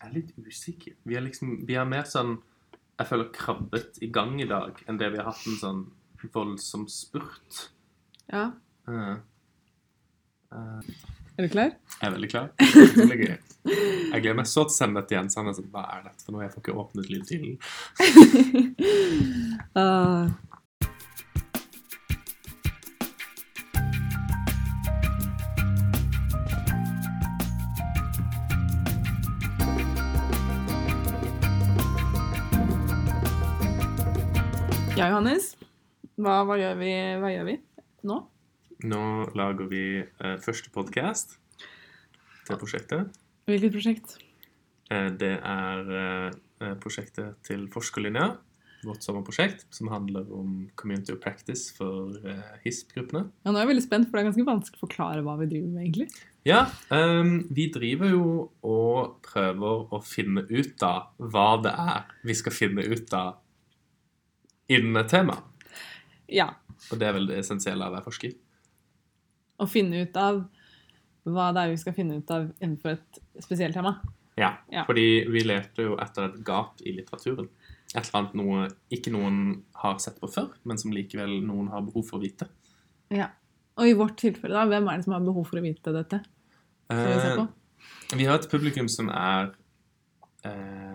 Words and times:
Er 0.00 0.12
litt 0.14 0.30
usikker. 0.40 0.94
Vi 1.04 1.16
er 1.18 1.24
liksom 1.24 1.60
Vi 1.68 1.76
er 1.76 1.84
mer 1.88 2.06
sånn 2.08 2.38
Jeg 2.98 3.08
føler 3.08 3.30
krabbet 3.34 4.00
i 4.04 4.08
gang 4.12 4.38
i 4.40 4.48
dag 4.48 4.80
enn 4.88 4.98
det 5.00 5.10
vi 5.12 5.20
har 5.20 5.28
hatt 5.30 5.46
en 5.48 5.60
sånn 5.60 5.82
voldsom 6.34 6.82
spurt. 6.92 7.70
Ja. 8.28 8.50
Uh, 8.88 9.16
uh, 10.52 10.80
Er 11.38 11.46
du 11.46 11.48
klar? 11.48 11.70
jeg 12.00 12.08
er 12.08 12.12
veldig 12.12 12.28
klar. 12.28 12.50
Jeg 13.64 14.20
gleder 14.20 14.36
meg 14.36 14.48
så 14.50 14.66
til 14.66 14.72
å 14.72 14.76
sende 14.76 15.00
dette 15.00 15.16
igjen. 15.16 15.30
Så 15.32 15.40
sånn, 15.40 15.70
Hva 15.72 15.86
er 15.96 16.04
dette 16.10 16.26
for 16.26 16.36
noe? 16.36 16.44
Jeg 16.44 16.52
får 16.52 16.62
ikke 16.64 16.76
åpnet 16.84 17.10
lydtiden. 17.12 17.56
Ah. 19.78 20.26
Johannes. 35.10 35.54
Hva, 36.20 36.42
hva, 36.46 36.56
gjør 36.60 36.76
vi, 36.78 36.90
hva 37.18 37.30
gjør 37.32 37.46
vi 37.48 37.56
nå? 38.06 38.18
Nå 38.86 39.00
lager 39.36 39.66
vi 39.70 39.84
eh, 39.98 40.36
første 40.44 40.70
podkast 40.72 41.34
til 42.46 42.60
prosjektet. 42.60 43.16
Hvilket 43.50 43.74
prosjekt? 43.74 44.14
Eh, 44.92 45.08
det 45.18 45.32
er 45.40 45.90
eh, 45.96 46.76
prosjektet 46.82 47.40
til 47.46 47.66
Forskerlinja, 47.72 48.28
vårt 48.86 49.04
sommerprosjekt, 49.04 49.66
som 49.74 49.90
handler 49.90 50.30
om 50.36 50.70
community 50.78 51.16
of 51.16 51.20
practice 51.24 51.74
for 51.74 52.14
eh, 52.22 52.54
HISP-gruppene. 52.62 53.26
Ja, 53.42 53.50
nå 53.50 53.58
er 53.58 53.66
jeg 53.66 53.72
veldig 53.74 53.86
spent, 53.88 54.08
for 54.08 54.16
det 54.16 54.22
er 54.22 54.30
ganske 54.30 54.48
vanskelig 54.52 54.78
å 54.78 54.86
forklare 54.86 55.26
hva 55.26 55.36
vi 55.42 55.50
driver 55.50 55.74
med, 55.74 55.88
egentlig. 55.88 56.08
Ja, 56.46 56.62
um, 56.94 57.34
vi 57.52 57.66
driver 57.74 58.14
jo 58.14 58.24
og 58.64 59.18
prøver 59.26 59.90
å 59.92 59.98
finne 60.06 60.46
ut 60.48 60.86
av 60.86 61.10
hva 61.20 61.50
det 61.60 61.74
er 61.74 62.18
vi 62.24 62.36
skal 62.38 62.54
finne 62.56 62.86
ut 62.86 63.12
av 63.18 63.40
innen 64.70 64.96
et 65.02 65.10
tema. 65.12 65.36
Ja, 66.30 66.48
Og 66.90 66.98
det 66.98 67.08
er 67.08 67.12
vel 67.12 67.26
det 67.28 67.38
essensielle 67.42 67.84
av 67.84 67.92
å 67.92 67.96
være 67.98 68.06
forsker. 68.06 68.32
å 69.60 69.66
finne 69.68 70.00
ut 70.06 70.16
av 70.16 70.38
hva 71.28 71.50
det 71.52 71.60
er 71.66 71.70
vi 71.74 71.76
skal 71.82 71.92
finne 71.92 72.16
ut 72.22 72.30
av 72.32 72.46
innenfor 72.62 72.94
et 72.94 73.18
spesielt 73.44 73.74
tema. 73.76 74.00
Ja, 74.38 74.54
Ja. 74.72 74.84
fordi 74.88 75.26
vi 75.28 75.42
leter 75.44 75.82
jo 75.84 75.96
etter 76.00 76.30
et 76.30 76.38
gap 76.44 76.80
i 76.86 76.92
litteraturen. 76.96 77.48
Et 77.94 78.00
eller 78.06 78.18
annet 78.22 78.34
noe 78.34 78.68
ikke 78.90 79.10
noen 79.12 79.62
har 79.74 79.98
sett 79.98 80.18
på 80.20 80.30
før, 80.32 80.48
men 80.64 80.78
som 80.78 80.90
likevel 80.94 81.42
noen 81.44 81.68
har 81.68 81.82
behov 81.82 82.06
for 82.08 82.18
å 82.18 82.22
vite. 82.22 82.48
Ja. 83.10 83.28
Og 83.76 83.86
i 83.86 83.92
vårt 83.98 84.16
tilfelle, 84.16 84.54
da, 84.54 84.64
hvem 84.66 84.88
er 84.88 84.96
det 84.96 85.04
som 85.04 85.12
har 85.12 85.20
behov 85.20 85.46
for 85.46 85.58
å 85.58 85.62
vite 85.62 85.92
dette? 85.92 86.22
Skal 86.88 87.06
vi 87.06 87.20
se 87.20 87.36
på? 87.36 87.48
Eh, 88.12 88.16
vi 88.16 88.24
har 88.24 88.38
et 88.38 88.48
publikum 88.50 88.88
som 88.88 89.08
er 89.10 89.52
eh, 90.44 90.89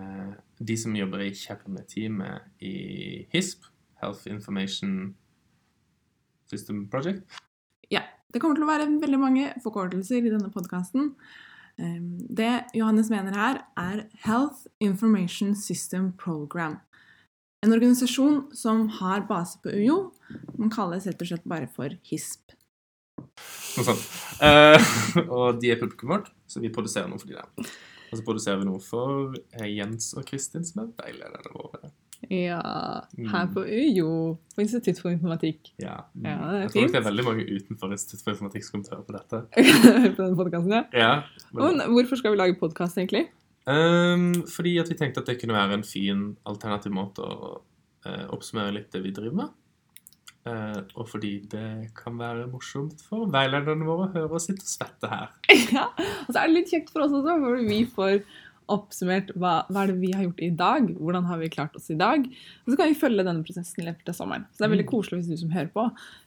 de 0.58 0.76
som 0.80 0.94
jobber 0.96 1.24
i 1.26 1.32
kjerneteamet 1.36 2.62
i 2.64 2.76
HISP, 3.32 3.66
Health 4.02 4.28
Information 4.30 5.14
System 6.50 6.86
Project. 6.90 7.24
Ja. 7.92 8.04
Det 8.32 8.40
kommer 8.42 8.58
til 8.58 8.66
å 8.66 8.68
være 8.68 8.88
veldig 9.00 9.18
mange 9.20 9.50
forkortelser 9.62 10.18
i 10.18 10.32
denne 10.32 10.50
podkasten. 10.52 11.12
Det 11.76 12.50
Johannes 12.76 13.08
mener 13.12 13.36
her, 13.36 13.60
er 13.78 14.02
Health 14.24 14.66
Information 14.82 15.54
System 15.56 16.10
Program. 16.20 16.78
En 17.64 17.72
organisasjon 17.72 18.46
som 18.56 18.86
har 18.98 19.24
base 19.28 19.60
på 19.62 19.72
UiO. 19.72 19.98
Man 20.58 20.72
kalles 20.72 21.06
rett 21.08 21.22
og 21.22 21.30
slett 21.30 21.48
bare 21.48 21.68
for 21.72 21.94
HISP. 22.10 22.56
Noe 23.76 23.86
sånt. 23.86 24.04
Uh, 24.40 24.76
og 25.36 25.60
de 25.62 25.72
er 25.72 25.80
publikum 25.80 26.12
vårt, 26.16 26.30
så 26.48 26.60
vi 26.60 26.72
produserer 26.72 27.08
noe 27.10 27.20
for 27.20 27.30
de 27.30 27.38
der. 27.38 27.76
Og 28.16 28.22
så 28.22 28.24
produserer 28.24 28.60
vi 28.62 28.68
noe 28.70 28.80
for 28.80 29.36
eh, 29.58 29.68
Jens 29.76 30.14
og 30.16 30.24
Kristin, 30.28 30.64
som 30.64 30.86
er 30.86 30.92
veilederne 31.02 31.52
våre. 31.52 31.92
Ja, 32.32 32.60
her 33.30 33.50
på 33.52 33.62
UiO, 33.62 34.36
på 34.56 34.62
Institutt 34.64 34.98
for 35.02 35.12
informatikk. 35.12 35.68
Ja, 35.82 36.00
mm. 36.16 36.24
Ja, 36.24 36.36
det 36.40 36.56
er 36.56 36.62
Jeg 36.62 36.70
tror 36.72 36.86
nok 36.86 36.94
det 36.94 37.00
er 37.00 37.08
veldig 37.10 37.24
mange 37.26 37.44
utenfor 37.44 37.92
Institutt 37.92 38.24
for 38.24 38.32
informatikk 38.32 38.64
som 38.64 38.72
kommer 38.72 38.86
til 38.86 38.94
å 38.94 38.96
høre 38.96 39.08
på 39.10 39.16
dette. 39.18 39.42
på 40.16 40.22
denne 40.22 40.38
podcasten, 40.40 40.74
ja. 40.74 40.82
Ja, 40.96 41.12
men 41.60 41.84
hvorfor 41.92 42.18
skal 42.22 42.34
vi 42.34 42.40
lage 42.40 42.58
podkast, 42.58 42.98
egentlig? 42.98 43.26
Um, 43.66 44.46
fordi 44.48 44.76
at 44.80 44.90
vi 44.90 44.96
tenkte 44.98 45.22
at 45.22 45.30
det 45.30 45.38
kunne 45.42 45.58
være 45.58 45.76
en 45.80 45.86
fin 45.86 46.26
alternativ 46.48 46.94
måte 46.94 47.22
å 47.26 47.52
uh, 48.06 48.26
oppsummere 48.34 48.74
litt 48.78 48.90
det 48.94 49.04
vi 49.04 49.14
driver 49.14 49.44
med. 49.44 49.54
Eh, 50.46 50.80
og 50.94 51.08
fordi 51.10 51.32
det 51.50 51.90
kan 51.98 52.18
være 52.20 52.46
morsomt 52.52 53.00
for 53.08 53.26
veilederne 53.34 53.86
våre 53.88 54.06
å 54.06 54.12
høre 54.14 54.36
oss 54.38 54.46
sitte 54.46 54.62
og 54.62 54.70
svette 54.70 55.10
her. 55.10 55.30
ja, 55.74 55.88
og 55.96 56.28
så 56.30 56.38
er 56.42 56.46
det 56.50 56.54
litt 56.60 56.70
kjekt 56.74 56.92
for 56.94 57.02
oss 57.06 57.14
også, 57.18 57.38
for 57.42 57.62
vi 57.66 57.80
får 57.96 58.20
oppsummert 58.70 59.28
hva, 59.38 59.60
hva 59.70 59.84
er 59.84 59.92
det 59.92 60.00
vi 60.02 60.08
har 60.14 60.24
gjort 60.26 60.40
i 60.42 60.50
dag, 60.58 60.86
hvordan 60.98 61.26
har 61.28 61.38
vi 61.38 61.50
klart 61.54 61.74
oss 61.78 61.90
i 61.94 61.98
dag, 61.98 62.24
og 62.26 62.70
så 62.72 62.78
kan 62.80 62.88
vi 62.90 62.96
følge 62.98 63.22
denne 63.26 63.44
prosessen 63.46 63.82
i 63.82 63.86
løpet 63.86 64.10
av 64.10 64.16
sommeren. 64.18 64.46
Så 64.52 64.62
det 64.62 64.66
er 64.68 64.72
veldig 64.74 64.86
Mm. 64.88 64.92
koselig 64.94 65.20
hvis 65.20 65.28
du 65.34 65.42
som 65.44 65.52
hører 65.54 65.70
på 65.74 65.84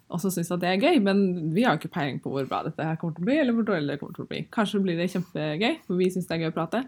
også 0.10 0.32
syns 0.34 0.52
at 0.56 0.62
det 0.64 0.70
er 0.72 0.80
gøy, 0.82 1.02
men 1.06 1.20
vi 1.54 1.64
har 1.68 1.76
jo 1.76 1.82
ikke 1.84 1.92
peiling 2.00 2.20
på 2.24 2.32
hvor 2.34 2.48
bra 2.50 2.64
dette 2.66 2.82
her 2.82 2.96
kommer 2.98 3.14
til 3.16 3.24
å 3.24 3.28
bli, 3.28 3.36
eller 3.44 3.54
hvor 3.54 3.68
dårlig 3.68 3.92
det 3.92 4.00
kommer 4.02 4.16
til 4.16 4.24
å 4.26 4.30
bli. 4.32 4.40
Kanskje 4.56 4.82
blir 4.82 4.98
det 4.98 5.10
kjempegøy, 5.14 5.76
for 5.86 6.00
vi 6.00 6.08
syns 6.16 6.28
det 6.32 6.38
er 6.38 6.46
gøy 6.46 6.52
å 6.54 6.56
prate. 6.56 6.82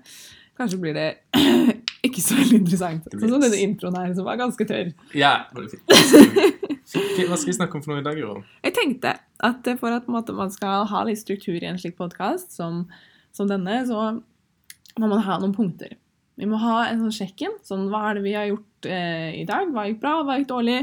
Kanskje 0.58 0.80
blir 0.82 0.96
det 0.98 1.06
ikke 2.08 2.24
så 2.24 2.40
veldig 2.40 2.58
interessant. 2.64 3.12
Sånn 3.14 3.30
som 3.36 3.44
denne 3.44 3.60
introen 3.62 4.00
her, 4.00 4.16
som 4.18 4.26
var 4.26 4.40
ganske 4.42 4.66
tørr. 4.72 4.90
Ja, 5.14 5.36
var 5.54 5.68
fint. 5.70 6.58
Hva 6.92 7.38
skal 7.40 7.52
vi 7.52 7.56
snakke 7.56 7.78
om 7.78 7.84
for 7.84 7.94
noe 7.94 8.02
i 8.02 8.06
dag, 8.06 8.18
Guro? 8.20 8.42
Jeg 8.66 8.76
tenkte 8.76 9.16
at 9.42 9.68
for 9.80 9.96
at 9.96 10.10
måte, 10.12 10.36
man 10.36 10.52
skal 10.52 10.86
ha 10.90 11.04
litt 11.08 11.22
struktur 11.22 11.56
i 11.56 11.70
en 11.70 11.80
slik 11.80 11.96
podkast 12.00 12.52
som, 12.56 12.84
som 13.36 13.48
denne, 13.50 13.78
så 13.88 14.18
må 15.00 15.08
man 15.08 15.24
ha 15.24 15.38
noen 15.40 15.56
punkter. 15.56 15.96
Vi 16.40 16.50
må 16.50 16.60
ha 16.60 16.84
en 16.90 17.04
sånn 17.06 17.16
sjekk-in. 17.16 17.56
Sånn, 17.68 17.88
hva 17.92 18.10
er 18.10 18.20
det 18.20 18.26
vi 18.26 18.36
har 18.36 18.50
gjort 18.50 18.90
eh, 18.90 19.40
i 19.40 19.48
dag? 19.48 19.72
Hva 19.72 19.88
gikk 19.88 20.02
bra? 20.04 20.18
Hva 20.26 20.40
gikk 20.40 20.52
dårlig? 20.52 20.80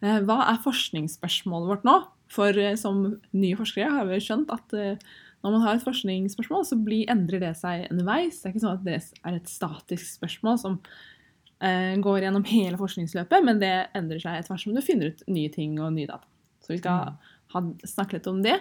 Eh, 0.00 0.18
hva 0.24 0.38
er 0.48 0.62
forskningsspørsmålet 0.64 1.72
vårt 1.72 1.86
nå? 1.88 1.98
For 2.32 2.56
eh, 2.56 2.78
som 2.80 3.04
nye 3.36 3.58
forskere 3.58 3.92
har 3.92 4.08
vi 4.08 4.20
skjønt 4.24 4.52
at 4.54 4.76
eh, 4.78 5.14
når 5.42 5.56
man 5.56 5.64
har 5.66 5.76
et 5.76 5.84
forskningsspørsmål, 5.84 6.64
så 6.68 6.78
blir, 6.80 7.08
endrer 7.12 7.42
det 7.42 7.56
seg 7.58 7.88
underveis. 7.90 8.38
Det 8.38 8.48
er 8.48 8.54
ikke 8.54 8.64
sånn 8.64 8.78
at 8.78 8.86
det 8.86 9.00
er 9.02 9.36
et 9.36 9.50
statisk 9.50 10.06
spørsmål 10.20 10.60
som 10.62 10.78
eh, 10.78 11.00
går 11.62 12.24
gjennom 12.24 12.42
hele 12.48 12.78
forskningsløpet, 12.80 13.44
men 13.46 13.60
det 13.60 13.74
endrer 13.94 14.18
seg 14.18 14.38
etter 14.38 14.50
hvert 14.50 14.64
som 14.64 14.74
du 14.74 14.80
finner 14.82 15.12
ut 15.12 15.20
nye 15.30 15.52
ting 15.52 15.76
og 15.78 15.92
nye 15.94 16.08
data. 16.08 16.26
Så 16.62 16.72
vi 16.72 16.80
skal 16.80 17.14
ha, 17.54 17.62
snakke 17.86 18.18
litt 18.18 18.26
om 18.30 18.40
det. 18.42 18.56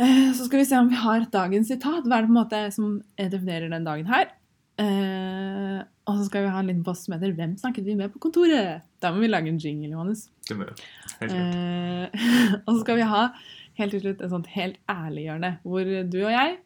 Eh, 0.00 0.28
så 0.36 0.46
skal 0.46 0.62
vi 0.62 0.68
se 0.68 0.78
om 0.78 0.90
vi 0.90 1.00
har 1.00 1.26
dagens 1.32 1.68
sitat. 1.72 2.06
Hva 2.06 2.18
er 2.18 2.24
det 2.24 2.30
på 2.30 2.34
en 2.34 2.40
måte 2.40 2.62
som 2.74 2.94
definerer 3.20 3.72
den 3.72 3.88
dagen 3.88 4.08
her? 4.08 4.30
Eh, 4.80 5.80
og 6.08 6.18
så 6.18 6.26
skal 6.26 6.46
vi 6.46 6.52
ha 6.54 6.62
en 6.62 6.70
liten 6.70 6.84
post 6.84 7.06
som 7.06 7.14
heter 7.14 7.32
'Hvem 7.32 7.56
snakket 7.60 7.84
vi 7.84 7.94
med 7.94 8.12
på 8.12 8.18
kontoret?' 8.18 8.82
Da 9.00 9.12
må 9.12 9.20
vi 9.20 9.28
lage 9.28 9.48
en 9.48 9.58
jingle, 9.58 9.90
Johannes. 9.90 10.30
Det 10.48 10.56
må. 10.56 10.64
Eh, 11.20 12.08
og 12.66 12.74
så 12.74 12.80
skal 12.80 12.96
vi 12.96 13.02
ha 13.02 13.28
helt 13.78 13.90
til 13.90 14.00
slutt 14.00 14.20
et 14.20 14.30
sånt 14.30 14.46
helt 14.46 14.78
ærliggjørende, 14.88 15.58
hvor 15.62 15.84
du 15.84 16.18
og 16.24 16.32
jeg 16.32 16.56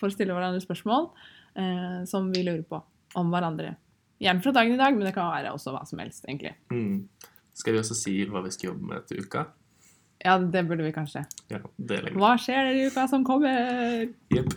får 0.00 0.12
stille 0.12 0.32
hverandre 0.32 0.60
spørsmål 0.60 1.10
eh, 1.56 2.04
som 2.04 2.30
vi 2.32 2.42
lurer 2.42 2.62
på 2.62 2.82
om 3.14 3.30
hverandre. 3.30 3.76
Gjerne 4.22 4.44
fra 4.44 4.54
dagen 4.54 4.76
i 4.76 4.80
dag, 4.80 4.94
men 4.94 5.08
det 5.08 5.14
kan 5.16 5.30
være 5.32 5.52
også 5.54 5.74
hva 5.74 5.82
som 5.88 6.00
helst, 6.02 6.24
egentlig. 6.28 6.54
Mm. 6.70 7.06
Skal 7.54 7.74
vi 7.74 7.82
også 7.82 7.96
si 7.98 8.16
hva 8.30 8.42
vi 8.44 8.52
skal 8.54 8.72
jobbe 8.72 8.90
med 8.92 9.06
til 9.08 9.24
uka? 9.24 9.46
Ja, 10.24 10.38
det 10.38 10.64
burde 10.68 10.86
vi 10.86 10.94
kanskje. 10.94 11.24
Ja, 11.52 11.60
det 11.76 11.98
er 11.98 12.06
lenge. 12.06 12.20
Hva 12.22 12.34
skjer 12.40 12.70
i 12.72 12.86
uka 12.88 13.04
som 13.10 13.26
kommer? 13.26 14.06
Yep. 14.32 14.54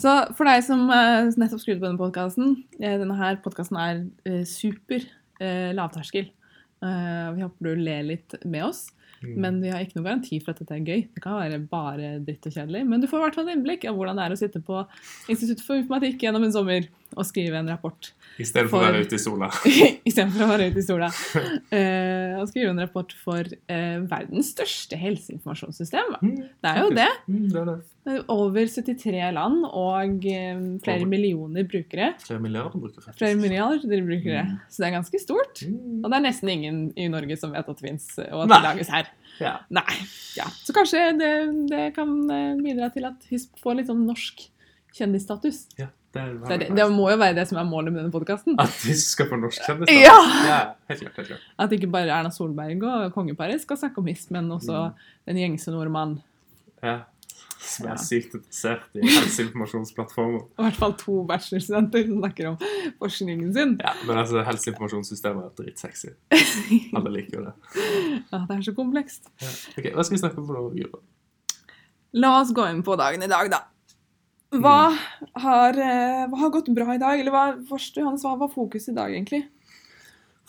Så 0.00 0.12
for 0.36 0.48
deg 0.48 0.62
som 0.64 0.86
eh, 0.94 1.28
nettopp 1.36 1.60
skrudde 1.60 1.80
på 1.82 1.88
denne 1.88 2.00
podkasten 2.00 2.54
Denne 2.80 3.16
her 3.18 3.36
podkasten 3.44 3.76
er 3.80 3.98
eh, 4.24 4.46
super 4.48 5.04
eh, 5.42 5.74
lavterskel. 5.76 6.30
Eh, 6.80 7.26
vi 7.36 7.44
håper 7.44 7.68
du 7.68 7.82
ler 7.84 8.06
litt 8.08 8.38
med 8.46 8.64
oss. 8.70 8.86
Mm. 9.20 9.34
Men 9.44 9.58
vi 9.60 9.68
har 9.72 9.84
ikke 9.84 9.98
noen 9.98 10.06
garanti 10.06 10.38
for 10.40 10.54
at 10.54 10.62
dette 10.62 10.78
er 10.78 10.86
gøy. 10.86 11.02
Det 11.12 11.20
kan 11.20 11.36
være 11.36 11.60
bare 11.68 12.14
dritt 12.24 12.48
og 12.48 12.56
kjedelig. 12.56 12.86
Men 12.88 13.02
du 13.02 13.08
får 13.10 13.20
i 13.20 13.24
hvert 13.26 13.36
fall 13.36 13.50
et 13.50 13.58
innblikk 13.58 13.84
av 13.88 13.98
hvordan 13.98 14.16
det 14.16 14.24
er 14.24 14.36
å 14.36 14.40
sitte 14.40 14.64
på 14.64 14.80
Institutt 15.32 15.60
for 15.66 15.80
informatikk 15.80 16.24
gjennom 16.24 16.46
en 16.46 16.54
sommer 16.54 16.88
og 17.16 17.26
skrive 17.26 17.58
en 17.60 17.68
rapport. 17.70 18.12
I 18.40 18.44
stedet 18.46 18.70
for 18.70 18.80
å 18.80 18.86
være 18.88 19.02
ute 19.04 19.16
i 19.18 19.20
sola. 19.20 19.48
Istedenfor 20.08 20.44
å 20.46 20.50
være 20.52 20.68
ute 20.70 20.82
i 20.82 20.86
sola. 20.86 21.08
Eh, 21.70 22.34
og 22.40 22.48
skrive 22.50 22.70
en 22.72 22.80
rapport 22.82 23.12
for 23.22 23.46
eh, 23.46 23.98
verdens 24.10 24.48
største 24.54 24.96
helseinformasjonssystem. 24.98 26.14
Mm, 26.22 26.36
Det 26.62 26.70
er 26.70 26.78
jo 26.82 26.88
det. 26.96 27.08
Mm, 27.30 27.44
det 27.52 27.60
er 27.60 27.68
det. 27.68 27.76
Er 28.10 28.22
Over 28.32 28.66
73 28.72 29.20
land 29.36 29.66
og 29.68 30.24
eh, 30.26 30.62
flere 30.82 31.02
Over. 31.02 31.10
millioner 31.12 31.66
brukere. 31.68 32.08
Flere 32.24 32.40
milliarder 32.42 32.80
brukere, 32.82 33.04
faktisk. 33.04 33.20
Flere 33.20 33.38
milliarder 33.38 34.02
brukere. 34.08 34.42
Mm. 34.48 34.56
Så 34.72 34.82
det 34.82 34.88
er 34.88 34.96
ganske 34.96 35.22
stort. 35.22 35.62
Mm. 35.68 36.00
Og 36.00 36.08
det 36.10 36.18
er 36.20 36.26
nesten 36.26 36.52
ingen 36.54 36.80
i 36.98 37.08
Norge 37.12 37.36
som 37.38 37.52
vet 37.54 37.68
at 37.70 37.80
det 37.82 37.86
fins, 37.90 38.08
og 38.24 38.46
at 38.46 38.50
Nei. 38.50 38.56
det 38.58 38.68
lages 38.70 38.92
her. 38.96 39.12
Ja. 39.40 39.54
Nei. 39.72 39.98
Ja. 40.38 40.48
Så 40.64 40.74
kanskje 40.76 41.04
det, 41.20 41.32
det 41.70 41.84
kan 41.96 42.16
eh, 42.34 42.54
bidra 42.64 42.90
til 42.94 43.06
at 43.10 43.30
HISP 43.30 43.60
får 43.62 43.78
litt 43.82 43.92
sånn 43.92 44.02
norsk 44.08 44.48
kjendisstatus. 44.96 45.66
ja, 45.78 45.86
det, 46.14 46.22
Det, 46.48 46.56
det, 46.60 46.68
det 46.76 46.86
må 46.90 47.04
jo 47.12 47.16
være 47.20 47.34
det 47.38 47.44
som 47.48 47.58
er 47.60 47.66
målet 47.68 47.92
med 47.94 48.00
denne 48.02 48.10
podkasten. 48.14 48.56
At 48.58 48.72
vi 48.82 48.94
skal 48.98 49.28
få 49.30 49.36
norsk 49.38 49.62
kjendis? 49.66 49.92
Ja! 49.94 50.16
ja! 50.48 50.58
Helt 50.90 51.04
klart. 51.04 51.16
helt 51.20 51.28
klart. 51.28 51.44
At 51.58 51.70
ikke 51.76 51.90
bare 51.92 52.10
Erna 52.10 52.30
Solberg 52.34 52.82
og 52.82 53.12
kongeparet 53.14 53.62
skal 53.62 53.78
snakke 53.78 54.02
om 54.02 54.06
HISP, 54.10 54.30
men 54.34 54.50
også 54.50 54.88
Mm. 54.90 54.98
den 55.30 55.36
gjengse 55.44 55.70
nordmann. 55.70 56.18
Ja. 56.82 56.98
som 57.60 57.86
Ja. 57.86 57.92
er 57.92 57.96
sykt 58.00 58.32
interessert 58.34 58.86
i 58.96 59.02
helseinformasjonsplattformer. 59.04 60.40
I 60.58 60.62
hvert 60.64 60.78
fall 60.80 60.94
to 60.98 61.18
bachelorstudenter 61.28 62.06
som 62.08 62.18
snakker 62.22 62.48
om 62.48 62.56
forskningen 62.98 63.52
sin. 63.54 63.74
Ja, 63.84 63.92
men 64.08 64.16
altså, 64.18 64.42
helseinformasjonssystemet 64.48 65.44
er 65.44 65.50
dritsexy. 65.62 66.08
Alle 66.96 67.12
liker 67.12 67.38
jo 67.38 67.44
det. 67.44 67.54
Ja, 68.32 68.40
det 68.48 68.56
er 68.56 68.62
så 68.66 68.74
komplekst. 68.74 69.28
Ok, 69.78 69.90
Hva 69.92 70.02
skal 70.08 70.16
vi 70.16 70.22
snakke 70.24 70.38
om 70.40 70.46
for 70.48 70.54
noe? 70.58 71.02
La 72.18 72.40
oss 72.40 72.50
gå 72.56 72.64
inn 72.72 72.82
på 72.82 72.96
dagen 72.98 73.22
i 73.22 73.28
dag, 73.30 73.50
da. 73.52 73.60
Hva 74.50 74.90
har, 75.38 75.78
eh, 75.78 76.26
hva 76.26 76.38
har 76.38 76.50
gått 76.50 76.74
bra 76.74 76.94
i 76.94 76.98
dag? 76.98 77.20
Eller 77.20 77.30
hva, 77.30 77.44
først, 77.68 77.96
Johannes, 77.96 78.24
hva 78.26 78.36
var 78.38 78.50
fokuset 78.50 78.92
i 78.92 78.96
dag, 78.96 79.14
egentlig? 79.14 79.44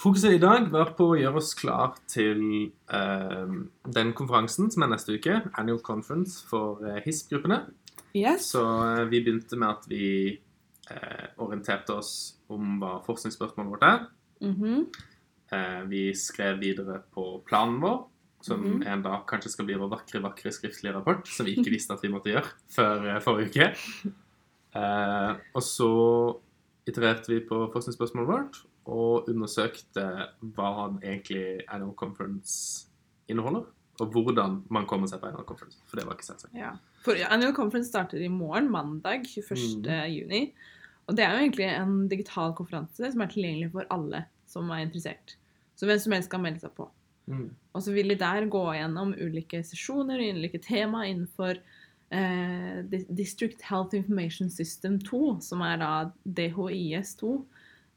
Fokuset 0.02 0.34
i 0.34 0.42
dag 0.42 0.72
var 0.74 0.96
på 0.98 1.12
å 1.12 1.20
gjøre 1.20 1.38
oss 1.38 1.54
klar 1.54 1.94
til 2.10 2.72
eh, 2.90 3.52
den 3.86 4.14
konferansen 4.18 4.72
som 4.74 4.82
er 4.82 4.90
neste 4.96 5.14
uke. 5.14 5.44
Annual 5.54 5.84
Conference 5.86 6.42
for 6.50 6.82
eh, 6.88 7.04
HISP-gruppene. 7.06 7.60
Yes. 8.18 8.50
Så 8.56 8.64
eh, 8.66 9.06
vi 9.12 9.22
begynte 9.22 9.60
med 9.62 9.70
at 9.70 9.86
vi 9.92 10.08
eh, 10.90 11.28
orienterte 11.38 12.00
oss 12.02 12.42
om 12.50 12.80
hva 12.82 12.98
forskningsspørsmålet 13.06 13.76
vårt 13.76 13.88
er. 13.92 14.06
Mhm. 14.42 14.86
Eh, 15.52 15.82
vi 15.92 16.04
skrev 16.16 16.58
videre 16.64 17.02
på 17.14 17.44
planen 17.46 17.78
vår, 17.84 18.06
som 18.42 18.62
Mhm. 18.64 18.84
en 18.88 19.02
dag 19.06 19.26
kanskje 19.28 19.50
skal 19.54 19.66
bli 19.66 19.76
vår 19.78 19.90
vakre, 19.90 20.22
vakre 20.22 20.52
skriftlige 20.52 20.94
rapport, 20.96 21.28
som 21.28 21.46
vi 21.46 21.56
ikke 21.56 21.72
visste 21.78 21.94
at 21.94 22.02
vi 22.04 22.10
måtte 22.10 22.32
gjøre 22.34 22.50
før 22.70 23.08
eh, 23.16 23.20
forrige 23.22 23.50
uke. 23.50 24.14
Eh, 24.76 25.36
og 25.56 25.62
så 25.66 25.90
itererte 26.88 27.28
vi 27.34 27.40
på 27.46 27.66
forskningsspørsmålet 27.74 28.30
vårt 28.32 28.62
og 28.92 29.28
undersøkte 29.30 30.06
hva 30.56 30.72
egentlig 31.04 31.62
Annual 31.70 31.94
Conference 32.00 32.88
inneholder, 33.30 33.66
og 34.02 34.08
hvordan 34.16 34.64
man 34.74 34.88
kommer 34.90 35.08
seg 35.08 35.22
på 35.22 35.28
Annual 35.30 35.46
Conference, 35.46 35.78
for 35.88 36.00
det 36.00 36.06
var 36.08 36.16
ikke 36.18 36.26
selvsagt. 36.32 36.56
Ja. 36.58 36.72
For 37.06 37.14
Annual 37.30 37.54
Conference 37.54 37.90
starter 37.92 38.24
i 38.24 38.28
morgen, 38.32 38.72
mandag 38.74 39.28
21. 39.28 39.86
juni. 40.10 40.54
Og 41.08 41.18
det 41.18 41.26
er 41.26 41.34
jo 41.36 41.44
egentlig 41.46 41.68
en 41.76 42.08
digital 42.08 42.54
konferanse 42.58 43.12
som 43.12 43.22
er 43.22 43.30
tilgjengelig 43.32 43.72
for 43.74 43.86
alle 43.92 44.26
som 44.48 44.70
er 44.72 44.86
interessert. 44.86 45.36
Så 45.76 45.86
hvem 45.90 46.00
som 46.00 46.14
helst 46.14 46.30
kan 46.32 46.42
melde 46.44 46.62
seg 46.62 46.74
på. 46.78 46.88
Mm. 47.30 47.50
Og 47.76 47.80
så 47.86 47.92
vil 47.96 48.10
de 48.12 48.18
der 48.20 48.50
gå 48.52 48.64
gjennom 48.76 49.10
ulike 49.18 49.60
sesjoner, 49.66 50.20
ulike 50.34 50.60
tema 50.64 51.00
innenfor 51.08 51.54
eh, 52.12 52.78
District 53.10 53.62
Health 53.68 53.96
Information 53.96 54.50
System 54.52 55.00
2, 55.08 55.40
som 55.46 55.62
er 55.66 55.76
da 55.82 56.12
DHIS2, 56.26 57.24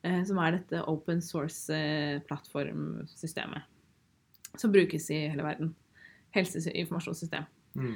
eh, 0.06 0.22
som 0.28 0.36
er 0.42 0.50
dette 0.58 0.76
open 0.90 1.20
source-plattformsystemet 1.24 3.62
som 4.56 4.72
brukes 4.72 5.10
i 5.10 5.28
hele 5.28 5.42
verden. 5.42 5.74
Helseinformasjonssystem. 6.34 7.44
Mm. 7.74 7.94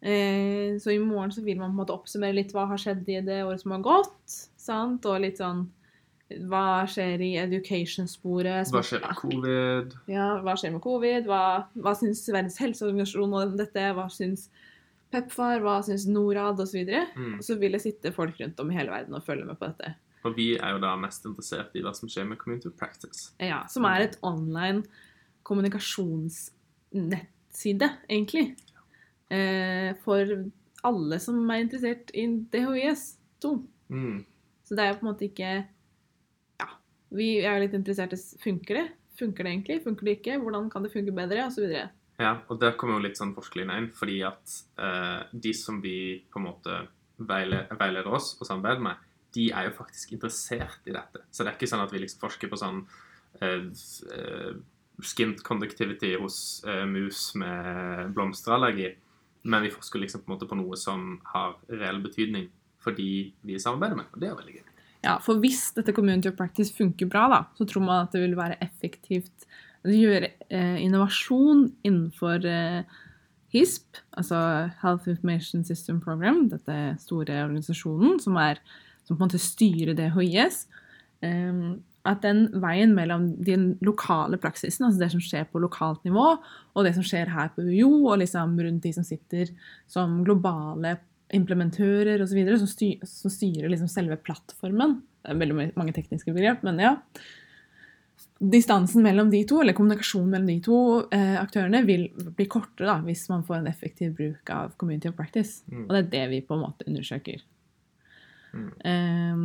Eh, 0.00 0.80
så 0.80 0.90
i 0.90 0.98
morgen 0.98 1.32
så 1.32 1.42
vil 1.42 1.58
man 1.58 1.70
på 1.70 1.74
en 1.74 1.80
måte 1.82 1.96
oppsummere 1.96 2.36
litt 2.36 2.52
hva 2.54 2.68
har 2.70 2.80
skjedd 2.80 3.08
i 3.08 3.20
det 3.24 3.42
året 3.44 3.62
som 3.62 3.74
har 3.76 3.84
gått. 3.84 4.36
sant? 4.56 5.08
Og 5.08 5.22
litt 5.24 5.40
sånn 5.40 5.66
Hva 6.28 6.84
skjer 6.90 7.22
i 7.24 7.30
education-sporet? 7.40 8.68
Hva 8.74 8.82
skjer 8.84 9.00
med 9.00 9.16
covid? 9.16 9.94
Ja, 10.12 10.26
hva 10.44 10.52
skjer 10.60 10.72
med 10.74 10.82
covid? 10.84 11.24
Hva, 11.30 11.38
hva 11.80 11.94
syns 11.96 12.20
Verdens 12.28 12.58
helseorganisasjon 12.60 13.32
om 13.38 13.54
dette? 13.56 13.86
Hva 13.96 14.04
syns 14.12 14.50
PEPFAR? 15.10 15.62
Hva 15.64 15.78
syns 15.86 16.04
Norad? 16.06 16.60
Osv. 16.60 16.84
Så, 16.84 17.06
Mm. 17.16 17.38
så 17.42 17.56
vil 17.58 17.72
det 17.72 17.80
sitte 17.80 18.12
folk 18.12 18.36
rundt 18.40 18.60
om 18.60 18.70
i 18.70 18.74
hele 18.76 18.90
verden 18.92 19.14
og 19.16 19.24
følge 19.24 19.46
med 19.48 19.56
på 19.58 19.66
dette. 19.72 19.94
Og 20.24 20.36
vi 20.36 20.50
er 20.58 20.72
jo 20.74 20.78
da 20.82 20.96
mest 21.00 21.24
interessert 21.24 21.72
i 21.74 21.80
hva 21.80 21.94
som 21.96 22.08
skjer 22.10 22.26
med 22.28 22.36
Community 22.38 22.68
Practice. 22.76 23.30
Ja, 23.40 23.64
Som 23.66 23.84
er 23.86 24.00
et 24.02 24.18
online 24.22 24.82
kommunikasjonsnettside, 25.44 27.88
egentlig. 28.10 28.56
Eh, 29.30 29.94
for 30.04 30.24
alle 30.84 31.18
som 31.20 31.50
er 31.50 31.60
interessert 31.64 32.10
i 32.14 32.26
DHIS2. 32.52 33.62
Mm. 33.90 34.24
Så 34.64 34.74
det 34.76 34.84
er 34.84 34.88
jo 34.92 34.98
på 35.00 35.06
en 35.06 35.12
måte 35.14 35.24
ikke. 35.28 35.64
Vi 37.14 37.28
er 37.40 37.62
litt 37.62 37.76
interessert 37.76 38.14
i 38.16 38.20
Funker 38.42 38.82
det? 38.82 38.86
Funker 39.18 39.46
det 39.46 39.52
egentlig? 39.54 39.80
Funker 39.84 40.06
det 40.06 40.18
ikke? 40.18 40.36
Hvordan 40.42 40.68
kan 40.70 40.84
det 40.84 40.92
funke 40.92 41.14
bedre? 41.14 41.48
Videre. 41.56 41.88
Ja, 42.18 42.36
og 42.50 42.58
der 42.60 42.76
kommer 42.78 42.98
jo 42.98 43.06
litt 43.06 43.18
sånn 43.18 43.34
forskerlinja 43.36 43.78
inn, 43.78 43.90
fordi 43.94 44.20
at 44.26 44.54
uh, 44.82 45.26
de 45.32 45.52
som 45.54 45.78
vi 45.82 45.98
på 46.30 46.40
en 46.40 46.48
måte 46.48 46.78
veile, 47.18 47.64
veileder 47.78 48.10
oss 48.14 48.32
og 48.38 48.46
samarbeider 48.46 48.82
med, 48.82 49.04
de 49.34 49.48
er 49.54 49.68
jo 49.68 49.76
faktisk 49.76 50.16
interessert 50.16 50.86
i 50.88 50.94
dette. 50.94 51.22
Så 51.30 51.44
det 51.44 51.52
er 51.52 51.58
ikke 51.58 51.70
sånn 51.70 51.84
at 51.84 51.94
vi 51.94 52.02
liksom 52.02 52.22
forsker 52.24 52.50
på 52.50 52.58
sånn 52.58 52.82
uh, 53.42 53.68
skin 53.74 54.64
skint 54.98 55.44
conductivity 55.46 56.16
hos 56.18 56.38
uh, 56.66 56.82
mus 56.90 57.30
med 57.38 58.14
blomsterallergi, 58.16 58.90
men 59.46 59.62
vi 59.62 59.70
forsker 59.70 60.02
liksom 60.02 60.24
på 60.24 60.32
en 60.32 60.34
måte 60.34 60.50
på 60.50 60.58
noe 60.58 60.78
som 60.80 61.20
har 61.34 61.54
reell 61.70 62.02
betydning 62.02 62.50
for 62.82 62.98
de 62.98 63.30
vi 63.46 63.62
samarbeider 63.62 64.02
med, 64.02 64.10
og 64.10 64.22
det 64.22 64.30
er 64.30 64.40
veldig 64.40 64.58
gøy. 64.58 64.67
Ja, 65.08 65.16
for 65.24 65.40
hvis 65.40 65.70
dette 65.76 65.94
Community 65.96 66.28
of 66.28 66.36
Practice 66.36 66.74
funker 66.76 67.08
bra, 67.08 67.24
da, 67.32 67.42
så 67.56 67.64
tror 67.68 67.84
man 67.86 68.04
at 68.04 68.12
det 68.12 68.20
vil 68.26 68.36
være 68.36 68.58
effektivt 68.64 69.46
å 69.86 69.94
gjøre 69.94 70.32
eh, 70.52 70.76
innovasjon 70.84 71.68
innenfor 71.86 72.44
eh, 72.44 72.98
HISP, 73.54 74.02
altså 74.20 74.38
Health 74.82 75.08
Information 75.08 75.64
System 75.64 76.02
Program, 76.04 76.44
dette 76.52 76.76
store 77.00 77.40
organisasjonen 77.46 78.18
som, 78.20 78.36
er, 78.36 78.60
som 79.06 79.16
på 79.16 79.22
en 79.22 79.30
måte 79.30 79.40
styrer 79.40 79.96
DHIS. 79.96 80.66
Eh, 81.24 81.62
at 82.08 82.22
den 82.24 82.46
veien 82.62 82.94
mellom 82.96 83.30
den 83.44 83.70
lokale 83.84 84.38
praksisen, 84.40 84.86
altså 84.86 85.02
det 85.02 85.10
som 85.12 85.22
skjer 85.24 85.48
på 85.50 85.60
lokalt 85.60 86.04
nivå, 86.06 86.30
og 86.38 86.86
det 86.86 86.94
som 86.96 87.04
skjer 87.04 87.32
her 87.32 87.50
på 87.54 87.64
UiO, 87.66 87.90
og 88.08 88.20
liksom 88.22 88.54
rundt 88.60 88.84
de 88.84 88.92
som 88.96 89.04
sitter 89.04 89.50
som 89.90 90.20
globale 90.24 90.96
implementører 91.34 92.22
osv., 92.24 92.38
som, 92.60 92.70
styr, 92.70 93.04
som 93.06 93.32
styrer 93.32 93.68
liksom 93.72 93.90
selve 93.90 94.16
plattformen. 94.24 94.98
Det 95.22 95.34
er 95.34 95.42
veldig 95.42 95.68
mange 95.76 95.94
tekniske 95.96 96.32
begrep, 96.32 96.64
men 96.66 96.80
ja. 96.82 96.94
Distansen 98.38 99.02
mellom 99.02 99.32
de 99.32 99.42
to, 99.50 99.60
eller 99.62 99.74
kommunikasjonen 99.74 100.30
mellom 100.30 100.48
de 100.48 100.58
to 100.64 100.78
eh, 101.14 101.36
aktørene, 101.40 101.82
vil 101.86 102.06
bli 102.14 102.46
kortere 102.50 102.86
da, 102.86 102.96
hvis 103.04 103.26
man 103.32 103.44
får 103.46 103.58
en 103.58 103.70
effektiv 103.70 104.14
bruk 104.18 104.52
av 104.54 104.76
community 104.80 105.10
of 105.10 105.16
practice. 105.18 105.64
Mm. 105.66 105.86
Og 105.86 105.94
det 105.94 106.02
er 106.02 106.12
det 106.12 106.26
vi 106.32 106.44
på 106.46 106.56
en 106.56 106.62
måte 106.64 106.86
undersøker. 106.88 107.42
Mm. 108.54 108.70
Um, 108.86 109.42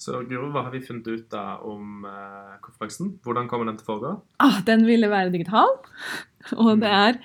Så 0.00 0.22
Guro, 0.28 0.48
hva 0.54 0.62
har 0.66 0.72
vi 0.72 0.84
funnet 0.84 1.08
ut 1.08 1.26
da 1.32 1.58
om 1.66 2.06
eh, 2.08 2.56
konferansen? 2.64 3.16
Hvordan 3.26 3.50
kommer 3.50 3.68
den 3.68 3.80
til 3.80 3.88
å 3.88 3.90
foregå? 3.92 4.14
ah, 4.44 4.62
den 4.64 4.86
ville 4.88 5.10
være 5.12 5.34
digital, 5.34 5.74
og 6.62 6.80
det 6.80 6.92
er 6.92 7.20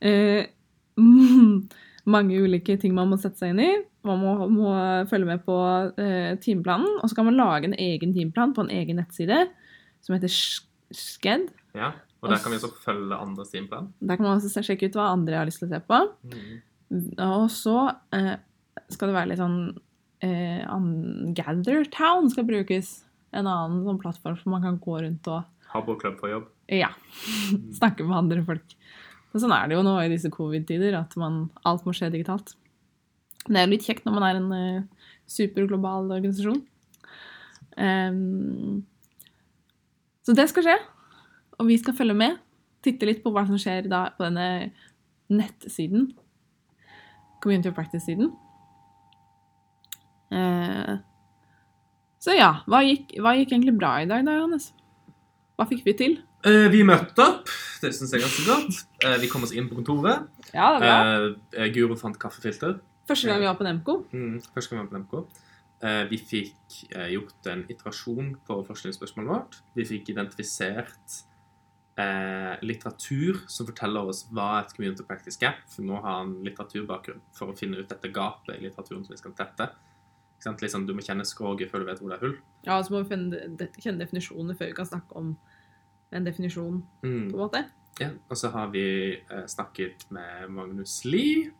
eh, 0.00 0.50
mange 2.10 2.36
ulike 2.36 2.76
ting 2.80 2.94
man 2.96 3.10
må 3.10 3.18
sette 3.20 3.40
seg 3.40 3.54
inn 3.54 3.62
i. 3.64 3.70
Man 4.04 4.20
må, 4.20 4.34
må 4.52 4.72
følge 5.08 5.28
med 5.28 5.44
på 5.46 5.56
eh, 6.00 6.34
timeplanen, 6.44 6.98
og 7.00 7.08
så 7.08 7.16
kan 7.16 7.28
man 7.30 7.38
lage 7.38 7.70
en 7.70 7.78
egen 7.80 8.12
timeplan 8.16 8.52
på 8.56 8.66
en 8.66 8.72
egen 8.74 9.00
nettside 9.00 9.46
som 10.04 10.16
heter 10.16 10.32
Sked. 10.94 11.48
Ja, 11.74 11.94
og 12.20 12.30
der 12.32 12.40
kan 12.40 12.52
vi 12.52 12.58
også 12.60 12.72
følge 12.84 13.16
andres 13.16 13.50
timeplan. 13.52 13.90
Der 14.00 14.16
kan 14.16 14.26
man 14.26 14.38
også 14.38 14.62
sjekke 14.64 14.88
ut 14.88 14.98
hva 14.98 15.10
andre 15.12 15.40
har 15.40 15.48
lyst 15.48 15.60
til 15.62 15.68
å 15.68 15.74
se 15.74 15.80
på. 15.84 16.00
Og 17.24 17.48
så 17.52 17.78
eh, 18.16 18.36
skal 18.92 19.10
det 19.10 19.16
være 19.16 19.32
litt 19.32 19.40
sånn 19.40 19.58
eh, 20.24 20.60
Gathertown 20.64 21.34
Gather 21.36 21.90
Town 21.92 22.30
skal 22.32 22.48
brukes. 22.48 22.94
En 23.34 23.48
annen 23.50 23.82
sånn 23.86 24.00
plattform 24.00 24.38
som 24.38 24.54
man 24.54 24.64
kan 24.64 24.78
gå 24.80 25.00
rundt 25.02 25.28
og 25.32 25.42
Haboklubb 25.74 26.20
for 26.20 26.30
jobb. 26.30 26.44
ja, 26.70 26.92
snakke 27.80 28.06
med 28.06 28.16
andre 28.16 28.44
folk. 28.46 28.76
Og 29.34 29.42
sånn 29.42 29.52
er 29.56 29.66
det 29.66 29.74
jo 29.74 29.82
nå 29.82 29.96
i 29.98 30.10
disse 30.12 30.30
covid-tider, 30.30 30.94
at 30.94 31.16
man, 31.18 31.48
alt 31.66 31.82
må 31.86 31.94
skje 31.96 32.12
digitalt. 32.14 32.54
Det 33.44 33.58
er 33.58 33.66
jo 33.66 33.72
litt 33.74 33.86
kjekt 33.86 34.06
når 34.06 34.14
man 34.16 34.26
er 34.28 34.38
en 34.38 34.50
uh, 34.54 35.08
superglobal 35.28 36.12
organisasjon. 36.14 36.60
Um, 37.74 38.84
så 40.24 40.36
det 40.38 40.46
skal 40.52 40.68
skje. 40.68 40.76
Og 41.58 41.68
vi 41.68 41.78
skal 41.82 41.96
følge 41.98 42.16
med. 42.16 42.38
Titte 42.84 43.08
litt 43.08 43.24
på 43.24 43.32
hva 43.34 43.42
som 43.48 43.58
skjer 43.60 43.90
da 43.90 44.06
på 44.14 44.24
denne 44.24 44.70
nettsiden. 45.32 46.12
Community 47.42 47.72
of 47.72 47.76
Practice-siden. 47.76 48.30
Uh, 50.30 51.02
så 52.22 52.38
ja, 52.38 52.54
hva 52.70 52.80
gikk, 52.86 53.18
hva 53.20 53.34
gikk 53.36 53.52
egentlig 53.52 53.74
bra 53.76 53.98
i 54.00 54.08
dag 54.08 54.24
da, 54.24 54.38
Johannes? 54.38 54.70
Hva 55.58 55.66
fikk 55.68 55.84
vi 55.84 55.98
til? 55.98 56.16
Eh, 56.44 56.66
vi 56.68 56.82
møtte 56.84 57.24
opp. 57.24 57.48
Det 57.80 57.90
syns 57.96 58.12
jeg 58.12 58.20
er 58.20 58.26
ganske 58.26 58.44
godt. 58.44 58.80
Uh, 59.00 59.14
vi 59.22 59.30
kom 59.32 59.46
oss 59.46 59.54
inn 59.56 59.68
på 59.70 59.78
kontoret. 59.78 60.26
Ja, 60.52 60.74
det 60.76 60.76
er 60.76 60.82
bra. 60.84 61.36
Eh, 61.56 61.70
Guro 61.72 61.96
fant 61.96 62.18
kaffefilter. 62.20 62.76
Første 63.08 63.30
gang 63.30 63.40
vi 63.40 63.48
var 63.48 63.56
på 63.56 63.64
Nemco. 63.64 64.02
Mm, 64.12 64.42
første 64.52 64.72
gang 64.72 64.82
vi 64.82 64.84
var 64.84 64.90
på 64.92 64.98
Nemco. 64.98 65.24
Vi 66.08 66.16
fikk 66.16 66.76
gjort 67.12 67.48
en 67.52 67.66
iterasjon 67.68 68.30
på 68.46 68.54
forskningsspørsmålet 68.64 69.28
vårt. 69.28 69.58
Vi 69.76 69.84
fikk 69.84 70.06
identifisert 70.14 71.18
litteratur 72.64 73.42
som 73.52 73.68
forteller 73.68 74.08
oss 74.08 74.22
hva 74.32 74.62
et 74.62 74.72
community 74.72 75.04
practice 75.04 75.36
gap. 75.42 75.58
For 75.68 75.82
vi 75.82 75.90
må 75.90 76.00
ha 76.00 76.14
en 76.22 76.38
litteraturbakgrunn 76.46 77.20
for 77.36 77.52
å 77.52 77.56
finne 77.58 77.82
ut 77.82 77.90
dette 77.90 78.08
gapet 78.14 78.54
i 78.54 78.64
litteraturen 78.64 79.04
som 79.04 79.12
vi 79.12 79.20
skal 79.20 79.36
tette. 79.36 79.68
Liksom, 80.40 80.86
du 80.88 80.94
må 80.96 81.04
kjenne 81.04 81.28
skroget 81.28 81.68
før 81.68 81.84
du 81.84 81.90
vet 81.90 82.00
hvor 82.00 82.14
det 82.14 82.16
er 82.16 82.24
hull. 82.24 82.38
Ja, 82.64 82.78
og 82.78 82.88
så 82.88 82.94
må 82.94 83.02
vi 83.02 83.12
finne, 83.12 83.68
kjenne 83.76 84.00
definisjoner 84.06 84.56
før 84.56 84.72
vi 84.72 84.78
kan 84.80 84.88
snakke 84.88 85.20
om 85.20 85.34
en 86.14 86.24
definisjon, 86.26 86.80
Mm. 87.04 87.26
på 87.30 87.36
en 87.36 87.42
måte. 87.44 87.64
Ja, 88.00 88.08
og 88.30 88.36
så 88.40 88.50
har 88.50 88.70
vi 88.74 88.86
eh, 89.14 89.44
snakket 89.46 90.06
med 90.10 90.48
Magnus 90.50 91.04
Lie 91.06 91.50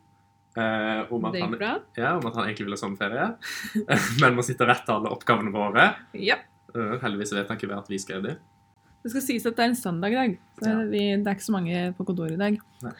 eh, 0.57 1.11
om, 1.11 1.25
at 1.29 1.37
han, 1.39 1.55
ja, 1.95 2.15
om 2.17 2.25
at 2.27 2.35
han 2.35 2.49
egentlig 2.49 2.65
ville 2.67 2.75
ha 2.75 2.81
sommerferie, 2.81 3.27
men 4.21 4.35
må 4.35 4.43
sitte 4.43 4.67
rett 4.67 4.83
til 4.87 4.97
alle 4.97 5.13
oppgavene 5.15 5.53
våre. 5.55 5.93
Ja. 6.19 6.39
Uh, 6.75 6.97
heldigvis 6.99 7.31
vet 7.37 7.47
han 7.47 7.55
ikke 7.59 7.71
at 7.77 7.87
vi 7.87 7.99
skrev 8.03 8.23
det. 8.25 8.33
Det 9.05 9.11
skal 9.13 9.21
sies 9.23 9.45
at 9.47 9.55
det 9.55 9.63
er 9.63 9.69
en 9.71 9.77
søndag 9.79 10.11
i 10.11 10.17
dag, 10.17 10.33
så 10.59 10.71
Ja. 10.73 10.81
vi, 10.89 11.03
det 11.21 11.27
er 11.29 11.37
ikke 11.37 11.45
så 11.47 11.53
mange 11.55 11.85
på 11.95 12.03
kontoret 12.09 12.33
i 12.35 12.41
dag. 12.41 12.57
Nei. 12.83 12.91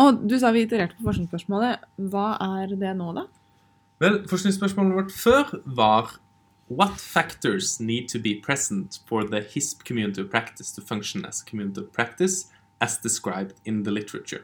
Og 0.00 0.20
du 0.30 0.36
sa 0.38 0.52
vi 0.54 0.62
itererte 0.64 0.94
på 0.96 1.04
forskningsspørsmålet. 1.08 1.82
Hva 2.12 2.26
er 2.62 2.72
det 2.78 2.92
nå, 2.96 3.10
da? 3.16 3.24
Vel, 4.00 4.20
forskningsspørsmålet 4.30 4.96
vårt 4.96 5.12
før 5.12 5.50
var 5.76 6.12
What 6.70 7.00
factors 7.00 7.80
need 7.80 8.08
to 8.08 8.18
be 8.18 8.34
present 8.34 9.00
for 9.08 9.24
the 9.24 9.40
HISP 9.40 9.82
community 9.84 10.20
of 10.20 10.30
practice 10.30 10.72
to 10.72 10.80
function 10.80 11.24
as 11.24 11.42
a 11.42 11.44
community 11.44 11.80
of 11.80 11.92
practice 11.92 12.46
as 12.80 12.98
described 12.98 13.54
in 13.64 13.82
the 13.84 13.90
literature? 13.90 14.42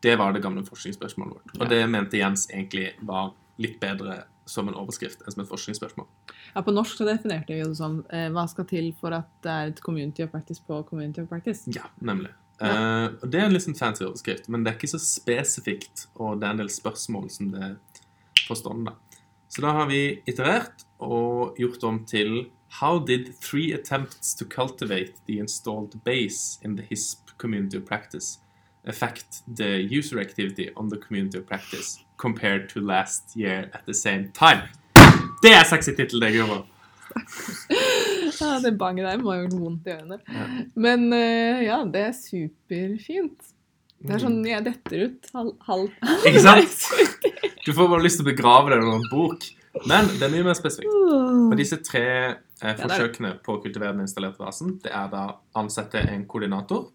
Det 0.00 0.16
var 0.16 0.32
det 0.32 0.40
gamle 0.42 0.64
forskningsspørsmålet 0.66 1.34
vårt. 1.34 1.60
Og 1.60 1.68
det 1.68 1.86
mente 1.86 2.18
Jens 2.18 2.48
egentlig 2.50 2.88
var 3.00 3.36
litt 3.62 3.78
bedre 3.80 4.24
som 4.50 4.66
en 4.68 4.74
overskrift 4.74 5.22
enn 5.22 5.36
som 5.36 5.44
et 5.44 5.52
forskningsspørsmål. 5.52 6.08
Ja, 6.56 6.64
På 6.66 6.74
norsk 6.74 6.98
så 6.98 7.06
definerte 7.06 7.54
vi 7.54 7.62
det 7.62 7.78
som 7.78 8.00
eh, 8.10 8.26
hva 8.34 8.48
skal 8.50 8.66
til 8.66 8.90
for 8.98 9.14
at 9.14 9.30
det 9.46 9.54
er 9.54 9.70
et 9.70 9.80
community 9.86 10.26
of 10.26 10.34
practice 10.34 10.58
på 10.66 10.82
community 10.90 11.22
of 11.22 11.30
practice. 11.30 11.70
Ja, 11.70 11.86
nemlig. 12.02 12.32
Ja. 12.58 12.74
Eh, 12.74 13.08
og 13.22 13.30
Det 13.30 13.38
er 13.38 13.46
en 13.46 13.54
litt 13.54 13.68
sånn 13.68 13.78
fancy 13.78 14.08
overskrift, 14.08 14.50
men 14.50 14.66
det 14.66 14.72
er 14.72 14.80
ikke 14.80 14.90
så 14.96 15.04
spesifikt, 15.06 16.08
og 16.18 16.42
det 16.42 16.50
er 16.50 16.58
en 16.58 16.66
del 16.66 16.74
spørsmål 16.82 17.30
som 17.30 17.54
det 17.54 17.76
forstår 18.48 18.86
da. 18.90 18.98
Så 19.46 19.62
da 19.62 19.78
har 19.78 19.86
vi 19.86 20.04
iterert 20.26 20.89
og 21.00 21.56
gjort 21.58 21.84
om 21.84 22.04
til 22.06 22.46
How 22.80 23.00
did 23.00 23.32
three 23.42 23.72
attempts 23.74 24.34
to 24.38 24.44
cultivate 24.46 25.12
the 25.26 25.38
installed 25.40 25.96
base 26.04 26.58
in 26.64 26.76
the 26.76 26.84
HISP 26.86 27.32
community 27.38 27.76
of 27.76 27.84
practice 27.84 28.38
affect 28.86 29.42
the 29.56 29.82
user 29.98 30.20
activity 30.20 30.68
on 30.76 30.88
the 30.88 30.96
community 30.96 31.38
of 31.38 31.44
practice 31.46 31.98
compared 32.16 32.68
to 32.70 32.80
last 32.80 33.36
year 33.36 33.68
at 33.74 33.82
the 33.86 33.94
same 33.94 34.30
time? 34.32 34.68
Det 35.42 35.50
er 35.52 35.64
sexy 35.64 35.90
tittel, 35.96 36.20
det, 36.20 36.32
Guro. 36.36 36.62
Ja, 38.40 38.58
det 38.62 38.78
banget 38.78 39.04
der 39.04 39.18
må 39.20 39.32
ha 39.34 39.40
gjort 39.42 39.56
vondt 39.60 39.88
i 39.88 39.94
øynene. 39.96 40.18
Ja. 40.30 40.44
Men 40.80 41.12
eh, 41.12 41.64
ja, 41.66 41.80
det 41.84 42.00
er 42.06 42.12
superfint. 42.16 43.50
Det 44.00 44.14
er 44.16 44.22
sånn 44.22 44.38
Mm. 44.40 44.46
jeg 44.48 44.64
detter 44.64 45.02
ut 45.08 45.26
halv, 45.34 45.50
halv. 45.66 45.90
Ikke 46.24 46.40
sant? 46.40 46.76
Du 47.66 47.72
får 47.76 47.90
bare 47.90 48.04
lyst 48.06 48.16
til 48.20 48.24
å 48.24 48.30
begrave 48.30 48.70
deg 48.72 48.86
i 48.86 48.94
en 48.94 49.08
bok. 49.12 49.44
Men 49.86 50.08
det 50.18 50.26
er 50.26 50.32
mye 50.32 50.46
mer 50.46 50.56
spesifikt. 50.58 50.90
Og 50.90 51.56
disse 51.58 51.78
tre 51.86 52.06
eh, 52.30 52.78
forsøkene 52.78 53.36
på 53.44 53.56
å 53.56 53.60
kultivere 53.62 53.94
den 53.94 54.06
installerte 54.06 54.42
rasen, 54.42 54.78
det 54.82 54.92
er 54.94 55.10
da 55.12 55.26
ansette 55.58 56.02
en 56.10 56.24
koordinator. 56.30 56.88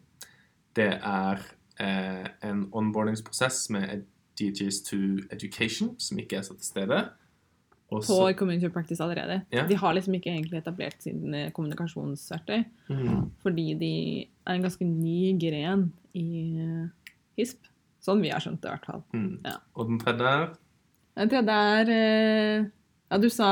Det 0.75 0.91
er 0.97 1.45
eh, 1.79 2.25
en 2.49 2.65
onboardingsprosess 2.75 3.69
med 3.75 4.03
DGs 4.35 4.81
to 4.89 4.99
Education, 5.31 5.93
som 6.01 6.19
ikke 6.19 6.41
er 6.41 6.47
satt 6.47 6.59
til 6.59 6.73
stede. 6.73 7.05
Også, 7.93 8.09
På 8.09 8.33
community 8.39 8.67
practice 8.73 9.03
allerede. 9.03 9.43
Yeah. 9.53 9.69
De 9.69 9.77
har 9.77 9.93
liksom 9.93 10.17
ikke 10.17 10.33
egentlig 10.33 10.57
etablert 10.57 11.03
sine 11.03 11.51
kommunikasjonsverktøy. 11.53 12.63
Mm. 12.89 13.29
Fordi 13.45 13.67
de 13.79 13.93
er 14.25 14.57
en 14.57 14.65
ganske 14.65 14.87
ny 14.89 15.35
gren 15.39 15.87
i 16.17 16.27
eh, 16.65 17.13
HISP. 17.39 17.69
Sånn 18.03 18.21
vi 18.21 18.33
har 18.33 18.43
skjønt 18.43 18.61
det, 18.61 18.69
i 18.69 18.73
hvert 18.73 18.89
fall. 18.89 19.03
Mm. 19.13 19.37
Ja. 19.45 19.59
Og 19.77 19.91
den 19.91 20.01
tredje 20.01 20.33
er 20.33 20.47
Den 21.15 21.31
tredje 21.31 21.57
er 21.79 21.91
eh, 21.95 22.65
Ja, 23.11 23.17
du 23.21 23.29
sa 23.29 23.49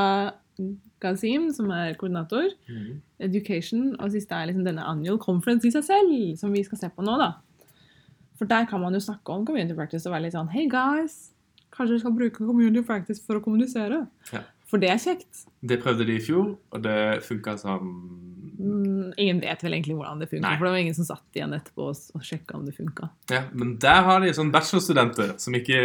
Gazim, 1.00 1.50
som 1.52 1.70
er 1.74 1.94
koordinator. 2.00 2.50
mm. 2.68 3.00
Education. 3.20 3.94
Og 4.00 4.12
siste 4.12 4.34
er 4.34 4.46
liksom 4.50 4.64
denne 4.66 4.84
annual 4.84 5.18
conference 5.18 5.66
i 5.68 5.72
seg 5.74 5.84
selv, 5.84 6.14
som 6.40 6.52
vi 6.52 6.64
skal 6.64 6.78
se 6.80 6.90
på 6.92 7.04
nå, 7.04 7.16
da. 7.20 7.32
For 8.38 8.50
der 8.50 8.66
kan 8.66 8.80
man 8.82 8.94
jo 8.96 9.00
snakke 9.00 9.30
om 9.32 9.46
community 9.46 9.76
practice 9.78 10.06
og 10.08 10.12
være 10.16 10.26
litt 10.26 10.34
sånn 10.34 10.50
Hey 10.50 10.66
guys, 10.68 11.30
kanskje 11.74 11.94
vi 11.94 12.02
skal 12.02 12.16
bruke 12.16 12.42
community 12.42 12.82
practice 12.86 13.22
for 13.22 13.38
å 13.38 13.44
kommunisere? 13.44 14.06
Ja. 14.32 14.42
For 14.66 14.82
det 14.82 14.90
er 14.90 14.98
kjekt. 14.98 15.44
Det 15.62 15.78
prøvde 15.84 16.06
de 16.08 16.16
i 16.18 16.22
fjor, 16.24 16.56
og 16.72 16.82
det 16.82 17.22
funka 17.26 17.58
som 17.60 17.90
Mm, 18.54 19.10
ingen 19.18 19.40
vet 19.42 19.62
vel 19.64 19.74
egentlig 19.74 19.96
hvordan 19.98 20.20
det 20.22 20.28
funka, 20.30 20.52
for 20.56 20.64
det 20.68 20.70
var 20.72 20.78
ingen 20.78 20.94
som 20.94 21.04
satt 21.08 21.36
igjen 21.36 21.52
etterpå 21.56 21.88
og, 21.90 21.96
og 22.14 22.22
sjekka 22.24 22.54
om 22.54 22.62
det 22.64 22.74
funka. 22.76 23.08
Ja, 23.32 23.40
men 23.52 23.72
der 23.82 24.04
har 24.06 24.22
de 24.22 24.30
sånn 24.36 24.52
bachelorstudenter 24.54 25.32
som 25.42 25.56
ikke 25.58 25.80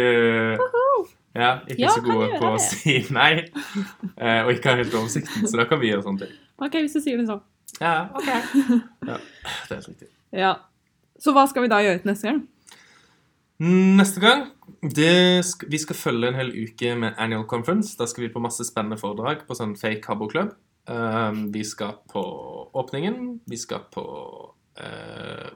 Ja, 1.34 1.60
ikke 1.68 1.80
Ja, 1.84 1.90
så 1.94 2.02
gode 2.02 2.38
på 2.40 2.48
å 2.56 2.60
si 2.62 2.96
nei. 3.14 3.44
eh, 4.16 4.40
Og 4.44 4.52
ikke 4.56 4.72
har 4.72 4.80
helt 4.82 4.94
oversikten, 4.98 5.46
så 5.46 5.60
da 5.60 5.66
kan 5.70 5.78
vi 5.82 5.92
gjøre 5.92 6.02
sånne 6.06 6.24
ting. 6.26 6.38
Ok, 6.60 6.78
hvis 6.82 6.96
du 6.96 7.00
sier 7.04 7.20
det 7.20 7.28
sånn. 7.28 7.42
Ja, 7.80 8.08
ok. 8.14 8.30
Ja, 9.10 9.18
det 9.18 9.70
er 9.70 9.76
helt 9.76 9.88
riktig. 9.92 10.08
Ja. 10.34 10.54
Så 11.20 11.34
hva 11.36 11.44
skal 11.50 11.62
vi 11.66 11.70
da 11.70 11.78
gjøre 11.84 12.00
til 12.02 12.10
neste 12.10 12.30
gang? 12.32 12.40
Neste 13.60 14.22
gang 14.22 14.46
det 14.80 15.44
sk 15.44 15.66
Vi 15.68 15.78
skal 15.82 15.98
følge 15.98 16.30
en 16.30 16.38
hel 16.38 16.50
uke 16.56 16.94
med 16.96 17.18
annual 17.20 17.44
conference. 17.50 17.92
Da 17.98 18.06
skal 18.08 18.24
vi 18.26 18.32
på 18.32 18.40
masse 18.42 18.64
spennende 18.64 18.96
foredrag 19.00 19.42
på 19.46 19.56
sånn 19.58 19.74
fake 19.78 20.08
Habbo-klubb. 20.08 20.54
Um, 20.90 21.50
vi 21.52 21.62
skal 21.68 21.98
på 22.10 22.22
åpningen. 22.80 23.40
Vi 23.46 23.58
skal 23.60 23.84
på 23.92 24.04
uh, 24.80 25.50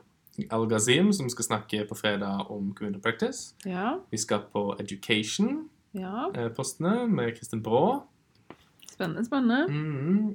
Al-Ghazim, 0.50 1.12
som 1.14 1.28
skal 1.30 1.44
snakke 1.44 1.84
på 1.88 1.94
fredag 1.98 2.50
om 2.50 2.74
community 2.74 3.02
practice. 3.02 3.54
Ja. 3.66 3.94
Vi 4.10 4.16
skal 4.18 4.38
på 4.52 4.76
Education-postene 4.82 6.94
ja. 7.00 7.06
med 7.06 7.36
Kristin 7.38 7.62
Brå. 7.62 8.02
Spennende, 8.90 9.24
spennende. 9.26 9.68
Mhm. 9.70 10.34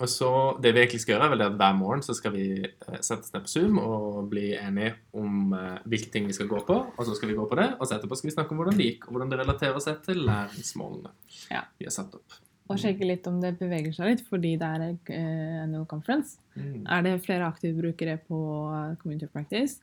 Og 0.00 0.08
så, 0.08 0.28
Det 0.62 0.70
vi 0.74 0.78
egentlig 0.84 1.00
skal 1.02 1.14
gjøre, 1.16 1.24
er 1.26 1.30
vel 1.32 1.40
at 1.42 1.52
hver 1.58 1.74
morgen 1.78 2.02
så 2.04 2.14
skal 2.14 2.32
vi 2.36 2.44
sette 2.62 3.02
settes 3.02 3.32
ned 3.34 3.42
på 3.42 3.48
Zoom 3.50 3.78
og 3.82 4.28
bli 4.30 4.52
enige 4.54 4.92
om 5.18 5.52
eh, 5.56 5.78
hvilke 5.90 6.10
ting 6.14 6.24
vi 6.28 6.32
skal 6.36 6.46
gå 6.50 6.60
på. 6.68 6.76
Og 6.96 7.02
så 7.08 7.14
skal 7.16 7.28
vi 7.32 7.38
gå 7.38 7.46
på 7.50 7.56
det, 7.58 7.68
og 7.80 7.86
så 7.88 7.94
etterpå 7.96 8.14
skal 8.20 8.30
vi 8.30 8.34
snakke 8.36 8.52
om 8.54 8.58
hvordan 8.62 8.78
det 8.78 8.86
gikk, 8.86 9.02
og 9.08 9.12
hvordan 9.16 9.30
det 9.32 9.40
relaterer 9.42 9.80
seg 9.82 9.94
til 10.06 10.18
læringsmålene 10.28 11.10
Ja. 11.50 11.62
vi 11.78 11.84
har 11.88 11.94
satt 11.96 12.14
opp. 12.14 12.28
Og 12.66 12.80
sjekke 12.82 13.06
litt 13.06 13.26
om 13.30 13.38
det 13.42 13.52
beveger 13.60 13.94
seg 13.94 14.10
litt, 14.10 14.24
fordi 14.26 14.56
det 14.58 14.66
er 14.66 14.86
en 14.88 15.70
NO 15.70 15.84
conference. 15.90 16.40
Mm. 16.56 16.82
Er 16.82 17.04
det 17.06 17.20
flere 17.26 17.46
aktive 17.46 17.78
brukere 17.78 18.16
på 18.26 18.40
eh, 18.74 18.96
Community 19.02 19.28
Practice? 19.30 19.78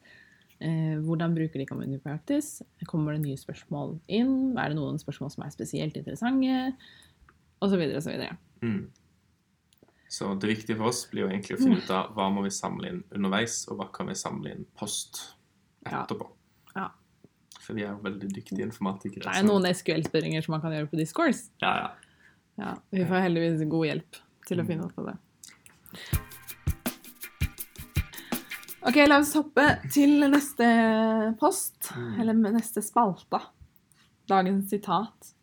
Eh, 0.59 0.97
hvordan 1.03 1.35
bruker 1.35 1.61
de 1.61 1.67
Community 1.69 2.01
Practice? 2.03 2.65
Kommer 2.89 3.15
det 3.15 3.23
nye 3.23 3.39
spørsmål 3.39 3.95
inn? 4.11 4.57
Er 4.57 4.73
det 4.73 4.79
noen 4.79 4.99
spørsmål 4.99 5.31
som 5.31 5.45
er 5.47 5.55
spesielt 5.55 5.95
interessante? 5.99 6.73
Og 7.63 7.71
så 7.71 7.79
videre 7.79 8.01
og 8.01 8.05
så 8.05 8.11
videre. 8.11 8.35
Mm. 8.63 8.91
Så 10.13 10.33
det 10.37 10.51
viktige 10.51 10.77
for 10.77 10.91
oss 10.91 11.05
blir 11.09 11.25
jo 11.25 11.31
egentlig 11.31 11.55
å 11.57 11.63
finne 11.63 11.79
ut 11.81 11.89
av 11.95 12.11
hva 12.13 12.27
må 12.29 12.43
vi 12.45 12.51
samle 12.53 12.91
inn 12.91 13.01
underveis, 13.15 13.63
og 13.71 13.79
hva 13.79 13.87
kan 13.95 14.11
vi 14.11 14.17
samle 14.19 14.51
inn 14.53 14.67
post 14.77 15.23
etterpå. 15.87 16.27
Ja. 16.75 16.91
For 17.63 17.73
vi 17.73 17.85
er 17.87 17.95
jo 17.95 18.03
veldig 18.03 18.29
dyktige 18.35 18.67
informatikere. 18.67 19.25
Det 19.25 19.39
er 19.39 19.47
noen 19.47 19.65
SQL-spørringer 19.71 20.45
som 20.45 20.53
man 20.53 20.61
kan 20.61 20.75
gjøre 20.75 20.91
på 20.91 20.99
Discourse. 20.99 21.47
Ja, 21.63 21.73
ja. 21.79 22.02
Ja, 22.59 22.75
vi 22.93 23.05
får 23.05 23.23
heldigvis 23.25 23.63
god 23.69 23.85
hjelp 23.87 24.19
til 24.47 24.59
å 24.59 24.63
Mm. 24.63 24.67
finne 24.67 24.85
ut 24.85 24.97
av 24.99 25.05
det. 25.05 25.17
Ok, 28.85 28.95
la 29.07 29.17
oss 29.19 29.33
hoppe 29.37 29.63
til 29.93 30.19
neste 30.29 30.65
post, 31.39 31.93
Mm. 31.95 32.19
eller 32.19 32.33
neste 32.51 32.81
spalte. 32.83 33.39
Dagens 34.27 34.69
sitat. 34.69 35.33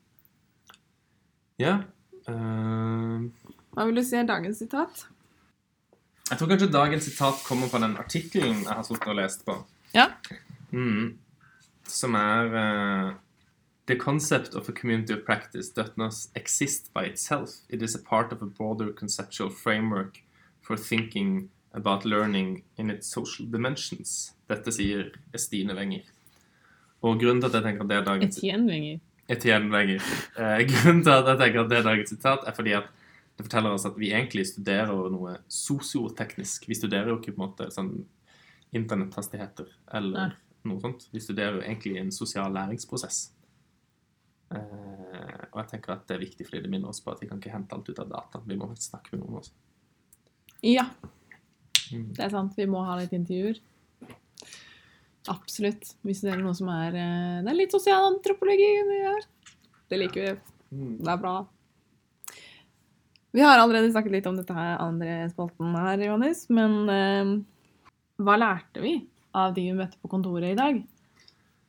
ja. 1.59 1.83
Uh... 2.29 3.29
Hva 3.75 3.85
vil 3.87 3.95
du 3.95 4.03
si 4.05 4.17
er 4.17 4.25
dagens 4.27 4.59
sitat? 4.59 5.07
Jeg 6.31 6.39
tror 6.39 6.49
kanskje 6.49 6.71
dagens 6.71 7.05
sitat 7.05 7.35
kommer 7.47 7.67
fra 7.69 7.79
den 7.81 7.97
artikkelen 7.97 8.63
jeg 8.63 8.69
har 8.75 8.83
sittet 8.83 9.09
og 9.09 9.17
lest 9.17 9.45
på. 9.47 9.57
Ja. 9.95 10.07
Mm. 10.73 11.19
Som 11.85 12.15
er 12.15 12.55
eh, 12.55 13.15
The 13.87 13.97
concept 13.97 14.55
of 14.55 14.69
a 14.69 14.73
community 14.73 15.13
of 15.15 15.25
practice 15.25 15.69
does 15.69 15.91
not 15.97 16.15
exist 16.35 16.93
by 16.93 17.05
itself. 17.05 17.51
It 17.69 17.83
is 17.83 17.95
a 17.95 17.99
part 17.99 18.33
of 18.33 18.43
a 18.43 18.47
broader 18.47 18.93
conceptual 18.93 19.51
framework 19.51 20.23
for 20.61 20.77
thinking 20.77 21.51
about 21.73 22.05
learning 22.05 22.63
in 22.77 22.91
its 22.91 23.09
social 23.09 23.47
dimensions. 23.47 24.35
Dette 24.49 24.73
sier 24.73 25.13
Estine 25.35 25.75
Wenger. 25.75 26.03
Og 27.03 27.21
grunnen 27.21 27.41
til 27.41 27.49
at 27.49 27.55
jeg 27.55 27.65
tenker 27.65 27.83
at 27.85 27.91
det 27.91 27.97
er 27.97 28.05
dagens 28.05 28.39
Etienne 28.39 28.71
Wenger. 28.71 28.99
Etienne 29.31 29.71
Wenger. 29.73 30.07
Eh, 30.37 30.63
grunnen 30.71 31.03
til 31.07 31.15
at 31.15 31.29
jeg 31.33 31.39
tenker 31.41 31.63
at 31.63 31.71
det 31.71 31.79
er 31.79 31.87
dagens 31.87 32.13
sitat, 32.15 32.47
er 32.47 32.57
fordi 32.57 32.75
at 32.77 32.91
det 33.37 33.47
forteller 33.47 33.73
oss 33.73 33.87
at 33.89 33.97
vi 33.97 34.11
egentlig 34.13 34.45
studerer 34.51 35.11
noe 35.11 35.39
sosioteknisk. 35.49 36.67
Vi 36.69 36.77
studerer 36.77 37.09
jo 37.09 37.19
ikke 37.19 37.33
på 37.33 37.41
en 37.41 37.47
måte 37.47 37.71
sånn 37.73 37.95
internetthastigheter 38.77 39.71
eller 39.97 40.17
Nei. 40.19 40.31
noe 40.69 40.83
sånt. 40.83 41.07
Vi 41.15 41.23
studerer 41.25 41.57
jo 41.59 41.63
egentlig 41.65 41.97
en 42.03 42.13
sosial 42.13 42.53
læringsprosess. 42.53 43.31
Eh, 44.51 45.47
og 45.53 45.59
jeg 45.61 45.69
tenker 45.75 45.93
at 45.95 46.07
det 46.09 46.17
er 46.17 46.23
viktig 46.25 46.47
fordi 46.49 46.63
det 46.65 46.71
minner 46.73 46.91
oss 46.91 47.01
på 47.05 47.13
at 47.13 47.21
vi 47.23 47.29
kan 47.31 47.39
ikke 47.39 47.53
hente 47.55 47.77
alt 47.77 47.89
ut 47.91 47.99
av 48.03 48.09
data. 48.11 48.41
Vi 48.47 48.57
må 48.59 48.67
faktisk 48.71 48.91
snakke 48.93 49.15
med 49.15 49.25
noen 49.25 49.41
også. 49.43 49.53
Ja, 50.67 50.89
Mm. 51.91 52.13
det 52.15 52.23
er 52.23 52.31
sant. 52.31 52.53
Vi 52.55 52.67
må 52.71 52.85
ha 52.87 52.95
litt 53.01 53.11
intervjuer. 53.17 53.57
Absolutt. 55.31 55.95
Hvis 56.07 56.21
det 56.23 56.33
er 56.33 56.39
noe 56.43 56.55
som 56.55 56.69
er 56.71 56.95
eh, 56.95 57.41
Det 57.43 57.51
er 57.51 57.57
litt 57.59 57.75
sosialantropologi 57.75 58.69
vi 58.87 58.99
gjør. 59.03 59.25
Det 59.91 59.99
liker 59.99 60.23
vi. 60.29 60.35
Mm. 60.71 60.93
Det 61.03 61.11
er 61.11 61.19
bra. 61.19 61.35
Vi 63.35 63.43
har 63.43 63.59
allerede 63.59 63.91
snakket 63.91 64.13
litt 64.13 64.27
om 64.31 64.39
dette 64.39 64.55
her 64.55 64.79
andre 64.83 65.29
spalten 65.31 65.75
her, 65.75 65.99
Johannes, 66.07 66.45
men 66.51 66.79
eh, 66.91 67.35
hva 68.23 68.39
lærte 68.39 68.83
vi 68.83 68.95
av 69.35 69.53
de 69.55 69.67
vi 69.69 69.77
møtte 69.79 69.99
på 70.03 70.11
kontoret 70.11 70.53
i 70.55 70.59
dag? 70.59 70.81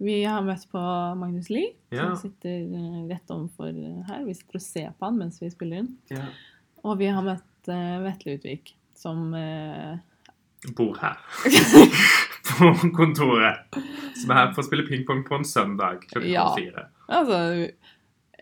Vi 0.02 0.16
har 0.26 0.42
møtt 0.42 0.64
på 0.72 0.82
Magnus 1.22 1.50
Lie, 1.54 1.76
Ja. 1.94 2.08
som 2.10 2.18
sitter 2.24 2.64
eh, 2.74 3.02
rett 3.12 3.30
overfor 3.34 3.70
eh, 3.70 4.00
her. 4.08 4.24
Vi 4.26 4.34
sitter 4.34 4.58
og 4.58 4.64
ser 4.66 4.94
på 4.98 5.06
han 5.06 5.20
mens 5.20 5.38
vi 5.42 5.50
spiller 5.54 5.84
inn. 5.84 5.92
Ja. 6.10 6.26
Og 6.84 6.98
vi 6.98 7.06
har 7.14 7.22
møtt 7.22 7.70
uh, 7.70 8.00
Vetle 8.02 8.34
Utvik, 8.40 8.72
som 8.98 9.28
uh, 9.38 10.00
Bor 10.78 10.98
her. 11.02 11.20
på 12.52 12.72
kontoret. 12.98 13.62
Som 14.18 14.34
er 14.34 14.40
her 14.40 14.52
for 14.56 14.64
å 14.64 14.68
spille 14.68 14.88
pingpong 14.90 15.22
på 15.28 15.38
en 15.38 15.46
søndag 15.48 16.02
klokken 16.10 16.32
Ja. 16.34 16.48
fire. 16.58 16.88
Altså 17.12 17.70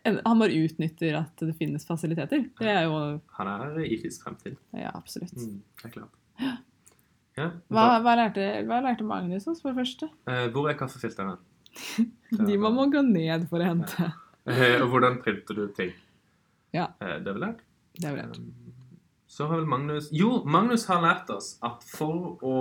Han 0.05 0.39
bare 0.39 0.55
utnytter 0.63 1.17
at 1.19 1.43
det 1.43 1.57
finnes 1.59 1.83
fasiliteter. 1.87 2.45
Det 2.59 2.71
er 2.71 2.85
jo 2.87 3.19
Han 3.37 3.47
er 3.51 3.81
i 3.83 3.97
FIS 3.99 4.21
fremtid. 4.23 4.55
Ja, 4.71 4.91
absolutt. 4.95 5.35
Mm, 5.35 5.59
det 5.83 5.91
er 5.91 5.95
klart. 5.99 6.15
Ja. 7.39 7.49
Hva, 7.71 7.85
hva, 8.03 8.15
lærte, 8.19 8.45
hva 8.67 8.81
lærte 8.83 9.05
Magnus 9.07 9.47
oss, 9.47 9.61
for 9.63 9.71
det 9.71 9.79
første? 9.85 10.09
Eh, 10.27 10.47
hvor 10.53 10.67
er 10.69 10.75
kaffefilterne? 10.79 11.37
De 12.47 12.57
man 12.59 12.75
må 12.75 12.87
gå 12.91 13.01
ned 13.05 13.45
for 13.51 13.63
å 13.63 13.69
hente. 13.71 14.09
Eh, 14.49 14.79
og 14.81 14.89
hvordan 14.91 15.19
printer 15.23 15.55
du 15.57 15.67
ting? 15.77 15.93
Ja. 16.75 16.89
Eh, 16.99 17.17
det 17.21 17.29
har 17.31 17.37
vel 17.37 17.43
lært. 17.47 17.63
Det 17.95 18.07
har 18.09 18.17
vel 18.17 18.27
lært. 18.33 18.41
Så 19.29 19.45
har 19.47 19.59
vel 19.61 19.69
Magnus 19.69 20.07
Jo, 20.15 20.39
Magnus 20.49 20.87
har 20.89 21.03
lært 21.03 21.29
oss 21.31 21.53
at 21.65 21.83
for 21.85 22.39
å 22.45 22.55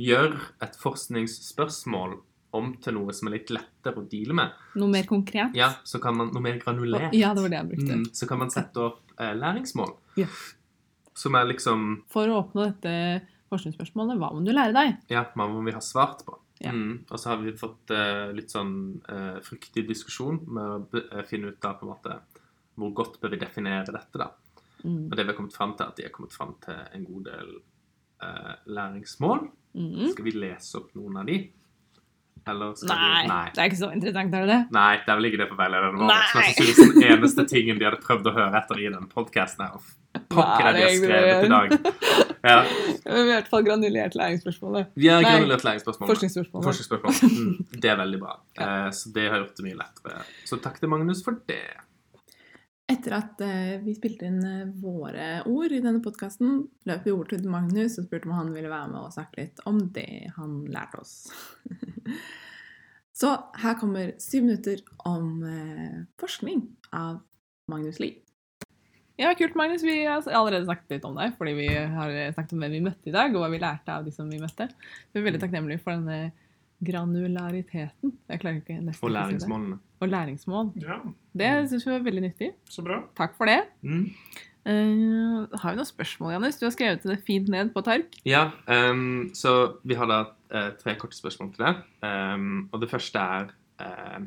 gjøre 0.00 0.38
et 0.64 0.76
forskningsspørsmål 0.80 2.16
om 2.56 2.70
til 2.80 2.96
noe 2.96 3.12
som 3.12 3.28
er 3.28 3.34
litt 3.36 3.50
lettere 3.52 4.00
å 4.00 4.06
deale 4.08 4.34
med, 4.38 4.52
Noe 4.80 4.88
mer 4.88 5.04
konkret? 5.08 5.52
ja, 5.58 5.68
så 5.84 6.00
kan 6.00 6.16
man 6.16 6.30
noe 6.32 6.40
mer 6.42 6.56
granulert. 6.62 7.12
Ja, 7.12 7.34
det 7.36 7.44
var 7.44 7.52
det 7.52 7.58
jeg 7.60 7.68
brukte. 7.74 7.98
Mm, 8.00 8.06
så 8.16 8.28
kan 8.30 8.40
man 8.40 8.52
sette 8.54 8.80
opp 8.86 9.12
eh, 9.20 9.34
læringsmål. 9.36 9.92
Ja. 10.16 10.28
Som 11.18 11.36
er 11.36 11.50
liksom 11.50 11.84
For 12.14 12.30
å 12.32 12.38
oppnå 12.44 12.70
dette 12.70 12.94
forskningsspørsmålet, 13.50 14.18
hva 14.20 14.30
må 14.34 14.42
du 14.44 14.52
lære 14.52 14.74
deg? 14.76 14.98
Ja, 15.12 15.24
hva 15.34 15.48
må 15.50 15.62
vi 15.66 15.74
ha 15.76 15.82
svart 15.84 16.24
på? 16.26 16.36
Ja. 16.58 16.72
Mm, 16.74 17.04
og 17.06 17.20
så 17.20 17.32
har 17.32 17.42
vi 17.42 17.54
fått 17.58 17.92
uh, 17.94 18.32
litt 18.34 18.50
sånn 18.50 18.74
uh, 19.06 19.38
fryktig 19.46 19.84
diskusjon 19.86 20.40
med 20.50 20.72
å 20.74 21.02
eh, 21.04 21.22
finne 21.28 21.52
ut 21.52 21.60
da 21.62 21.70
på 21.78 21.86
en 21.86 21.92
måte 21.92 22.16
hvor 22.78 22.90
godt 22.98 23.20
bør 23.22 23.34
vi 23.34 23.40
definere 23.42 23.94
dette, 23.94 24.18
da. 24.18 24.32
Mm. 24.82 25.06
Og 25.06 25.14
det 25.14 25.24
vi 25.24 25.30
har 25.30 25.36
kommet 25.38 25.54
fram 25.54 25.74
til, 25.74 25.86
er 25.86 25.92
at 25.92 25.98
de 25.98 26.06
har 26.06 26.14
kommet 26.14 26.34
fram 26.34 26.56
til 26.62 26.80
en 26.94 27.06
god 27.06 27.28
del 27.30 27.54
uh, 28.22 28.54
læringsmål. 28.70 29.46
Mm. 29.78 30.04
Skal 30.12 30.26
vi 30.26 30.34
lese 30.34 30.78
opp 30.80 30.92
noen 30.98 31.20
av 31.22 31.30
de? 31.30 31.38
Eller 32.48 32.74
skal 32.78 32.90
Nei, 32.94 33.22
du 33.22 33.30
Nei. 33.32 33.46
det 33.54 33.62
er 33.62 33.70
ikke 33.70 33.80
så 33.80 33.90
interessant, 33.92 34.34
er 34.34 34.44
det 34.46 34.50
det? 34.54 34.58
Nei, 34.74 34.90
det 35.04 35.12
er 35.12 35.18
vel 35.20 35.28
ikke 35.30 35.40
det 35.42 35.48
for 35.50 35.60
veilederne 35.60 36.00
våre. 36.00 36.18
Er 36.18 36.30
sannsynligvis 36.32 36.92
den 36.94 37.08
eneste 37.12 37.44
tingen 37.50 37.80
de 37.80 37.88
hadde 37.88 38.00
prøvd 38.04 38.30
å 38.30 38.34
høre 38.38 38.62
etter 38.62 38.82
i 38.82 38.92
den 38.94 39.08
podkasten 39.12 39.66
her. 39.66 39.90
Pokker 40.32 40.64
Nei, 40.64 40.72
det 40.72 40.78
de 40.78 40.84
har 40.84 40.90
er 40.90 41.00
skrevet 41.02 41.44
i 41.44 41.50
dag. 41.52 41.74
Ja. 42.48 42.58
I 43.18 43.26
hvert 43.28 43.50
fall 43.50 43.66
granulert 43.66 44.16
læringsspørsmålet. 44.18 44.94
Vi 44.98 45.10
har 45.12 45.26
granulert 45.26 45.66
læringsspørsmålet. 45.66 46.14
Forskningsspørsmålet. 46.14 46.70
Forskningsspørsmålet. 46.70 47.36
Mm, 47.38 47.82
det 47.84 47.92
er 47.92 48.00
veldig 48.00 48.22
bra. 48.22 48.38
Eh, 48.58 48.88
så 48.96 49.12
det 49.14 49.28
har 49.28 49.42
gjort 49.44 49.60
det 49.60 49.66
mye 49.68 49.78
lettere. 49.82 50.24
Så 50.48 50.60
takk 50.64 50.80
til 50.80 50.90
Magnus 50.92 51.22
for 51.26 51.38
det. 51.50 51.62
Etter 52.88 53.18
at 53.18 53.42
eh, 53.44 53.74
vi 53.84 53.92
spilte 53.92 54.24
inn 54.30 54.38
eh, 54.48 54.68
våre 54.80 55.42
ord 55.50 55.72
i 55.76 55.80
denne 55.84 56.00
podkasten, 56.00 56.62
løp 56.88 57.04
vi 57.04 57.12
ord 57.12 57.28
til 57.28 57.44
Magnus 57.52 57.98
og 58.00 58.06
spurte 58.06 58.30
om 58.30 58.38
han 58.38 58.54
ville 58.54 58.70
være 58.72 58.88
med 58.94 59.02
og 59.02 59.12
snakke 59.12 59.42
litt 59.42 59.60
om 59.68 59.82
det 59.92 60.30
han 60.38 60.62
lærte 60.72 61.02
oss. 61.02 61.12
Så 63.18 63.34
her 63.60 63.76
kommer 63.76 64.14
syv 64.22 64.46
minutter 64.46 64.80
om 65.10 65.44
eh, 65.44 66.00
forskning 66.22 66.64
av 66.96 67.20
Magnus 67.68 68.00
Lie. 68.00 68.22
Ja, 69.20 69.34
kult, 69.36 69.58
Magnus. 69.58 69.84
Vi 69.84 69.98
har 70.06 70.22
allerede 70.22 70.64
snakket 70.64 70.96
litt 70.96 71.06
om 71.08 71.18
deg, 71.18 71.34
fordi 71.36 71.56
vi 71.58 71.68
har 71.74 72.12
snakket 72.32 72.54
om 72.54 72.62
hvem 72.62 72.76
vi 72.78 72.84
møtte 72.86 73.10
i 73.10 73.16
dag, 73.18 73.34
og 73.34 73.42
hva 73.42 73.52
vi 73.52 73.60
lærte 73.60 73.96
av 73.98 74.06
de 74.06 74.14
som 74.14 74.30
vi 74.30 74.38
møtte. 74.40 74.70
Vi 75.10 75.18
er 75.18 75.26
veldig 75.26 75.40
takknemlige 75.42 75.82
for 75.82 75.98
denne 75.98 76.30
granulariteten. 76.84 78.12
Jeg 78.28 78.40
klarer 78.40 78.60
ikke 78.60 78.78
nesten 78.80 79.06
Og 79.06 79.10
læringsmålene. 79.14 79.78
å 79.78 79.78
si. 79.78 79.96
Og 80.00 80.08
læringsmål. 80.08 80.72
Ja, 80.82 80.98
Det 81.34 81.70
syns 81.70 81.86
vi 81.86 81.90
var 81.90 82.04
veldig 82.06 82.22
nyttig. 82.22 82.52
så 82.68 82.82
bra. 82.82 83.02
Takk 83.16 83.36
for 83.36 83.46
det. 83.46 83.64
Mm. 83.82 84.10
Uh, 84.68 85.46
har 85.56 85.72
vi 85.72 85.78
noen 85.78 85.86
spørsmål, 85.88 86.32
Jannis? 86.34 86.58
Du 86.60 86.66
har 86.66 86.72
skrevet 86.74 87.02
det 87.02 87.22
fint 87.24 87.48
ned 87.48 87.72
på 87.72 87.80
tark. 87.80 88.18
Ja, 88.28 88.50
um, 88.66 89.30
så 89.34 89.78
vi 89.82 89.94
har 89.94 90.06
da 90.06 90.18
uh, 90.52 90.70
tre 90.76 90.94
korte 90.98 91.16
spørsmål 91.16 91.54
til 91.54 91.64
deg. 91.64 91.80
Um, 92.02 92.68
og 92.72 92.82
det 92.82 92.90
første 92.90 93.18
er 93.18 93.48
uh, 93.80 94.26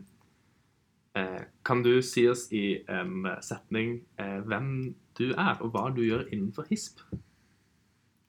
eh, 1.15 1.43
Kan 1.65 1.84
du 1.84 2.02
si 2.02 2.28
oss 2.28 2.47
i 2.52 2.82
en 2.89 3.28
setning 3.41 4.02
hvem 4.17 4.95
du 5.19 5.34
er, 5.36 5.58
og 5.62 5.75
hva 5.75 5.89
du 5.93 6.02
gjør 6.02 6.25
innenfor 6.32 6.65
HISP? 6.69 7.04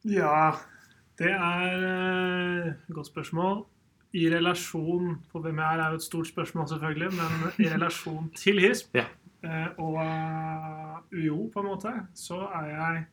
Ja, 0.04 0.58
det 1.18 1.30
er 1.30 2.72
et 2.74 2.94
godt 2.94 3.06
spørsmål. 3.06 3.62
I 4.14 4.26
relasjon 4.28 5.14
på 5.32 5.40
hvem 5.40 5.56
jeg 5.62 5.74
er, 5.76 5.80
er 5.86 5.90
jo 5.94 6.00
et 6.02 6.02
stort 6.04 6.26
spørsmål, 6.28 6.68
selvfølgelig, 6.68 7.10
men 7.16 7.30
i 7.64 7.68
relasjon 7.72 8.30
til 8.36 8.58
HISP 8.60 8.94
Ja. 9.00 9.06
eh, 9.44 9.68
og 9.78 9.96
eh, 10.02 10.98
UiO, 11.16 11.48
på 11.54 11.60
en 11.62 11.66
måte, 11.70 11.92
så 12.14 12.42
er 12.60 12.66
jeg 12.74 13.06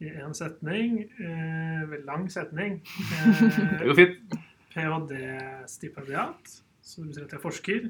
i 0.00 0.10
en 0.24 0.34
setning, 0.34 0.98
eh, 1.20 1.94
lang 2.06 2.26
setning, 2.30 2.80
Det 3.10 3.80
eh, 3.80 3.86
går 3.86 3.94
fint. 3.98 4.38
ph.d.-stipendiat, 4.74 6.62
så 6.82 7.00
det 7.02 7.08
betyr 7.12 7.24
at 7.28 7.32
jeg 7.36 7.42
forsker. 7.42 7.88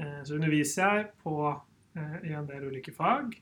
Eh, 0.00 0.20
Så 0.24 0.34
underviser 0.34 0.82
jeg 0.96 1.06
på, 1.22 1.60
eh, 1.96 2.16
i 2.30 2.32
en 2.34 2.46
del 2.46 2.64
ulike 2.70 2.92
fag. 2.92 3.36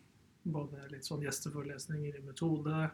Både 0.44 0.88
litt 0.90 1.04
sånn 1.06 1.22
gjesteforelesninger 1.22 2.18
i 2.18 2.22
metode, 2.26 2.72
eh, 2.84 2.90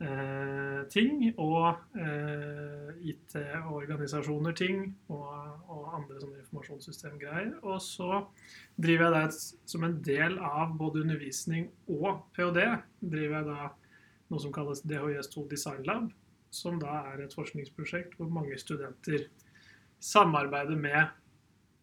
ting, 0.00 1.26
og 1.36 1.76
eh, 1.98 2.92
IT-organisasjoner 3.12 4.54
ting, 4.56 4.86
og, 5.12 5.26
og 5.68 5.90
andre 5.98 6.20
sånne 6.22 6.40
informasjonssystemgreier. 6.40 7.52
Og 7.60 7.80
så 7.84 8.22
driver 8.80 9.06
jeg 9.06 9.16
da 9.16 9.24
som 9.74 9.84
en 9.86 9.98
del 10.06 10.38
av 10.38 10.72
både 10.80 11.04
undervisning 11.04 11.68
og 11.92 12.24
ph.d. 12.36 12.64
driver 13.00 13.36
jeg 13.36 13.48
da 13.50 13.68
noe 14.30 14.42
som 14.42 14.54
kalles 14.54 14.82
DHIS2 14.86 15.46
Design 15.50 15.84
Lab, 15.88 16.08
som 16.54 16.80
da 16.82 17.02
er 17.12 17.24
et 17.24 17.36
forskningsprosjekt 17.36 18.16
hvor 18.18 18.30
mange 18.32 18.58
studenter 18.58 19.28
samarbeider 20.02 20.78
med 20.80 21.02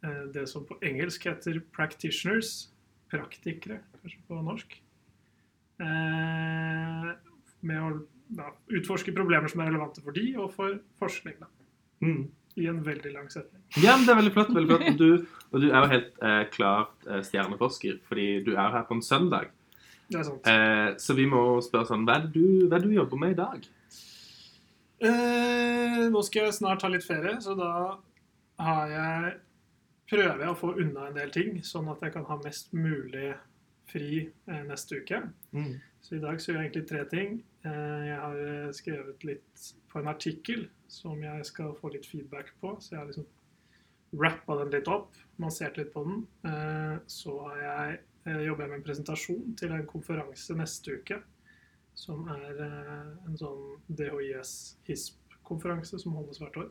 eh, 0.03 0.25
det 0.33 0.47
som 0.49 0.65
på 0.67 0.79
engelsk 0.85 1.29
heter 1.29 1.61
practitioners, 1.75 2.71
praktikere, 3.11 3.79
kanskje 4.01 4.25
på 4.27 4.41
norsk, 4.43 4.77
eh, 5.85 7.11
med 7.67 7.83
å 7.83 7.91
da, 8.37 8.49
utforske 8.75 9.13
problemer 9.15 9.51
som 9.51 9.61
er 9.63 9.69
relevante 9.71 10.01
for 10.03 10.15
de, 10.15 10.25
og 10.39 10.51
for 10.55 10.79
forskning, 11.01 11.37
Mm. 12.03 12.27
i 12.57 12.65
en 12.69 12.79
veldig 12.85 13.11
lang 13.13 13.29
setning. 13.33 13.61
Ja, 13.81 13.95
men 13.97 14.05
det 14.05 14.11
er 14.13 14.19
veldig 14.21 14.33
flott. 14.35 14.49
veldig 14.53 14.69
flott. 14.75 14.97
Du, 14.97 15.27
og 15.53 15.61
du 15.63 15.67
er 15.71 15.77
jo 15.81 15.91
helt 15.93 16.19
eh, 16.25 16.43
klart 16.53 17.07
eh, 17.07 17.21
stjerneforsker, 17.25 17.99
fordi 18.07 18.27
du 18.45 18.51
er 18.55 18.71
her 18.75 18.83
på 18.89 18.97
en 18.97 19.01
søndag. 19.05 19.49
Det 20.09 20.19
er 20.19 20.27
sant. 20.27 20.45
Eh, 20.47 20.91
så 21.01 21.15
vi 21.17 21.25
må 21.27 21.41
spørre 21.65 21.89
sånn 21.89 22.05
Hva 22.07 22.15
er 22.19 22.27
det 22.27 22.33
du, 22.37 22.67
hva 22.69 22.77
er 22.77 22.85
det 22.85 22.89
du 22.91 22.95
jobber 22.99 23.19
med 23.23 23.33
i 23.35 23.39
dag? 23.41 23.65
Eh, 24.99 26.07
nå 26.09 26.21
skal 26.25 26.47
jeg 26.47 26.55
snart 26.57 26.81
ha 26.85 26.89
litt 26.89 27.05
ferie, 27.05 27.35
så 27.43 27.53
da 27.57 27.71
har 28.65 28.93
jeg 28.93 29.33
prøver 30.09 30.39
jeg 30.45 30.49
å 30.53 30.57
få 30.57 30.71
unna 30.79 31.09
en 31.09 31.17
del 31.19 31.29
ting, 31.35 31.57
sånn 31.67 31.89
at 31.91 32.01
jeg 32.05 32.13
kan 32.15 32.25
ha 32.29 32.37
mest 32.45 32.71
mulig 32.73 33.33
fri 33.87 34.25
eh, 34.25 34.63
neste 34.67 34.95
uke. 35.01 35.21
Så 36.01 36.15
i 36.15 36.19
dag 36.23 36.41
så 36.41 36.51
gjør 36.51 36.61
jeg 36.61 36.69
egentlig 36.69 36.89
tre 36.89 37.03
ting. 37.11 37.29
Eh, 37.67 38.03
jeg 38.07 38.17
har 38.21 38.37
eh, 38.43 38.71
skrevet 38.75 39.23
litt 39.27 39.53
på 39.91 39.99
en 39.99 40.07
artikkel 40.11 40.61
som 40.91 41.23
jeg 41.23 41.45
skal 41.49 41.69
få 41.79 41.87
litt 41.93 42.07
feedback 42.07 42.47
på, 42.61 42.67
så 42.79 42.87
jeg 42.95 42.99
har 43.01 43.07
liksom 43.09 43.27
rappa 44.23 44.55
den 44.61 44.71
litt 44.71 44.87
opp, 44.87 45.11
massert 45.41 45.77
litt 45.79 45.91
på 45.93 46.01
den. 46.07 46.17
Eh, 46.47 46.95
så 47.11 47.31
har 47.47 47.57
jeg, 47.63 47.99
eh, 48.25 48.41
jobber 48.47 48.63
jeg 48.63 48.71
med 48.71 48.79
en 48.79 48.87
presentasjon 48.87 49.55
til 49.59 49.69
en 49.75 49.87
konferanse 49.89 50.51
neste 50.55 50.87
uke, 51.01 51.17
som 51.97 52.27
er 52.31 52.53
eh, 52.63 53.07
en 53.27 53.37
sånn 53.39 53.63
DHIS-HISP-konferanse 53.99 55.99
som 55.99 56.15
holdes 56.15 56.39
hvert 56.43 56.57
år. 56.63 56.69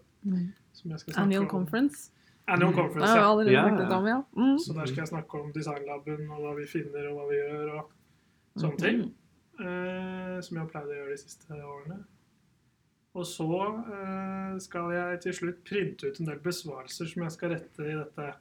Som 0.72 0.90
jeg 0.90 0.98
skal 1.02 1.14
Annual 1.22 1.44
om. 1.44 1.48
conference. 1.50 2.10
Annual 2.46 2.74
Conference, 2.74 3.12
ja. 3.16 3.26
allerede 3.26 3.52
Ja, 3.52 3.68
ja. 3.68 3.96
om, 3.96 4.06
ja. 4.06 4.18
Mm. 4.36 4.58
Så 4.62 4.74
der 4.76 4.86
skal 4.86 5.02
jeg 5.02 5.10
snakke 5.10 5.40
om 5.40 5.52
designlaben 5.54 6.28
og 6.30 6.42
hva 6.44 6.52
vi 6.58 6.66
finner 6.70 7.08
og 7.10 7.18
hva 7.18 7.28
vi 7.30 7.38
gjør 7.40 7.72
og 7.74 7.94
sånne 8.60 8.82
ting. 8.82 9.00
Eh, 9.56 10.36
som 10.44 10.58
jeg 10.58 10.62
har 10.62 10.70
pleid 10.70 10.92
å 10.92 10.98
gjøre 11.00 11.14
de 11.14 11.20
siste 11.20 11.58
årene. 11.58 12.00
Og 13.16 13.24
så 13.26 13.48
eh, 13.96 14.56
skal 14.62 14.90
jeg 14.92 15.22
til 15.24 15.38
slutt 15.38 15.62
printe 15.66 16.10
ut 16.10 16.20
en 16.20 16.28
del 16.28 16.42
besvarelser 16.44 17.08
som 17.08 17.24
jeg 17.24 17.34
skal 17.34 17.54
rette 17.56 17.86
i 17.86 17.96
dette 17.96 18.32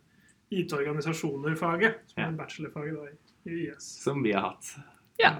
IT-organisasjoner-faget, 0.55 2.03
som 2.11 2.25
er 2.27 2.35
bachelorfag 2.37 2.91
da, 2.93 3.07
i 3.09 3.15
i 3.45 3.69
IS. 3.69 4.03
Som 4.03 4.23
vi 4.23 4.33
har 4.33 4.41
hatt. 4.41 4.75
Ja. 5.17 5.37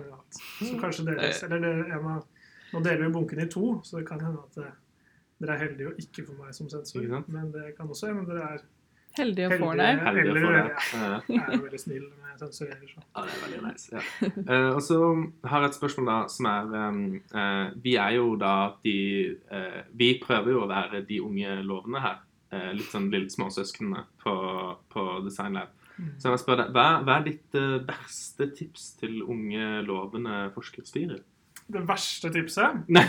Så 0.62 0.80
kanskje 0.80 1.06
deres, 1.06 1.44
eller 1.44 1.60
det, 1.60 1.74
en 1.92 2.08
av, 2.08 2.26
Nå 2.74 2.80
deler 2.84 3.06
vi 3.06 3.14
bunken 3.14 3.40
i 3.40 3.46
to, 3.48 3.80
så 3.86 4.00
det 4.00 4.08
kan 4.08 4.20
hende 4.20 4.42
at 4.42 4.58
eh, 4.60 4.72
dere 5.42 5.58
er 5.58 5.62
heldige 5.66 5.92
å 5.92 5.98
ikke 6.00 6.24
få 6.30 6.38
meg 6.40 6.56
som 6.56 6.70
sensor. 6.72 7.06
Men 7.28 7.52
det 7.54 7.74
kan 7.78 7.90
også 7.92 8.12
hende 8.12 8.28
dere 8.30 8.56
er 8.56 8.66
Heldige 9.16 9.48
å 9.48 9.58
få 9.62 9.72
deg. 9.80 10.02
Heldige 10.04 10.32
å 10.34 10.42
få 10.44 10.52
deg. 10.52 10.72
Ja. 11.00 11.20
Jeg 11.30 11.44
er 11.46 11.62
veldig 11.64 11.80
snill 11.80 12.04
når 12.04 12.32
jeg 12.32 12.40
sensurerer. 12.42 12.90
Så. 12.90 13.04
Ja, 13.06 13.22
det 13.24 13.36
er 13.36 13.44
veldig 13.46 13.60
nice. 13.64 13.86
Ja. 13.94 14.32
Uh, 14.50 14.72
og 14.74 14.82
så 14.84 14.98
har 15.48 15.64
jeg 15.64 15.72
et 15.72 15.78
spørsmål 15.78 16.10
da, 16.10 16.18
som 16.32 16.50
er 16.52 16.74
um, 16.76 17.00
uh, 17.32 17.68
Vi 17.86 17.96
er 18.02 18.18
jo 18.18 18.34
da 18.40 18.56
de 18.84 18.98
uh, 19.54 19.80
Vi 19.96 20.10
prøver 20.24 20.52
jo 20.52 20.66
å 20.66 20.72
være 20.72 21.06
de 21.08 21.22
unge 21.24 21.60
lovende 21.64 22.04
her. 22.04 22.20
eh, 22.56 22.72
litt 22.78 22.92
sånn 22.92 23.10
lille 23.12 23.32
småsøsknene 23.32 24.04
på, 24.22 24.34
på 24.94 25.06
Design 25.26 25.58
Lab. 25.58 25.72
Mm. 25.96 26.12
Så 26.22 26.30
jeg 26.30 26.42
spør 26.44 26.60
deg, 26.62 26.76
hva, 26.76 26.86
hva 27.04 27.18
er 27.18 27.26
ditt 27.26 27.56
verste 27.56 27.88
beste 27.90 28.48
tips 28.60 28.86
til 29.02 29.24
unge, 29.24 29.82
lovende 29.88 30.46
forskerstyrer? 30.56 31.24
Det 31.66 31.82
verste 31.90 32.30
tipset 32.30 32.90
Nei, 32.94 33.04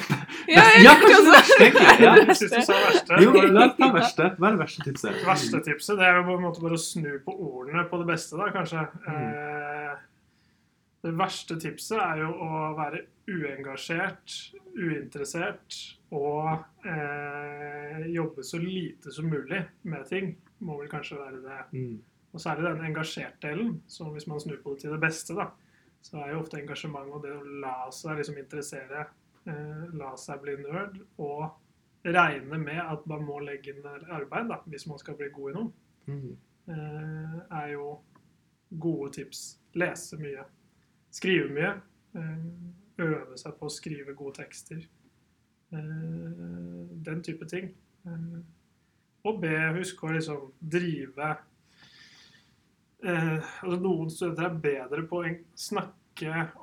Ja, 0.48 0.62
ja, 0.80 0.94
kanskje 1.00 1.22
det 1.26 1.32
verste. 1.34 1.66
Ja. 2.00 2.12
Jeg 2.22 2.36
synes 2.38 2.54
du 2.54 2.62
sa 2.64 2.76
verste. 2.86 3.18
Jo, 3.20 3.32
la 3.52 3.66
ta 3.76 3.90
verste. 3.92 4.28
Hva 4.38 4.48
er 4.48 4.56
det 4.56 4.62
verste 4.62 4.86
tipset? 4.86 5.18
Det 5.18 5.26
verste 5.28 5.60
tipset 5.66 5.98
det 6.00 6.06
er 6.06 6.20
jo 6.20 6.26
på 6.30 6.36
en 6.38 6.44
måte 6.46 6.62
bare 6.64 6.78
å 6.78 6.80
snu 6.80 7.10
på 7.26 7.34
ordene 7.34 7.84
på 7.90 8.00
det 8.00 8.08
beste, 8.08 8.38
da, 8.40 8.48
kanskje. 8.54 8.86
Mm. 9.04 9.26
Eh, 9.26 10.06
det 11.06 11.12
verste 11.18 11.58
tipset 11.62 12.00
er 12.00 12.22
jo 12.24 12.32
å 12.46 12.62
være 12.78 13.02
uengasjert, 13.28 14.38
uinteressert 14.78 15.76
og 16.16 16.86
eh, 16.86 18.06
jobbe 18.14 18.44
så 18.46 18.60
lite 18.62 19.12
som 19.14 19.28
mulig 19.30 19.60
med 19.90 20.08
ting. 20.08 20.32
Må 20.64 20.78
vel 20.80 20.90
kanskje 20.90 21.20
være 21.20 21.42
det. 21.44 21.60
Mm. 21.76 21.96
Og 22.32 22.42
særlig 22.42 22.70
den 22.70 22.88
engasjert-delen. 22.88 23.76
Så 23.90 24.08
hvis 24.14 24.26
man 24.30 24.40
snur 24.40 24.58
på 24.64 24.74
det 24.74 24.86
til 24.86 24.96
det 24.96 25.02
beste, 25.02 25.36
da, 25.36 25.50
så 26.06 26.20
er 26.22 26.32
jo 26.34 26.40
ofte 26.44 26.58
engasjement 26.60 27.10
og 27.16 27.22
det 27.24 27.32
å 27.34 27.44
la 27.64 27.76
seg 27.94 28.20
liksom 28.20 28.36
interessere, 28.38 29.06
eh, 29.46 29.86
la 29.98 30.12
seg 30.20 30.42
bli 30.44 30.54
nerd, 30.62 31.00
og 31.18 31.48
regne 32.06 32.58
med 32.62 32.78
at 32.82 33.06
man 33.10 33.24
må 33.26 33.40
legge 33.42 33.72
inn 33.74 33.86
arbeid 34.14 34.48
da, 34.52 34.60
hvis 34.70 34.86
man 34.86 34.98
skal 35.02 35.16
bli 35.18 35.28
god 35.34 35.50
i 35.50 35.54
noe, 35.58 35.72
Mm. 36.06 36.36
eh, 36.68 37.40
er 37.60 37.72
jo 37.72 37.98
gode 38.78 39.12
tips. 39.16 39.58
Lese 39.74 40.16
mye. 40.20 40.44
Skrive 41.10 41.48
mye. 41.50 41.72
Eh, 42.14 42.44
øve 43.02 43.36
seg 43.36 43.58
på 43.58 43.66
å 43.66 43.70
skrive 43.74 44.14
gode 44.14 44.34
tekster. 44.38 44.86
Den 45.72 47.22
type 47.22 47.44
ting. 47.50 47.74
Og 49.26 49.40
be, 49.42 49.50
husk 49.76 50.02
å 50.06 50.12
liksom 50.14 50.52
drive 50.62 51.36
eh, 53.06 53.38
altså 53.62 53.78
Noen 53.80 54.10
studenter 54.12 54.48
er 54.50 54.58
bedre 54.66 55.06
på 55.10 55.22
å 55.22 55.30
snakke 55.54 55.92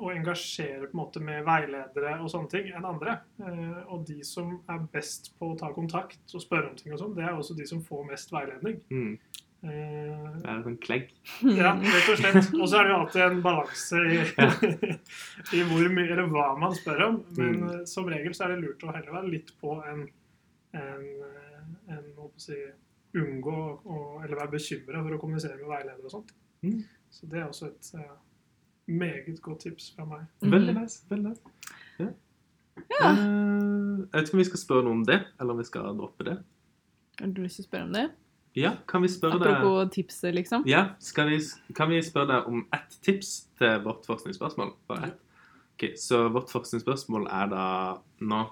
og 0.01 0.09
engasjere 0.15 0.87
på 0.89 0.95
en 0.97 1.01
måte 1.03 1.21
med 1.21 1.43
veiledere 1.45 2.15
og 2.23 2.29
sånne 2.33 2.49
ting 2.49 2.71
enn 2.73 2.87
andre. 2.89 3.19
Eh, 3.39 3.83
og 3.93 4.05
de 4.07 4.19
som 4.25 4.55
er 4.69 4.79
best 4.93 5.29
på 5.39 5.51
å 5.53 5.57
ta 5.59 5.69
kontakt 5.75 6.33
og 6.33 6.41
spørre 6.41 6.71
om 6.71 6.75
ting 6.79 6.93
og 6.95 6.99
sånn, 7.03 7.13
det 7.15 7.23
er 7.27 7.35
også 7.37 7.55
de 7.59 7.67
som 7.69 7.83
får 7.85 8.07
mest 8.09 8.33
veiledning. 8.33 8.79
Mm. 8.89 9.13
Eh, 9.63 10.23
Det 10.41 10.49
er 10.49 10.55
en 10.57 10.63
sånn 10.65 10.79
klegg. 10.83 11.05
ja, 11.45 11.75
rett 11.79 12.09
og 12.11 12.17
slett. 12.19 12.49
Og 12.57 12.65
så 12.67 12.79
er 12.79 12.83
det 12.83 12.91
jo 12.95 12.97
alltid 13.03 13.21
en 13.27 13.41
balanse 13.45 14.01
i, 14.09 14.17
i 15.59 15.61
hvor 15.69 15.87
mye 15.93 16.09
eller 16.11 16.27
hva 16.33 16.49
man 16.59 16.73
spør 16.75 17.05
om. 17.11 17.21
Men 17.37 17.53
Mm. 17.61 17.69
eh, 17.69 17.85
som 17.85 18.09
regel 18.09 18.33
så 18.33 18.45
er 18.47 18.55
det 18.55 18.63
lurt 18.65 18.83
å 18.83 18.91
heller 18.95 19.13
være 19.19 19.29
litt 19.37 19.53
på 19.61 19.77
en, 19.87 20.07
en, 20.73 21.05
en 21.93 22.09
si, 22.41 22.57
unngå 23.15 23.55
å, 23.85 23.97
eller 24.23 24.35
være 24.39 24.51
bekymra 24.55 25.01
for 25.03 25.15
å 25.15 25.19
kommunisere 25.21 25.57
med 25.59 25.69
veileder 25.69 26.05
og 26.07 26.11
sånt. 26.11 26.31
Mm. 26.63 26.79
Så 27.13 27.27
det 27.29 27.39
er 27.39 27.45
også 27.47 27.67
et 27.69 27.91
uh, 27.99 28.15
meget 28.87 29.41
godt 29.41 29.59
tips 29.67 29.91
fra 29.95 30.05
meg. 30.05 30.25
Veldig 30.41 30.73
Mhm. 30.73 30.81
nice. 30.81 31.03
veldig 31.09 31.29
nice. 31.29 31.41
Ja. 31.99 32.07
Ja. 32.99 33.11
Uh, 33.13 33.99
jeg 34.09 34.13
vet 34.13 34.27
ikke 34.27 34.33
om 34.33 34.39
vi 34.43 34.49
skal 34.49 34.59
spørre 34.63 34.83
noe 34.87 34.97
om 34.97 35.03
det, 35.05 35.19
eller 35.39 35.53
om 35.53 35.59
vi 35.61 35.63
skal 35.69 35.93
droppe 35.97 36.23
det. 36.25 36.37
Har 37.19 37.27
du 37.27 37.41
lyst 37.43 37.55
til 37.61 37.65
å 37.65 37.67
spørre 37.69 37.83
om 37.89 37.93
det? 37.93 38.07
Ja, 38.55 38.71
kan 38.87 39.01
vi 39.01 39.07
spørre 39.09 39.39
deg 39.41 39.47
Apropos 39.51 39.89
tipset, 39.95 40.33
liksom. 40.33 40.63
Ja, 40.69 40.93
skal 41.01 41.29
vi, 41.29 41.39
kan 41.73 41.89
vi 41.89 42.01
spørre 42.05 42.27
deg 42.35 42.47
om 42.47 42.67
ett 42.73 42.97
tips 43.01 43.47
til 43.57 43.79
vårt 43.85 44.05
forskningsspørsmål? 44.05 44.73
Bare 44.87 45.07
ett. 45.07 45.19
Ok, 45.73 45.87
så 45.97 46.27
vårt 46.29 46.51
forskningsspørsmål 46.53 47.25
er 47.33 47.47
da 47.49 47.63
nå 48.21 48.43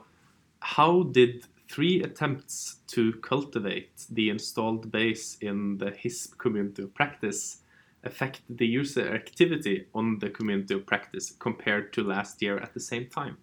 How 0.76 1.04
did 1.04 1.46
three 1.72 2.04
attempts 2.04 2.78
to 2.94 3.02
cultivate 3.30 4.06
the 4.16 4.30
installed 4.30 4.92
base 4.92 5.38
in 5.42 5.78
the 5.78 5.92
HISP 5.92 6.38
community 6.38 6.84
of 6.84 6.94
practice 6.94 7.58
affect 8.04 8.42
the 8.58 8.66
user 8.66 9.14
activity 9.16 9.86
on 9.94 10.20
the 10.20 10.30
community 10.30 10.74
of 10.74 10.86
practice 10.86 11.32
compared 11.40 11.94
to 11.94 12.04
last 12.04 12.42
year 12.42 12.58
at 12.58 12.74
the 12.74 12.80
same 12.80 13.08
time? 13.20 13.38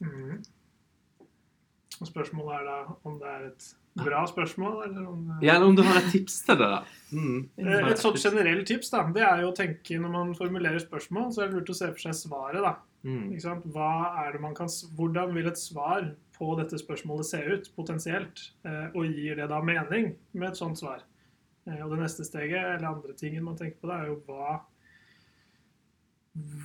Mm. 0.00 0.42
Og 2.00 2.06
spørsmålet 2.08 2.54
er 2.60 2.64
da 2.66 2.76
om 3.06 3.18
det 3.20 3.28
er 3.30 3.44
et 3.46 3.66
bra 4.02 4.24
spørsmål, 4.26 4.78
eller 4.88 5.06
om 5.06 5.26
det 5.28 5.46
Ja, 5.46 5.54
eller 5.54 5.66
om 5.66 5.76
du 5.76 5.82
har 5.82 6.00
et 6.00 6.08
tips 6.12 6.40
til 6.46 6.58
det, 6.58 6.68
da? 6.72 6.80
Mm. 7.12 7.48
Eh, 7.58 7.90
Et 7.92 7.98
sånt 7.98 8.18
generelt 8.18 8.66
tips 8.66 8.90
da, 8.90 9.04
det 9.14 9.22
er 9.22 9.42
jo 9.44 9.52
å 9.52 9.56
tenke 9.56 10.00
når 10.00 10.10
man 10.16 10.34
formulerer 10.34 10.80
spørsmål, 10.82 11.30
så 11.32 11.42
er 11.42 11.50
det 11.52 11.60
lurt 11.60 11.70
å 11.70 11.76
se 11.76 11.90
for 11.92 12.02
seg 12.08 12.16
svaret. 12.24 12.62
da. 12.62 12.74
Mm. 13.04 13.36
Hva 13.74 13.92
er 14.24 14.32
det 14.32 14.40
man 14.40 14.54
kan, 14.54 14.70
hvordan 14.96 15.34
vil 15.34 15.46
et 15.50 15.58
svar 15.58 16.10
på 16.42 16.56
dette 16.58 16.78
spørsmålet 16.80 17.28
se 17.28 17.38
ut, 17.46 17.70
potensielt? 17.76 18.48
Eh, 18.66 18.90
Og 18.98 19.06
gir 19.06 19.38
det 19.38 19.46
da 19.52 19.60
mening 19.62 20.16
med 20.34 20.48
et 20.48 20.58
sånt 20.58 20.80
svar? 20.80 21.04
Eh, 21.68 21.78
Og 21.84 21.92
det 21.94 22.00
neste 22.02 22.26
steget, 22.26 22.58
eller 22.74 22.88
andre 22.88 23.14
tingen 23.14 23.44
man 23.46 23.56
tenker 23.56 23.78
på, 23.78 23.86
det 23.92 24.00
er 24.00 24.10
jo 24.10 24.18
hva 24.26 24.60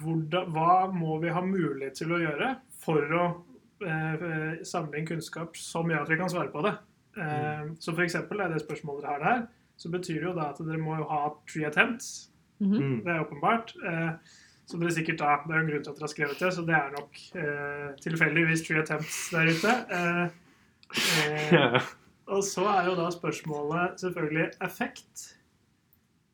hvordan, 0.02 0.52
Hva 0.56 0.88
må 0.96 1.18
vi 1.22 1.34
ha 1.36 1.44
mulighet 1.44 2.00
til 2.00 2.14
å 2.16 2.22
gjøre 2.22 2.54
for 2.80 3.04
å 3.20 3.26
eh, 3.84 4.64
samle 4.66 4.98
inn 5.02 5.10
kunnskap 5.10 5.58
som 5.60 5.92
gjør 5.92 6.06
at 6.06 6.14
vi 6.14 6.20
kan 6.22 6.32
svare 6.32 6.54
på 6.54 6.64
det? 6.66 6.74
Eh, 7.20 7.74
så 7.84 7.94
for 7.94 8.06
eksempel, 8.06 8.42
er 8.42 8.54
det 8.54 8.64
spørsmålet 8.64 9.04
dere 9.04 9.14
har 9.14 9.26
der, 9.26 9.46
så 9.78 9.92
betyr 9.94 10.22
det 10.22 10.30
jo 10.30 10.36
da 10.38 10.50
at 10.54 10.62
dere 10.64 10.82
må 10.82 10.98
jo 10.98 11.08
ha 11.12 11.22
three 11.50 11.68
attempts. 11.68 12.32
Mm 12.60 12.72
-hmm. 12.72 13.04
Det 13.04 13.12
er 13.14 13.26
åpenbart. 13.26 13.76
Eh, 13.86 14.12
så 14.68 14.78
dere 14.82 14.92
sikkert 14.92 15.22
da, 15.22 15.38
Det 15.46 15.54
er 15.54 15.62
jo 15.62 15.64
en 15.64 15.70
grunn 15.72 15.86
til 15.86 15.94
at 15.94 16.00
dere 16.00 16.08
har 16.08 16.12
skrevet 16.12 16.42
det, 16.44 16.52
så 16.54 16.66
det 16.68 16.76
er 16.76 16.92
nok 16.92 17.22
eh, 17.40 17.88
tilfeldigvis 18.04 18.66
three 18.68 18.82
attempts 18.84 19.22
der 19.32 19.52
ute. 19.54 19.76
Eh, 19.96 20.26
eh, 21.56 21.78
og 22.36 22.44
så 22.44 22.66
er 22.74 22.90
jo 22.90 22.98
da 23.00 23.08
spørsmålet 23.16 24.04
selvfølgelig 24.04 24.50
effekt. 24.68 25.30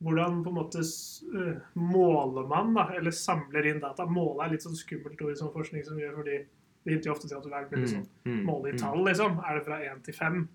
Hvordan 0.04 0.42
på 0.44 0.52
en 0.52 0.58
måte 0.58 0.82
øh, 0.84 1.62
måler 1.80 2.50
man, 2.50 2.74
da, 2.76 2.90
eller 2.98 3.14
samler 3.16 3.70
inn 3.70 3.80
data? 3.80 4.06
Måle 4.10 4.44
er 4.44 4.56
litt 4.56 4.66
sånn 4.66 4.76
skummelt 4.76 5.22
ord 5.24 5.32
i 5.32 5.40
sånn 5.40 5.54
forskning 5.54 5.86
som 5.86 6.02
gjør, 6.02 6.18
fordi 6.18 6.42
det 6.84 6.92
hinter 6.92 7.08
jo 7.08 7.14
ofte 7.14 7.30
til 7.30 7.38
at 7.38 7.46
du 7.46 7.54
er 7.54 7.70
veldig 7.70 7.92
sånn 7.94 8.10
Mm. 8.26 8.34
Mm. 8.34 8.44
måle 8.48 8.74
i 8.74 8.78
tall, 8.80 9.02
liksom. 9.06 9.40
Er 9.44 9.58
det 9.60 9.66
fra 9.66 9.78
én 9.84 10.02
til 10.04 10.16
fem? 10.18 10.48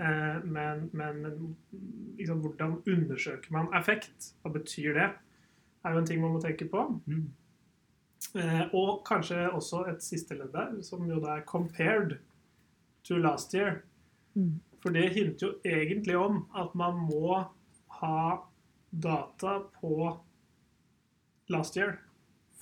Eh, 0.00 0.40
men 0.44 0.88
men, 0.92 1.20
men 1.22 1.56
liksom, 2.18 2.40
hvordan 2.40 2.80
undersøker 2.86 3.52
man 3.52 3.68
effekt? 3.76 4.32
Hva 4.42 4.52
betyr 4.56 4.94
det? 4.94 5.10
Er 5.84 5.92
jo 5.92 5.98
en 5.98 6.06
ting 6.06 6.20
man 6.20 6.32
må 6.32 6.40
tenke 6.42 6.68
på. 6.70 7.00
Mm. 7.06 7.28
Eh, 8.36 8.64
og 8.76 9.02
kanskje 9.08 9.46
også 9.52 9.84
et 9.90 10.02
siste 10.04 10.34
ledd 10.36 10.52
der, 10.52 10.82
som 10.82 11.06
jo 11.08 11.20
da 11.20 11.36
er 11.38 11.44
'compared 11.46 12.18
to 13.04 13.16
last 13.16 13.54
year'. 13.54 13.80
Mm. 14.34 14.60
For 14.82 14.90
det 14.90 15.12
hinter 15.14 15.46
jo 15.46 15.54
egentlig 15.64 16.16
om 16.16 16.46
at 16.56 16.74
man 16.74 16.94
må 17.10 17.44
ha 18.00 18.36
data 19.02 19.58
på 19.80 20.18
last 21.48 21.76
year 21.76 21.98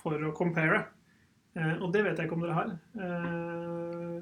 for 0.01 0.11
å 0.11 0.31
compare. 0.35 0.85
Eh, 1.55 1.75
og 1.81 1.93
det 1.93 2.03
vet 2.03 2.17
jeg 2.17 2.25
ikke 2.29 2.35
om 2.35 2.41
dere 2.41 2.53
har. 2.53 2.79
Eh, 2.95 4.21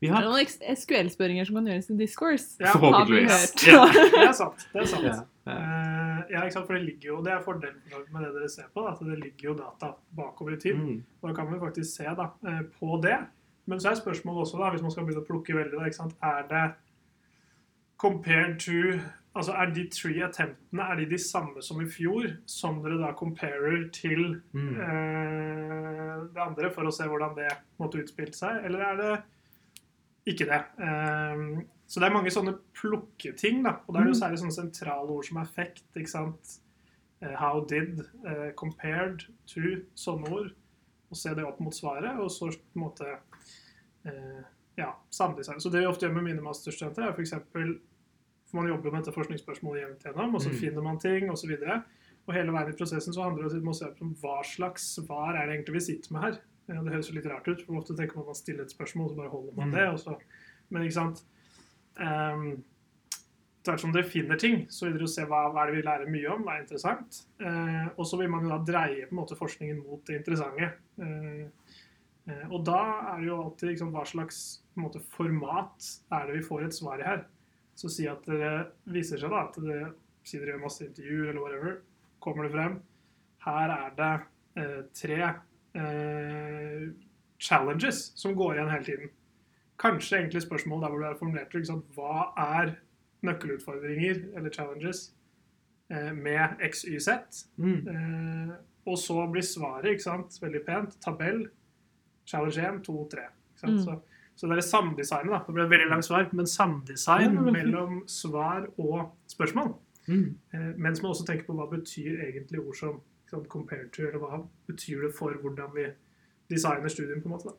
Vi 0.00 0.08
Det 0.08 0.10
er 0.10 0.14
har 0.14 0.24
noen 0.24 0.46
SQL-spørringer 0.76 1.46
som 1.46 1.54
kan 1.56 1.64
gjøres 1.66 1.90
i 1.90 1.96
Discourse. 1.96 2.56
Ja, 2.60 2.66
Har 2.66 2.80
vi 2.80 2.86
forhåpentligvis. 2.86 3.52
hørt. 3.64 3.66
ja, 3.66 3.84
det 4.20 4.28
er 4.28 4.32
sant. 4.32 4.66
Det 4.72 4.82
er 4.82 4.86
sant. 4.86 5.04
ja. 5.04 5.14
ja. 5.46 5.56
Ja, 6.30 6.42
ikke 6.44 6.52
sant? 6.58 6.66
For 6.66 6.74
det 6.78 6.84
ligger 6.84 7.08
jo, 7.12 7.22
det 7.24 7.32
er 7.32 7.44
fordelen 7.44 7.82
for 7.90 8.06
med 8.12 8.24
det 8.26 8.32
dere 8.36 8.48
ser 8.52 8.70
på, 8.74 8.84
da, 8.84 8.92
at 8.92 9.02
det 9.06 9.18
ligger 9.22 9.50
jo 9.50 9.54
data 9.58 9.92
bakover 10.16 10.56
i 10.56 10.60
tid. 10.60 10.76
Mm. 10.80 11.04
Og 11.22 11.28
da 11.30 11.34
kan 11.36 11.52
vi 11.52 11.60
faktisk 11.60 11.96
se 11.96 12.04
da, 12.18 12.30
eh, 12.48 12.62
på 12.78 13.00
det. 13.02 13.18
Men 13.66 13.80
så 13.82 13.90
er 13.90 14.00
spørsmålet 14.00 14.40
også, 14.46 14.58
da, 14.62 14.70
hvis 14.70 14.82
man 14.82 14.90
skal 14.94 15.06
begynne 15.06 15.24
å 15.24 15.28
plukke 15.28 15.54
veldig, 15.56 15.78
da, 15.78 15.86
ikke 15.86 16.00
sant? 16.02 16.16
er 16.22 16.42
det 16.50 16.66
compared 17.98 18.58
to 18.60 19.00
Altså 19.36 19.52
er 19.52 19.68
de 19.68 19.82
tre 19.92 20.14
attemptene 20.24 20.80
er 20.80 20.96
de 20.96 21.04
de 21.10 21.18
samme 21.20 21.60
som 21.60 21.80
i 21.82 21.84
fjor, 21.84 22.24
som 22.48 22.78
dere 22.80 22.96
da 23.02 23.10
comparer 23.12 23.90
til 23.92 24.40
Mm. 24.54 24.80
eh, 24.80 26.22
det 26.32 26.40
andre 26.40 26.70
for 26.72 26.88
å 26.88 26.92
se 26.92 27.04
hvordan 27.04 27.36
det 27.36 27.50
måtte 27.78 28.00
utspilt 28.00 28.34
seg, 28.34 28.64
eller 28.64 28.78
er 28.78 28.96
det 28.96 29.22
ikke 30.26 30.46
det? 30.48 30.62
Eh, 30.80 31.36
så 31.86 32.00
det 32.00 32.08
er 32.08 32.14
mange 32.14 32.30
sånne 32.34 32.56
plukketing, 32.74 33.62
da. 33.62 33.76
Og 33.86 33.94
da 33.94 34.00
er 34.00 34.08
det 34.08 34.14
jo 34.14 34.20
særlig 34.20 34.38
sånne 34.42 34.56
sentrale 34.56 35.10
ord 35.14 35.24
som 35.28 35.38
effekt, 35.42 35.84
ikke 35.96 36.10
sant. 36.10 36.56
Eh, 37.22 37.34
how 37.40 37.60
did, 37.64 38.00
uh, 38.26 38.50
compared 38.58 39.22
to, 39.46 39.60
sånne 39.94 40.28
ord. 40.34 40.50
Og 41.10 41.16
se 41.16 41.30
det 41.34 41.44
opp 41.46 41.60
mot 41.62 41.72
svaret, 41.74 42.18
og 42.18 42.28
så 42.34 42.48
på 42.50 42.74
en 42.76 42.82
måte 42.82 43.06
uh, 44.06 44.42
ja, 44.76 44.90
samle 45.14 45.44
seg. 45.46 45.60
Så 45.62 45.70
det 45.72 45.80
vi 45.84 45.86
ofte 45.90 46.06
gjør 46.08 46.16
med 46.18 46.26
mine 46.30 46.42
masterstudenter, 46.44 47.06
er 47.06 47.14
f.eks. 47.14 47.36
For 48.46 48.60
man 48.60 48.68
jobber 48.70 48.92
med 48.94 49.02
dette 49.02 49.14
forskningsspørsmålet 49.16 49.82
jevnt 49.84 50.04
gjennom, 50.06 50.34
og 50.38 50.42
så 50.44 50.50
Mm. 50.52 50.58
finner 50.60 50.82
man 50.84 50.98
ting, 51.02 51.30
osv. 51.30 51.50
Og, 51.56 51.82
og 52.26 52.34
hele 52.34 52.52
veien 52.54 52.68
i 52.70 52.76
prosessen 52.78 53.14
så 53.14 53.22
handler 53.24 53.48
det 53.48 53.62
om 53.62 53.72
å 53.72 53.74
se 53.78 53.86
på 53.98 54.10
hva 54.22 54.36
slags 54.46 54.84
svar 54.98 55.34
er 55.34 55.46
det 55.46 55.56
egentlig 55.56 55.74
vi 55.80 55.86
sitter 55.86 56.12
med 56.12 56.22
her. 56.22 56.36
Det 56.66 56.92
høres 56.92 57.08
jo 57.10 57.14
litt 57.14 57.26
rart 57.30 57.46
ut, 57.48 57.62
for 57.62 57.78
ofte 57.78 57.94
tenker 57.96 58.16
man 58.18 58.26
at 58.26 58.32
man 58.34 58.38
stiller 58.38 58.62
et 58.66 58.74
spørsmål, 58.74 59.10
så 59.10 59.16
bare 59.16 59.30
holder 59.30 59.56
man 59.56 59.68
Mm. 59.70 59.74
det. 59.74 59.88
Og 59.88 59.98
så, 59.98 60.16
men 60.70 60.82
ikke 60.82 60.98
sant 61.00 61.24
Etter 61.96 63.74
hvert 63.74 63.82
som 63.82 63.94
dere 63.94 64.06
finner 64.06 64.38
ting, 64.38 64.60
så 64.70 64.86
vil 64.86 64.94
dere 64.94 65.08
se 65.10 65.24
hva, 65.26 65.40
hva 65.50 65.64
er 65.64 65.72
det 65.72 65.80
vi 65.80 65.86
lærer 65.88 66.10
mye 66.12 66.28
om, 66.30 66.44
hva 66.46 66.54
er 66.54 66.62
interessant. 66.62 67.16
Eh, 67.42 67.88
og 67.96 68.06
så 68.06 68.20
vil 68.20 68.30
man 68.30 68.46
jo 68.46 68.52
da 68.52 68.60
dreie 68.62 69.08
på 69.08 69.16
en 69.16 69.18
måte 69.18 69.38
forskningen 69.38 69.80
mot 69.82 70.04
det 70.06 70.20
interessante. 70.20 70.68
Eh, 71.02 71.72
eh, 72.30 72.44
og 72.46 72.62
da 72.68 72.82
er 73.14 73.24
det 73.24 73.26
jo 73.26 73.40
alltid 73.40 73.72
liksom, 73.72 73.90
hva 73.96 74.04
slags 74.06 74.38
måte, 74.78 75.02
format 75.16 75.88
er 76.14 76.28
det 76.28 76.36
vi 76.38 76.44
får 76.46 76.68
et 76.68 76.78
svar 76.78 77.02
i 77.02 77.08
her. 77.08 77.24
Så 77.76 77.90
si 77.90 78.06
at 78.06 78.22
det 78.30 78.52
viser 78.94 79.18
seg 79.18 79.34
da 79.34 79.42
at 79.48 79.58
det, 79.66 79.80
si 80.22 80.38
dere 80.38 80.54
gjør 80.54 80.62
masse 80.62 80.86
intervjuer 80.86 81.32
eller 81.32 81.42
whatever, 81.42 81.76
kommer 82.22 82.46
det 82.46 82.54
frem. 82.54 82.78
Her 83.46 83.74
er 83.80 83.92
det 83.98 84.14
eh, 84.62 84.80
tre 85.02 85.20
eh, 85.82 86.86
challenges 87.42 88.12
som 88.14 88.38
går 88.38 88.56
igjen 88.56 88.74
hele 88.76 88.92
tiden. 88.92 89.15
Kanskje 89.78 90.18
egentlig 90.18 90.42
spørsmål 90.42 90.82
der 90.82 90.88
hvor 90.88 90.98
du 90.98 91.04
er 91.04 91.18
formulert 91.18 91.54
ikke 91.54 91.68
sant? 91.68 91.84
Hva 91.94 92.30
er 92.40 92.74
nøkkelutfordringer 93.26 94.22
eller 94.36 94.52
challenges 94.52 95.10
eh, 95.90 96.12
med 96.16 96.60
XYZ? 96.70 97.08
Mm. 97.56 97.88
Eh, 97.92 98.54
og 98.86 98.98
så 98.98 99.26
blir 99.32 99.44
svaret 99.44 99.90
ikke 99.96 100.06
sant, 100.06 100.38
veldig 100.42 100.62
pent. 100.66 101.00
Tabell. 101.04 101.48
Challenge 102.26 102.68
1, 102.68 102.84
2, 102.86 103.08
3. 103.12 103.24
Ikke 103.50 103.60
sant? 103.60 103.72
Mm. 103.72 103.82
Så, 103.82 103.98
så 104.36 104.46
det 104.50 104.56
er 104.56 104.68
samdesignet, 104.68 105.32
da. 105.32 105.42
Det 105.46 105.56
ble 105.56 105.66
et 105.66 105.74
veldig 105.74 105.90
langt 105.90 106.06
svar, 106.06 106.28
men 106.32 106.48
samdesign 106.50 107.36
det 107.36 107.52
mellom 107.58 108.00
svar 108.10 108.68
og 108.78 109.12
spørsmål. 109.30 109.74
Mm. 110.06 110.38
Eh, 110.54 110.72
mens 110.78 111.02
man 111.02 111.10
også 111.10 111.26
tenker 111.26 111.48
på 111.48 111.58
hva 111.58 111.68
betyr 111.70 112.22
egentlig 112.28 112.62
ord 112.62 112.78
som 112.78 112.98
sant, 113.30 113.48
compared 113.50 113.90
to, 113.94 114.06
eller 114.06 114.22
hva 114.22 114.42
betyr 114.70 115.08
det 115.08 115.14
for 115.18 115.34
hvordan 115.42 115.72
vi 115.74 115.86
designer 116.50 116.88
studien, 116.88 117.22
på 117.22 117.28
en 117.28 117.34
måte. 117.34 117.50
da. 117.50 117.56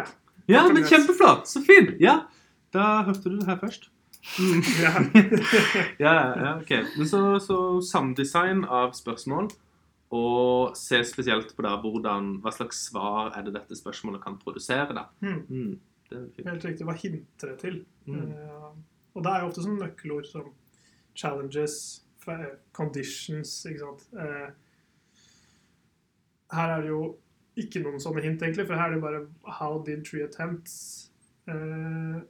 Ja, 0.00 0.06
For 0.46 0.74
men 0.74 0.86
kjempeflott! 0.88 1.48
Så 1.50 1.62
fint! 1.66 1.96
Ja, 2.02 2.22
da 2.74 3.02
hørte 3.06 3.30
du 3.30 3.38
det 3.38 3.48
her 3.48 3.60
først. 3.60 3.90
Mm. 4.38 4.62
Ja. 4.84 4.92
Ja, 5.98 6.12
ja, 6.44 6.50
ok. 6.60 6.72
Men 6.96 7.08
så, 7.08 7.22
så 7.42 7.58
samdesign 7.82 8.64
av 8.64 8.92
spørsmål, 8.96 9.50
og 10.12 10.76
se 10.76 11.00
spesielt 11.08 11.54
på 11.56 11.64
da 11.64 11.72
hvordan, 11.80 12.36
hva 12.44 12.52
slags 12.52 12.84
svar 12.90 13.32
er 13.32 13.46
det 13.46 13.54
dette 13.56 13.78
spørsmålet 13.78 14.22
kan 14.22 14.36
produsere. 14.40 14.92
da. 14.94 15.06
Mm. 15.24 15.40
Mm. 15.48 15.72
Det 16.10 16.22
fint. 16.36 16.48
Helt 16.48 16.64
riktig. 16.68 16.86
Hva 16.86 16.96
hinter 16.98 17.52
det 17.52 17.58
til? 17.62 17.78
Mm. 18.06 18.26
Eh, 18.28 18.72
og 19.14 19.24
det 19.24 19.32
er 19.32 19.42
jo 19.42 19.48
ofte 19.50 19.64
sånne 19.64 19.86
nøkkelord 19.86 20.28
som 20.28 20.52
challenges, 21.16 21.76
conditions, 22.72 23.50
ikke 23.66 23.80
sant. 23.82 24.04
Uh, 24.14 24.52
her 26.54 26.74
er 26.76 26.84
det 26.84 26.92
jo 26.92 27.02
ikke 27.56 27.82
noen 27.84 28.00
sånne 28.00 28.22
hint, 28.24 28.40
egentlig, 28.42 28.66
for 28.66 28.74
her 28.80 28.90
er 28.90 28.94
det 28.94 29.02
bare 29.02 29.26
how 29.58 29.82
did 29.84 30.04
three 30.04 30.22
attempts? 30.24 31.10
Eh, 31.48 32.20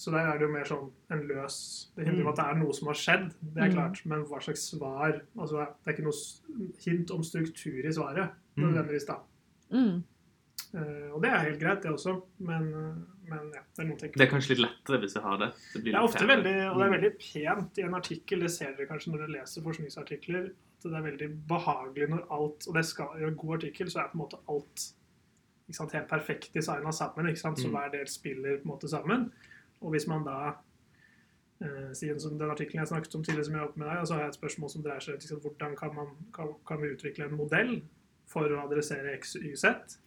så 0.00 0.10
der 0.14 0.24
er 0.30 0.38
det 0.38 0.46
jo 0.46 0.52
mer 0.54 0.64
sånn 0.64 0.90
en 1.12 1.26
løs 1.28 1.88
Det 1.96 2.06
hinter 2.06 2.22
om 2.22 2.28
at 2.30 2.36
det 2.36 2.44
er 2.46 2.54
noe 2.62 2.72
som 2.72 2.86
har 2.88 2.94
skjedd, 2.96 3.26
det 3.42 3.62
er 3.62 3.68
Mm. 3.68 3.74
klart. 3.74 4.06
Men 4.06 4.24
hva 4.24 4.38
slags 4.40 4.62
svar 4.72 5.20
altså 5.36 5.66
Det 5.84 5.86
er 5.88 5.92
ikke 5.92 6.06
noe 6.08 6.70
hint 6.86 7.10
om 7.10 7.22
struktur 7.22 7.84
i 7.84 7.92
svaret, 7.92 8.30
Mm. 8.56 8.64
nødvendigvis, 8.72 9.06
da. 9.06 9.18
Mm. 9.72 10.02
Uh, 10.72 11.10
og 11.14 11.22
det 11.22 11.30
er 11.32 11.38
helt 11.50 11.60
greit, 11.60 11.82
det 11.82 11.90
også, 11.90 12.22
men, 12.38 12.70
men 13.26 13.50
ja, 13.52 13.60
det 13.74 13.82
er 13.82 13.88
noen 13.88 13.98
ting. 13.98 14.12
Det 14.12 14.20
er 14.22 14.30
kanskje 14.30 14.50
litt 14.54 14.60
lettere 14.62 15.00
hvis 15.02 15.14
jeg 15.14 15.22
har 15.24 15.36
det. 15.38 15.48
Det, 15.74 15.82
blir 15.82 15.92
det 15.92 15.98
er 15.98 16.06
ofte 16.06 16.26
veldig, 16.28 16.56
og 16.70 16.78
det 16.78 16.84
er 16.86 16.90
Mm. 16.90 16.94
veldig 16.94 17.12
pent 17.18 17.78
i 17.78 17.82
en 17.82 17.94
artikkel, 17.94 18.40
det 18.40 18.50
ser 18.50 18.72
dere 18.76 18.86
kanskje 18.86 19.10
når 19.12 19.18
dere 19.26 19.40
leser 19.40 19.62
forskningsartikler, 19.62 20.52
at 20.86 20.92
det 20.92 20.98
er 20.98 21.10
veldig 21.10 21.28
behagelig 21.48 22.08
når 22.10 22.26
alt 22.30 22.66
Og 22.68 22.74
det 22.74 22.84
skal, 22.88 23.14
i 23.20 23.24
en 23.28 23.36
god 23.36 23.54
artikkel 23.58 23.90
så 23.90 24.00
er 24.02 24.08
på 24.12 24.18
en 24.18 24.24
måte 24.24 24.40
alt 24.48 24.86
sant, 25.72 25.92
helt 25.94 26.08
perfekt 26.10 26.52
designa 26.54 26.90
sammen, 26.92 27.36
sant, 27.36 27.58
så 27.60 27.68
Mm. 27.68 27.74
hver 27.76 27.90
del 27.92 28.06
spiller 28.10 28.56
på 28.58 28.64
en 28.66 28.72
måte 28.72 28.88
sammen. 28.90 29.32
Og 29.80 29.90
hvis 29.94 30.06
man 30.08 30.24
da 30.26 30.54
eh, 31.62 31.92
siden 31.94 32.20
som 32.20 32.38
den 32.38 32.50
artikkelen 32.50 32.80
jeg 32.82 32.88
snakket 32.88 33.14
om 33.14 33.22
tidligere, 33.24 33.44
som 33.44 33.54
jeg 33.54 33.60
har 33.60 33.68
oppe 33.68 33.78
med 33.78 33.88
deg, 33.88 34.06
så 34.06 34.14
har 34.14 34.20
jeg 34.24 34.28
et 34.28 34.38
spørsmål 34.40 34.70
som 34.70 34.82
dreier 34.82 35.00
seg 35.04 35.14
om 35.14 35.20
liksom, 35.20 35.40
hvordan 35.44 35.76
kan, 35.76 35.94
man, 35.94 36.06
kan, 36.34 36.54
kan 36.66 36.80
vi 36.82 36.92
utvikle 36.94 37.24
en 37.28 37.36
modell 37.36 37.74
for 38.30 38.48
å 38.50 38.62
adressere 38.66 39.12
X, 39.18 39.36
Y, 39.36 39.52
Z. 39.56 39.98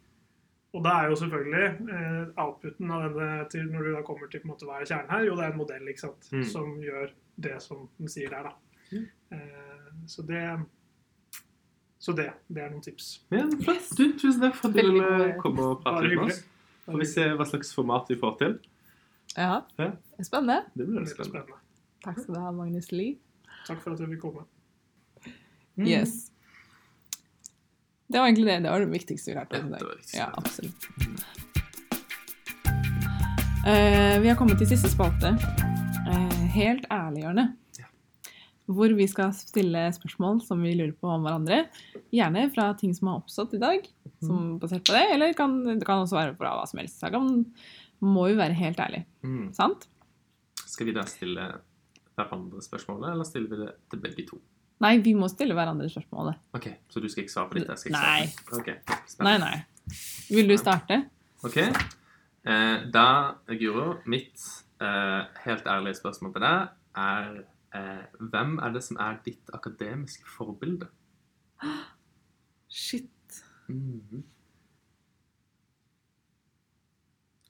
Og 0.73 0.83
da 0.83 0.89
er 1.03 1.09
jo 1.11 1.15
selvfølgelig 1.21 1.65
eh, 1.93 2.23
outputen 2.41 2.91
av 2.91 3.03
denne 3.05 3.47
til 3.53 3.67
når 3.69 3.83
du 3.83 3.91
da 3.93 4.01
kommer 4.07 4.27
til 4.31 4.41
på 4.41 4.47
en 4.49 4.53
måte 4.55 4.65
hva 4.65 4.79
er 4.81 4.89
kjernen 4.89 5.11
her, 5.13 5.25
jo 5.27 5.35
det 5.37 5.45
er 5.45 5.51
en 5.53 5.57
modell 5.61 5.87
ikke 5.91 5.99
sant, 6.07 6.29
Mm. 6.33 6.43
som 6.49 6.71
gjør 6.81 7.11
det 7.37 7.61
som 7.61 7.89
den 7.99 8.07
sier 8.09 8.29
der, 8.33 8.43
da. 8.43 8.53
Mm. 8.91 9.05
Eh, 9.31 9.72
så 10.07 10.25
det 10.27 10.43
så 12.03 12.11
det, 12.11 12.25
det 12.51 12.59
er 12.65 12.71
noen 12.73 12.83
tips. 12.83 13.21
Ja, 13.31 13.45
men 13.45 13.61
flott. 13.63 13.85
Du, 13.95 14.09
tusen 14.19 14.41
takk 14.43 14.57
for 14.59 14.73
at 14.73 14.75
du 14.75 14.89
ville 14.91 15.27
komme 15.39 15.69
og 15.71 15.77
prate 15.85 16.09
litt 16.09 16.19
med 16.19 16.33
oss. 16.33 16.41
Får 16.83 16.99
vi 16.99 17.07
se 17.07 17.27
hva 17.39 17.45
slags 17.47 17.71
format 17.71 18.11
vi 18.11 18.17
får 18.19 18.33
til. 18.41 18.57
Ja. 19.37 19.61
Ja. 19.79 19.93
Spennende. 20.19 20.57
Det 20.73 20.83
blir 20.83 20.97
Veldig 20.99 21.13
spennende. 21.13 21.45
spennende. 21.45 21.61
Takk 22.03 22.19
skal 22.19 22.35
du 22.35 22.41
ha, 22.43 22.51
Magnus 22.51 22.91
Lie. 22.91 23.15
Takk 23.69 23.79
for 23.85 23.95
at 23.95 24.03
du 24.03 24.09
fikk 24.11 24.19
komme. 24.25 24.43
Mm. 25.79 25.87
Yes. 25.87 26.17
Det 28.11 28.19
var 28.19 28.27
egentlig 28.27 28.49
det. 28.51 28.59
Det 28.67 28.75
var 28.75 28.83
det 28.83 28.91
viktigste 28.91 29.31
vi 29.31 29.39
lærte 29.39 29.55
Ja, 29.55 29.63
det 29.63 29.87
var 29.87 29.95
viktig. 29.95 30.19
Ja, 30.19 30.27
absolutt. 30.37 30.89
Uh, 33.63 34.15
vi 34.19 34.27
har 34.27 34.35
kommet 34.35 34.59
til 34.59 34.73
siste 34.75 34.91
spalte. 34.91 35.37
Uh, 36.03 36.39
helt 36.51 36.83
ærlighjørne. 36.91 37.53
Hvor 38.71 38.93
vi 38.95 39.07
skal 39.11 39.33
stille 39.35 39.81
spørsmål 39.91 40.39
som 40.45 40.61
vi 40.63 40.71
lurer 40.79 40.93
på 40.95 41.09
om 41.11 41.25
hverandre. 41.25 41.65
Gjerne 42.15 42.45
fra 42.53 42.69
ting 42.79 42.93
som 42.95 43.09
har 43.11 43.19
oppstått 43.19 43.57
i 43.57 43.59
dag, 43.59 43.87
som 44.23 44.53
basert 44.61 44.85
på 44.87 44.95
det. 44.95 45.03
Eller 45.17 45.33
kan, 45.35 45.57
det 45.67 45.83
kan 45.87 46.05
også 46.05 46.15
være 46.15 46.37
fra 46.39 46.53
hva 46.55 46.63
som 46.69 46.79
helst. 46.79 47.01
Her 47.03 47.17
må 48.03 48.29
jo 48.31 48.37
være 48.39 48.55
helt 48.55 48.79
ærlig. 48.79 49.03
Mm. 49.23 49.49
Sant? 49.55 49.89
Skal 50.63 50.87
vi 50.87 50.95
da 50.95 51.03
stille 51.07 51.49
hverandre 52.15 52.61
spørsmålet, 52.63 53.11
eller 53.11 53.27
stiller 53.27 53.51
vi 53.51 53.61
det 53.65 53.71
til 53.91 54.01
begge 54.03 54.25
to? 54.31 54.39
Nei, 54.83 54.97
vi 55.03 55.13
må 55.15 55.27
stille 55.31 55.55
hverandre 55.55 55.87
spørsmålet. 55.91 56.39
Ok, 56.57 56.67
Så 56.91 56.99
du 57.03 57.07
skal 57.11 57.23
ikke 57.23 57.33
svare 57.33 57.49
på 57.51 57.59
ditt? 57.59 57.69
jeg 57.69 57.77
skal 57.79 57.91
ikke 57.91 58.01
Nei. 58.01 58.27
svare 58.27 58.47
på 58.49 58.63
ditt. 58.63 58.95
Ok, 58.95 59.23
Nei, 59.27 59.37
nei. 59.43 59.55
Vil 60.29 60.47
du 60.49 60.55
starte? 60.59 60.97
Ok, 61.43 61.57
eh, 61.59 62.77
da, 62.91 63.05
Guro, 63.59 63.97
mitt 64.07 64.43
eh, 64.83 65.21
helt 65.45 65.67
ærlige 65.67 65.99
spørsmål 65.99 66.33
til 66.35 66.45
deg 66.47 66.67
er 67.03 67.29
Hvem 67.73 68.59
er 68.61 68.75
det 68.75 68.83
som 68.85 68.99
er 69.01 69.17
ditt 69.25 69.49
akademiske 69.53 70.27
forbilde? 70.29 70.91
Shit. 72.69 73.41
Mhm. 73.67 74.23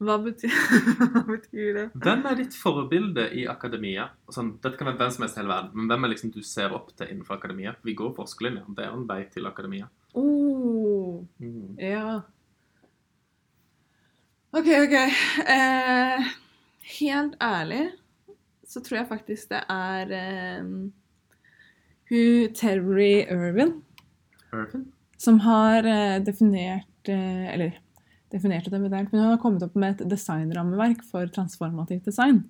Hva 0.04 0.18
betyr, 0.20 0.52
hva 1.14 1.22
betyr 1.28 1.78
det? 1.78 1.86
Hvem 2.04 2.26
er 2.28 2.38
ditt 2.40 2.56
forbilde 2.60 3.28
i 3.40 3.46
akademia? 3.48 4.10
Sånn, 4.34 4.56
dette 4.64 4.80
kan 4.80 4.90
være 4.90 5.00
hvem 5.00 5.14
som 5.16 5.26
helst 5.26 5.38
i 5.38 5.42
hele 5.42 5.54
verden, 5.54 5.74
men 5.78 5.92
hvem 5.92 6.08
er 6.08 6.12
liksom 6.12 6.34
du 6.34 6.42
ser 6.48 6.76
opp 6.76 6.92
til 6.98 7.12
innenfor 7.12 7.38
akademia? 7.38 7.76
Vi 7.88 7.96
går 8.00 8.12
forskerlinja, 8.18 8.66
det 8.76 8.88
er 8.88 8.96
en 8.98 9.08
vei 9.08 9.22
til 9.32 9.48
akademia. 9.48 9.88
Oh, 10.20 11.24
mm. 11.40 11.80
ja. 11.80 12.18
OK, 14.54 14.70
OK. 14.84 14.98
Eh, 15.56 16.34
helt 17.00 17.40
ærlig 17.42 17.86
så 18.74 18.82
tror 18.84 19.00
jeg 19.02 19.10
faktisk 19.12 19.52
det 19.54 19.62
er 19.70 20.14
eh, 20.18 20.74
hun 22.10 22.54
Terry 22.58 23.14
Irvin 23.30 23.78
Irvin? 24.54 24.86
som 25.24 25.40
har 25.46 25.86
eh, 25.88 26.18
definert 26.26 27.10
eh, 27.10 27.46
Eller 27.54 27.78
definert 28.34 28.66
det 28.66 28.80
men 29.14 29.22
hun 29.22 29.30
har 29.32 29.40
kommet 29.42 29.64
opp 29.66 29.76
med 29.78 29.96
et 30.02 30.10
designrammeverk 30.10 31.04
for 31.06 31.30
transformativt 31.30 32.06
design. 32.10 32.44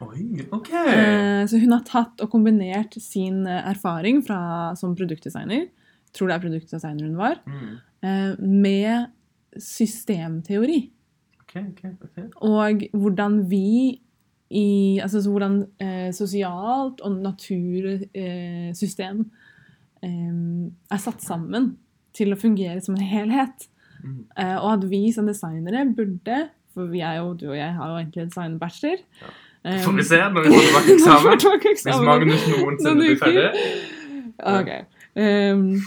Oi, 0.00 0.44
ok! 0.52 0.70
Eh, 0.72 1.42
Så 1.48 1.60
hun 1.60 1.72
har 1.72 1.84
tatt 1.84 2.20
og 2.24 2.30
kombinert 2.32 2.96
sin 3.00 3.44
erfaring 3.46 4.22
fra, 4.24 4.74
som 4.76 4.94
produktdesigner, 4.96 5.68
tror 6.16 6.28
det 6.32 6.36
er 6.38 6.44
produktdesigner 6.46 7.04
hun 7.08 7.20
var, 7.20 7.36
Mm. 7.46 7.76
med 8.40 9.10
systemteori. 9.58 10.90
Okay, 11.42 11.64
okay, 11.72 11.92
okay. 12.04 12.26
Og 12.44 12.82
hvordan 12.92 13.38
vi 13.50 14.00
i 14.50 14.98
Altså 15.02 15.22
så 15.22 15.30
hvordan 15.32 15.66
eh, 15.82 16.14
sosialt 16.14 17.00
og 17.02 17.12
natursystem 17.22 19.30
eh, 20.02 20.06
eh, 20.06 20.32
er 20.92 20.98
satt 21.02 21.22
sammen 21.24 21.76
til 22.16 22.32
å 22.32 22.40
fungere 22.40 22.80
som 22.84 22.94
en 22.96 23.04
helhet. 23.04 23.58
Mm. 24.04 24.20
Eh, 24.38 24.56
og 24.60 24.68
at 24.76 24.84
vi 24.90 25.12
som 25.12 25.26
designere 25.26 25.94
burde 25.96 26.48
For 26.76 26.82
jeg 26.94 27.20
og 27.22 27.26
jo, 27.26 27.34
du 27.40 27.46
og 27.50 27.58
jeg 27.58 27.72
har 27.74 27.86
jo 27.90 27.96
egentlig 27.98 28.24
designbachelor. 28.28 28.98
Ja. 29.22 29.28
Det 29.66 29.80
Får 29.82 29.94
vi 29.96 30.04
se 30.06 30.18
når 30.30 30.42
vi 30.44 30.48
får 30.54 30.60
tilbake 30.62 30.92
eksamen. 30.94 31.40
Hvis. 31.64 31.86
Magnus 32.06 32.42
noensinne 32.52 33.00
blir 33.00 33.16
ferdig. 33.18 33.48
Okay. 34.36 34.80
Um, 35.16 35.80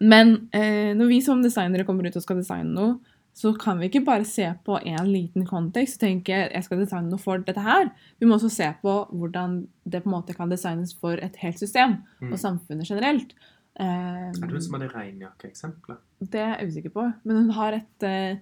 men 0.00 0.48
eh, 0.56 0.96
når 0.96 1.10
vi 1.10 1.18
som 1.24 1.42
designere 1.44 1.84
kommer 1.84 2.08
ut 2.08 2.16
og 2.16 2.24
skal 2.24 2.38
designe 2.40 2.72
noe, 2.72 2.94
så 3.34 3.52
kan 3.58 3.78
vi 3.78 3.86
ikke 3.88 4.04
bare 4.04 4.24
se 4.24 4.46
på 4.66 4.78
en 4.84 5.06
liten 5.12 5.46
kontekst 5.46 5.96
og 5.96 6.00
tenke 6.08 6.34
jeg 6.52 6.64
skal 6.64 6.78
designe 6.82 7.08
noe 7.10 7.18
for 7.22 7.38
dette 7.38 7.60
her. 7.62 7.90
Vi 8.20 8.26
må 8.26 8.34
også 8.36 8.50
se 8.52 8.66
på 8.82 9.06
hvordan 9.12 9.66
det 9.88 10.02
på 10.02 10.10
en 10.10 10.16
måte 10.16 10.34
kan 10.36 10.50
designes 10.50 10.92
for 10.94 11.12
et 11.22 11.36
helt 11.36 11.58
system 11.58 12.02
Mm. 12.20 12.32
og 12.32 12.38
samfunnet 12.38 12.86
generelt. 12.88 13.32
Um, 13.80 13.86
Er 13.86 14.32
det 14.34 14.50
hun 14.50 14.60
som 14.62 14.74
har 14.74 14.80
det 14.80 14.94
regnjakkeeksempelet? 14.94 15.98
det 16.20 16.40
er 16.40 16.58
jeg 16.58 16.68
usikker 16.68 16.90
på. 16.90 17.12
Men 17.24 17.36
hun 17.36 17.50
har 17.50 17.72
et, 17.72 18.02
eh, 18.02 18.36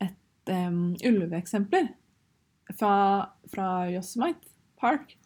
et 0.00 0.48
um, 0.68 0.94
ulveeksempler 1.04 1.88
fra, 2.78 3.28
fra 3.52 3.90
Yosemite 3.90 4.48
Park. 4.80 5.16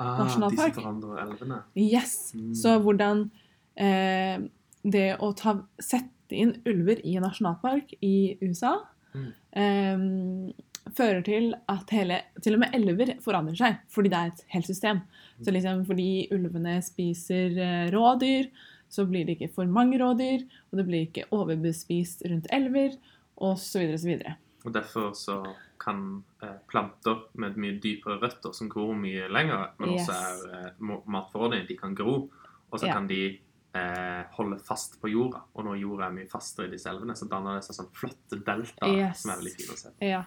Ah, 0.00 0.16
de 0.18 0.24
Nasjonalpark. 0.24 0.74
som 0.74 0.82
forandrer 0.82 1.22
elvene. 1.22 1.62
Yes. 1.76 2.32
Mm. 2.34 2.54
Så 2.54 2.78
hvordan 2.82 3.30
eh, 3.76 4.38
det 4.82 5.16
å 5.20 5.32
ta, 5.36 5.60
sette 5.78 6.08
inn 6.34 6.54
ulver 6.66 7.00
i 7.06 7.16
en 7.16 7.22
nasjonalpark 7.28 7.94
i 8.02 8.36
USA 8.42 8.74
Mm. 9.14 9.26
eh, 9.60 10.52
fører 10.96 11.22
til 11.24 11.54
at 11.68 11.90
hele, 11.92 12.20
til 12.42 12.54
og 12.56 12.60
med 12.62 12.74
elver 12.74 13.10
forandrer 13.20 13.56
seg, 13.58 13.74
fordi 13.92 14.08
det 14.08 14.18
er 14.18 14.30
et 14.32 14.44
helt 14.54 14.66
system. 14.66 15.00
Så 15.44 15.52
liksom 15.52 15.84
fordi 15.86 16.28
ulvene 16.32 16.78
spiser 16.82 17.58
eh, 17.60 17.90
rådyr, 17.92 18.48
så 18.92 19.04
blir 19.08 19.24
det 19.28 19.36
ikke 19.38 19.52
for 19.54 19.64
mange 19.66 19.98
rådyr, 20.00 20.42
og 20.72 20.78
det 20.80 20.86
blir 20.88 21.06
ikke 21.06 21.26
overbespist 21.32 22.24
rundt 22.28 22.46
elver, 22.52 22.96
osv. 23.36 23.94
osv. 23.94 24.18
Og 24.64 24.72
derfor 24.74 25.12
så 25.18 25.38
kan 25.82 26.22
eh, 26.42 26.56
planter 26.70 27.24
med 27.34 27.56
mye 27.58 27.78
dypere 27.82 28.18
røtter, 28.22 28.52
som 28.54 28.68
gror 28.72 28.94
mye 28.94 29.28
lenger, 29.32 29.72
men 29.78 29.94
også 29.96 30.12
Yes. 30.12 30.44
er 30.48 30.66
eh, 30.66 31.00
matforordnede, 31.06 31.68
de 31.68 31.76
kan 31.76 31.94
gro, 31.94 32.30
og 32.70 32.80
så 32.80 32.86
Ja. 32.86 32.94
kan 32.94 33.06
de 33.08 33.38
eh, 33.74 34.22
holde 34.36 34.58
fast 34.64 34.98
på 35.00 35.10
jorda. 35.12 35.42
Og 35.56 35.64
når 35.66 35.80
jorda 35.80 36.06
er 36.08 36.16
mye 36.16 36.30
fastere 36.30 36.68
i 36.68 36.74
disse 36.74 36.90
elvene, 36.90 37.16
så 37.18 37.28
danner 37.30 37.58
det 37.58 37.66
seg 37.66 37.78
sånn 37.80 37.90
flotte 37.96 38.38
deltaer 38.44 38.96
Yes. 38.96 39.22
som 39.22 39.32
er 39.34 39.42
veldig 39.42 39.52
fine 39.58 39.76
å 39.76 39.82
se. 39.82 39.92
Ja. 40.04 40.22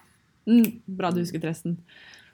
Mm, 0.46 0.82
bra 0.98 1.12
du 1.12 1.22
husket 1.24 1.44
resten. 1.48 1.80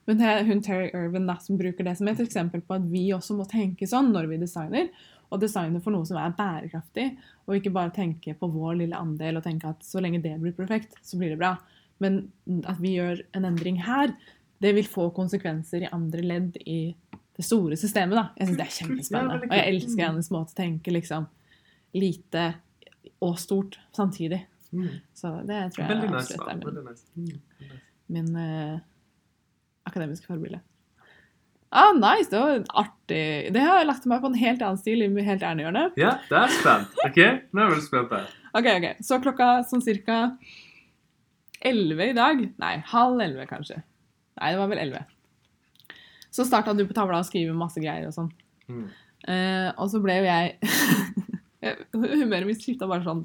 Men 0.08 0.17
det 0.17 0.28
er 0.28 0.43
hun 0.47 0.62
Terry 0.65 0.89
Irvin 0.97 1.28
da, 1.30 1.38
som 1.38 1.58
bruker 1.60 1.86
det 1.86 1.97
som 1.97 2.08
et 2.10 2.19
eksempel 2.19 2.63
på 2.65 2.76
at 2.76 2.88
vi 2.89 3.06
også 3.13 3.36
må 3.38 3.45
tenke 3.47 3.88
sånn 3.88 4.12
når 4.12 4.28
vi 4.32 4.39
designer. 4.41 4.89
Og 5.32 5.39
designe 5.39 5.80
for 5.80 5.93
noe 5.95 6.04
som 6.10 6.17
er 6.19 6.34
bærekraftig, 6.36 7.06
og 7.47 7.56
ikke 7.56 7.71
bare 7.71 7.93
tenke 7.95 8.34
på 8.36 8.50
vår 8.52 8.82
lille 8.82 8.97
andel 9.00 9.38
og 9.39 9.45
tenke 9.45 9.69
at 9.69 9.86
så 9.88 10.02
lenge 10.04 10.19
det 10.24 10.34
blir 10.41 10.52
perfekt, 10.58 10.97
så 11.08 11.19
blir 11.21 11.30
det 11.32 11.39
bra. 11.39 11.54
Men 12.04 12.32
at 12.67 12.82
vi 12.82 12.97
gjør 12.97 13.21
en 13.38 13.45
endring 13.47 13.78
her, 13.86 14.12
det 14.62 14.74
vil 14.76 14.89
få 14.89 15.08
konsekvenser 15.15 15.86
i 15.86 15.91
andre 15.95 16.21
ledd 16.26 16.58
i 16.65 16.95
det 17.41 17.47
store 17.47 17.77
systemet. 17.80 18.17
da. 18.17 18.25
Jeg 18.38 18.49
syns 18.49 18.60
det 18.60 18.65
er 18.67 18.75
kjempespennende. 18.77 19.49
Og 19.49 19.58
jeg 19.58 19.73
elsker 19.73 20.06
hennes 20.06 20.32
måte 20.34 20.54
å 20.54 20.60
tenke 20.62 20.93
liksom 20.93 21.27
lite 21.97 22.47
og 23.21 23.38
stort 23.41 23.80
samtidig. 23.97 24.43
Så 25.17 25.34
det 25.47 25.62
tror 25.75 25.89
jeg 25.89 26.12
absolutt 26.15 26.47
er 26.47 26.60
min. 26.62 27.39
Mm. 27.60 27.80
min 28.15 28.36
uh, 28.38 28.77
akademiske 29.89 30.30
forbilde. 30.30 30.62
Ah, 31.71 31.93
nice! 31.95 32.27
Det 32.32 32.39
var 32.39 32.63
artig. 32.84 33.54
Det 33.56 33.62
har 33.63 33.80
jeg 33.80 33.88
lagt 33.88 34.08
meg 34.12 34.23
på 34.23 34.32
en 34.32 34.39
helt 34.39 34.63
annen 34.63 34.80
stil 34.80 35.06
i 35.06 35.08
helt 35.23 35.43
ærendhjørnet. 35.43 35.95
Ja, 35.99 36.17
det 36.27 36.39
er 36.39 36.56
spent. 36.58 36.97
OK, 37.06 37.19
nå 37.51 37.62
er 37.62 37.63
jeg 37.63 37.73
veldig 37.75 37.86
spent 37.86 38.15
her. 38.15 38.34
Ok, 38.51 38.67
ok. 38.73 38.88
Så 39.08 39.19
klokka 39.23 39.47
sånn 39.69 39.84
cirka 39.84 40.17
11 41.62 42.04
i 42.10 42.15
dag 42.17 42.41
Nei, 42.60 42.73
halv 42.91 43.23
11 43.23 43.47
kanskje. 43.47 43.80
Nei, 44.41 44.51
det 44.51 44.60
var 44.60 44.71
vel 44.71 44.84
11. 44.84 45.08
Så 46.32 46.46
starta 46.48 46.74
du 46.78 46.86
på 46.88 46.96
tavla 46.96 47.20
å 47.20 47.28
skrive 47.28 47.54
masse 47.58 47.82
greier 47.84 48.08
og 48.08 48.15
sånn. 48.15 48.30
Mm. 48.72 48.86
Uh, 49.28 49.70
og 49.76 49.89
så 49.91 50.00
ble 50.02 50.15
jo 50.17 50.26
jeg 50.26 50.56
Humøret 51.94 52.48
mitt 52.48 52.63
skifta 52.63 52.88
bare 52.89 53.04
sånn 53.06 53.20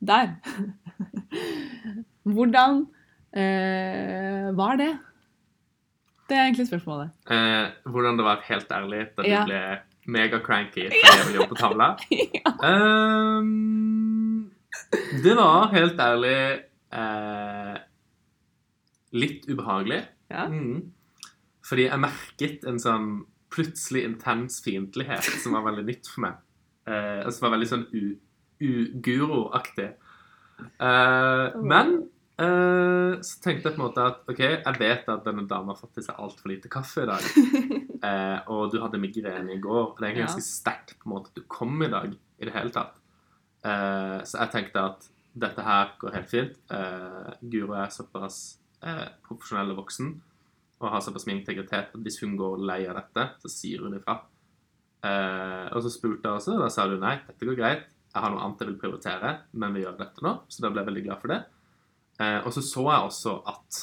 Der. 0.00 0.30
Hvordan 2.32 2.78
uh, 3.36 4.46
var 4.56 4.78
det? 4.80 4.92
Det 6.30 6.38
er 6.38 6.46
egentlig 6.46 6.68
spørsmålet. 6.70 7.10
Uh, 7.28 7.74
hvordan 7.92 8.16
det 8.16 8.24
var 8.24 8.40
helt 8.46 8.70
ærlig 8.72 9.02
da 9.18 9.26
du 9.26 9.28
Ja. 9.28 9.42
ble 9.44 9.60
megacranky 10.14 10.86
fordi 10.94 11.02
jeg 11.10 11.26
ville 11.26 11.42
jobbe 11.42 11.52
på 11.52 11.60
tavla? 11.60 11.90
Ehm, 12.70 14.48
det 15.26 15.34
var 15.36 15.68
helt 15.74 16.00
ærlig 16.00 16.38
litt 19.12 19.44
ubehagelig. 19.50 20.00
Ja. 20.32 20.46
Mm. 20.48 20.92
Fordi 21.72 21.88
jeg 21.88 22.02
merket 22.04 22.64
en 22.68 22.80
sånn 22.82 23.10
plutselig 23.52 24.04
intens 24.04 24.60
fiendtlighet 24.64 25.24
som 25.40 25.56
var 25.56 25.64
veldig 25.70 25.86
nytt 25.88 26.08
for 26.08 26.26
meg. 26.26 26.40
Uh, 26.84 27.24
og 27.24 27.30
som 27.32 27.46
var 27.46 27.54
veldig 27.54 27.68
sånn 27.70 27.86
u-guro-aktig. 28.62 29.88
Eh, 30.62 31.54
men 31.64 31.94
uh, 32.38 33.16
så 33.24 33.40
tenkte 33.42 33.70
jeg 33.70 33.74
på 33.74 33.80
en 33.80 33.86
måte 33.86 34.04
at 34.04 34.28
OK, 34.30 34.42
jeg 34.44 34.78
vet 34.78 35.08
at 35.10 35.24
denne 35.26 35.46
dama 35.50 35.72
har 35.72 35.80
fått 35.80 35.98
i 35.98 36.04
seg 36.04 36.20
altfor 36.22 36.52
lite 36.52 36.70
kaffe 36.70 37.02
i 37.02 37.08
dag. 37.08 37.24
Uh, 38.04 38.38
og 38.54 38.68
du 38.70 38.78
hadde 38.84 39.00
migrene 39.02 39.56
i 39.56 39.60
går. 39.62 39.86
Og 39.88 39.96
det 39.96 40.04
er 40.04 40.10
egentlig 40.12 40.28
ganske 40.28 40.46
sterkt 40.46 40.94
på 41.00 41.08
en 41.08 41.14
måte 41.16 41.32
at 41.32 41.40
du 41.40 41.48
kom 41.50 41.74
i 41.82 41.90
dag 41.90 42.12
i 42.12 42.46
det 42.46 42.54
hele 42.54 42.74
tatt. 42.74 43.00
Eh, 43.62 44.18
så 44.26 44.40
jeg 44.40 44.50
tenkte 44.50 44.82
at 44.90 45.06
dette 45.38 45.64
her 45.64 45.94
går 46.00 46.16
helt 46.16 46.30
fint. 46.30 46.58
Eh, 46.74 47.32
Guro 47.52 47.76
er 47.78 47.92
såpass 47.94 48.40
eh, 48.82 49.06
profesjonell 49.26 49.72
og 49.74 49.84
voksen 49.84 50.16
og 50.82 50.92
har 50.92 51.02
såpass 51.04 51.26
mye 51.28 51.38
integritet 51.38 51.94
at 51.94 52.04
hvis 52.04 52.20
hun 52.24 52.36
går 52.38 52.62
lei 52.68 52.82
av 52.90 52.98
dette, 52.98 53.28
så 53.42 53.50
sier 53.52 53.84
hun 53.84 53.96
ifra. 53.98 54.18
Eh, 55.06 55.66
og 55.72 55.82
så 55.84 55.92
spurte 55.92 56.28
jeg 56.28 56.40
også, 56.40 56.56
og 56.56 56.64
da 56.64 56.70
sa 56.72 56.86
du 56.90 56.98
nei, 57.00 57.16
dette 57.26 57.48
går 57.48 57.58
greit. 57.58 57.88
Jeg 58.12 58.20
har 58.20 58.34
noe 58.34 58.42
annet 58.44 58.60
jeg 58.60 58.70
vil 58.72 58.80
prioritere, 58.82 59.36
men 59.56 59.72
vi 59.74 59.86
gjør 59.86 59.96
dette 60.00 60.24
nå. 60.24 60.34
Så 60.52 60.64
da 60.64 60.72
ble 60.72 60.82
jeg 60.82 60.90
veldig 60.90 61.06
glad 61.06 61.22
for 61.22 61.32
det. 61.32 61.40
Eh, 62.20 62.38
og 62.42 62.52
så 62.54 62.64
så 62.66 62.84
jeg 62.90 63.08
også 63.08 63.38
at 63.54 63.80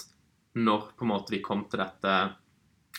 når 0.59 0.91
på 0.97 1.05
en 1.05 1.12
måte 1.13 1.33
vi 1.33 1.43
kom 1.45 1.65
til 1.69 1.81
dette 1.81 2.13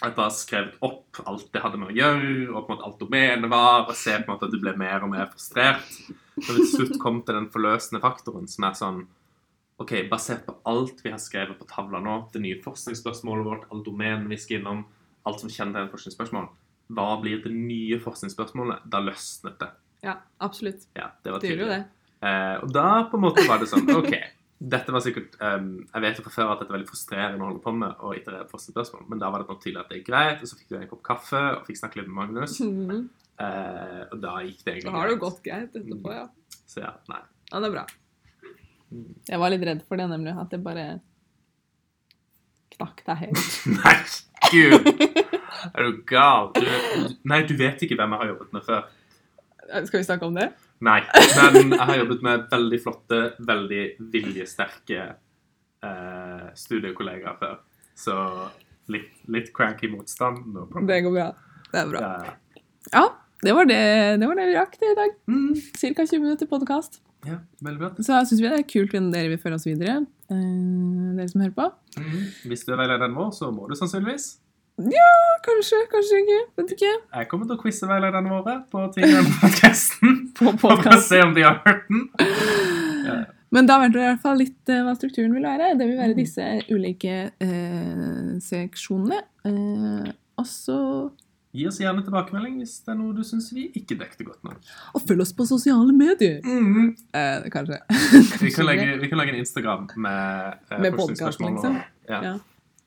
jeg 0.01 0.15
bare 0.17 0.33
skrev 0.33 0.69
opp 0.87 1.19
alt 1.29 1.49
det 1.53 1.61
hadde 1.61 1.79
med 1.81 1.91
å 1.91 1.97
gjøre, 1.97 2.35
og 2.55 2.65
på 2.65 2.71
en 2.71 2.77
måte 2.77 2.87
alt 2.89 3.01
domenet 3.03 3.53
var, 3.53 3.83
og 3.85 3.97
se 3.99 4.15
på 4.17 4.25
en 4.25 4.33
måte 4.33 4.49
at 4.49 4.55
du 4.55 4.61
ble 4.63 4.73
mer 4.81 5.05
og 5.05 5.13
mer 5.13 5.29
frustrert. 5.29 5.97
Når 6.39 6.57
vi 6.57 6.63
til 6.63 6.71
slutt 6.71 7.01
kom 7.03 7.19
til 7.21 7.37
den 7.37 7.51
forløsende 7.53 8.01
faktoren, 8.01 8.49
som 8.49 8.65
er 8.65 8.79
sånn 8.79 9.03
OK, 9.81 9.95
basert 10.11 10.43
på 10.47 10.55
alt 10.69 10.99
vi 11.05 11.13
har 11.13 11.21
skrevet 11.23 11.57
på 11.59 11.69
tavla 11.69 12.03
nå, 12.05 12.17
det 12.35 12.43
nye 12.45 12.59
forskningsspørsmålet 12.61 13.47
vårt, 13.47 13.69
alle 13.73 13.85
domenen 13.87 14.27
vi 14.29 14.37
skal 14.41 14.61
innom, 14.61 14.83
alt 15.29 15.41
som 15.41 15.53
kjenner 15.53 15.87
til 15.87 15.95
forskningsspørsmål, 15.95 16.51
hva 16.97 17.07
blir 17.23 17.41
det 17.45 17.53
nye 17.55 18.01
forskningsspørsmålet? 18.03 18.85
Da 18.93 19.01
løsnet 19.05 19.57
det. 19.63 19.71
Ja, 20.05 20.19
absolutt. 20.43 20.85
Ja, 20.97 21.13
det 21.25 21.33
var 21.33 21.41
tydelig. 21.45 21.69
det. 21.71 21.81
Eh, 22.27 22.57
og 22.61 22.73
da 22.75 22.89
på 23.09 23.17
en 23.17 23.25
måte 23.25 23.47
var 23.49 23.63
det 23.63 23.71
sånn 23.71 23.89
OK. 23.95 24.13
Dette 24.61 24.93
var 24.93 25.01
sikkert 25.01 25.39
um, 25.41 25.69
Jeg 25.89 26.03
vet 26.05 26.19
jo 26.19 26.25
fra 26.27 26.33
før 26.35 26.51
at 26.53 26.59
dette 26.61 26.69
er 26.69 26.77
veldig 26.77 26.89
frustrerende 26.91 27.41
å 27.41 27.49
holde 27.49 27.63
på 27.65 27.73
med, 27.73 27.95
og 28.05 28.19
iterere 28.19 28.49
forskningsspørsmål, 28.51 29.07
men 29.09 29.23
da 29.23 29.31
var 29.33 29.41
det 29.41 29.49
nok 29.49 29.63
tydelig 29.63 29.81
at 29.81 29.89
det 29.89 30.03
gikk 30.03 30.11
greit, 30.11 30.43
og 30.45 30.51
så 30.51 30.59
fikk 30.59 30.69
du 30.69 30.77
en 30.77 30.91
kopp 30.91 31.03
kaffe 31.07 31.41
og 31.55 31.65
fikk 31.69 31.81
snakke 31.81 32.03
litt 32.03 32.11
med 32.11 32.19
Magnus. 32.19 32.59
Mhm. 32.61 33.09
Eh, 33.41 34.03
og 34.11 34.19
da 34.21 34.35
gikk 34.45 34.61
det 34.67 34.75
egentlig 34.75 34.91
Da 34.91 34.99
har 34.99 35.09
det 35.09 35.15
jo 35.15 35.23
gått 35.23 35.41
greit 35.47 35.79
etterpå, 35.81 36.13
ja. 36.13 36.27
Så 36.69 36.85
ja, 36.85 36.93
nei. 37.09 37.23
Ja, 37.49 37.63
det 37.63 37.71
er 37.71 37.77
bra. 37.79 37.87
Jeg 39.29 39.39
var 39.41 39.53
litt 39.53 39.65
redd 39.67 39.83
for 39.87 40.01
det, 40.01 40.09
nemlig. 40.11 40.35
At 40.41 40.53
det 40.53 40.61
bare 40.65 40.87
knakk 42.77 43.05
deg 43.07 43.23
helt. 43.27 43.53
Nei, 43.79 43.97
gud! 44.51 44.91
Er 45.75 45.85
du 45.85 46.01
gal? 46.09 46.51
Du, 46.57 46.65
nei, 47.29 47.43
du 47.45 47.55
vet 47.59 47.83
ikke 47.85 47.99
hvem 47.99 48.15
jeg 48.15 48.23
har 48.23 48.31
jobbet 48.33 48.53
med 48.57 48.67
før. 48.67 48.87
Skal 49.87 50.01
vi 50.01 50.07
snakke 50.07 50.27
om 50.27 50.37
det? 50.39 50.49
Nei, 50.83 51.01
men 51.53 51.75
jeg 51.75 51.87
har 51.91 51.99
jobbet 52.01 52.23
med 52.25 52.47
veldig 52.51 52.79
flotte, 52.81 53.19
veldig 53.45 53.83
viljesterke 54.15 55.03
eh, 55.85 56.47
studiekollegaer 56.57 57.37
før. 57.43 57.59
Så 57.99 58.17
litt, 58.91 59.13
litt 59.29 59.53
cranky 59.57 59.91
motstand. 59.93 60.47
No. 60.55 60.65
Det 60.89 61.03
går 61.05 61.15
bra. 61.19 61.29
Det 61.69 61.83
er 61.83 61.93
bra. 61.93 62.01
Ja. 62.01 62.65
Ja, 62.95 63.05
det 63.45 63.53
var 63.55 63.69
det, 63.69 63.83
det, 64.23 64.27
var 64.27 64.41
det 64.41 64.49
vi 64.49 64.57
rakk 64.57 64.81
det 64.81 64.95
i 64.95 64.99
dag. 65.03 65.15
Mm. 65.29 65.55
Cirka 65.77 66.07
20 66.09 66.25
minutter 66.25 66.49
podkast. 66.49 67.03
Ja, 67.27 67.39
veldig 67.63 67.79
bra. 67.83 67.91
Så 68.01 68.21
syns 68.27 68.41
vi 68.41 68.49
det 68.49 68.59
er 68.63 68.69
kult 68.71 68.95
om 68.97 69.11
dere 69.13 69.29
vil 69.33 69.39
føre 69.43 69.59
oss 69.59 69.67
videre. 69.69 69.99
Eh, 70.31 70.37
dere 71.19 71.29
som 71.29 71.41
hører 71.43 71.57
på. 71.57 71.67
Mhm. 71.99 72.23
Hvis 72.49 72.65
du 72.67 72.73
er 72.73 72.81
veilederen 72.81 73.15
vår, 73.19 73.33
så 73.37 73.51
må 73.53 73.69
du 73.69 73.75
sannsynligvis. 73.77 74.39
Ja, 74.81 75.09
Kanskje, 75.45 75.77
kanskje 75.93 76.19
ikke. 76.23 76.39
Vet 76.57 76.71
ikke. 76.77 76.91
Jeg 77.17 77.29
kommer 77.29 77.47
til 77.49 77.57
å 77.57 77.61
quize 77.61 77.89
veilederne 77.89 78.31
våre 78.33 78.55
på 78.73 78.87
ting 78.95 79.05
i 79.05 79.13
denne 79.13 79.35
podcasten. 79.41 80.17
På 80.39 80.53
For 80.61 80.81
å 80.89 81.01
se 81.05 81.21
om 81.25 81.35
de 81.37 81.43
har 81.45 81.59
hørt 81.67 81.87
den. 81.89 82.07
Ja. 83.05 83.19
Men 83.53 83.67
da 83.67 83.79
vet 83.83 83.93
du 83.93 83.99
i 83.99 84.05
hvert 84.07 84.21
fall 84.23 84.39
litt 84.39 84.69
eh, 84.73 84.81
hva 84.87 84.93
strukturen 84.97 85.33
vil 85.35 85.43
være. 85.45 85.73
Det 85.77 85.89
vil 85.89 85.99
være 85.99 86.15
Mm. 86.15 86.21
disse 86.21 86.47
ulike 86.71 87.17
eh, 87.43 88.39
seksjonene. 88.47 89.19
Eh, 89.49 90.13
og 90.39 90.47
så 90.49 90.79
Gi 91.51 91.65
oss 91.67 91.81
gjerne 91.83 92.05
tilbakemelding 92.07 92.61
hvis 92.61 92.77
det 92.87 92.93
er 92.93 92.99
noe 93.01 93.15
du 93.17 93.25
syns 93.27 93.49
vi 93.57 93.65
ikke 93.75 93.97
dekket 93.99 94.23
godt 94.29 94.45
nok. 94.47 94.61
Og 94.95 95.03
følg 95.09 95.25
oss 95.25 95.33
på 95.35 95.47
sosiale 95.49 95.95
medier! 95.97 96.39
Mm. 96.47 96.93
Eh, 97.11 97.49
kanskje. 97.51 97.81
Vi 98.45 98.53
kan, 98.55 98.69
legge, 98.69 98.87
vi 99.03 99.09
kan 99.11 99.19
lage 99.19 99.35
en 99.35 99.41
Instagram 99.43 99.89
med, 99.97 100.55
eh, 100.71 100.79
Med 100.81 100.95
podcast, 100.95 101.41
liksom. 101.43 101.81
Ja, 102.09 102.23
Ja. 102.23 102.37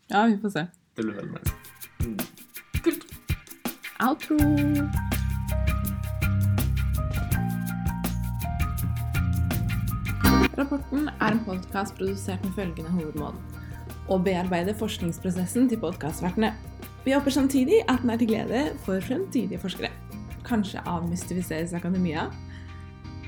Ja, 0.09 0.25
vi 0.27 0.37
får 0.37 0.49
se. 0.49 0.67
det 0.95 1.03
blir 1.05 1.15
veldig 1.15 1.31
nice. 1.31 1.53
Mm. 1.99 2.17
Outro! 4.03 4.37
Rapporten 10.57 11.07
er 11.21 11.31
en 11.33 11.41
podkast 11.45 11.95
produsert 11.97 12.43
med 12.45 12.53
følgende 12.57 12.91
hovedmål. 12.93 13.37
Å 14.11 14.17
bearbeide 14.21 14.75
forskningsprosessen 14.77 15.69
til 15.71 15.79
podkastvertene. 15.81 16.51
Vi 17.03 17.11
håper 17.11 17.31
samtidig 17.35 17.81
at 17.91 17.99
den 18.01 18.13
er 18.13 18.17
til 18.17 18.29
glede 18.31 18.61
for 18.85 18.99
fremtidige 19.03 19.59
forskere. 19.59 19.91
Kanskje 20.47 20.83
avmystifiseres 20.87 21.73
akademia. 21.73 22.29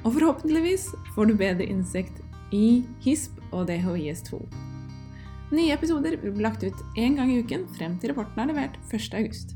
Og 0.03 0.13
forhåpentligvis 0.13 0.87
får 1.15 1.25
du 1.25 1.35
bedre 1.35 1.65
innsikt 1.65 2.21
i 2.51 2.85
HISP 3.03 3.41
og 3.51 3.69
DHIS2. 3.69 4.39
Nye 5.51 5.73
episoder 5.73 6.15
vil 6.21 6.31
bli 6.31 6.43
lagt 6.43 6.63
ut 6.63 6.85
én 6.97 7.17
gang 7.19 7.31
i 7.31 7.39
uken 7.43 7.67
frem 7.77 7.99
til 7.99 8.13
rapporten 8.13 8.41
er 8.41 8.51
levert 8.53 8.79
1.8. 8.91 9.53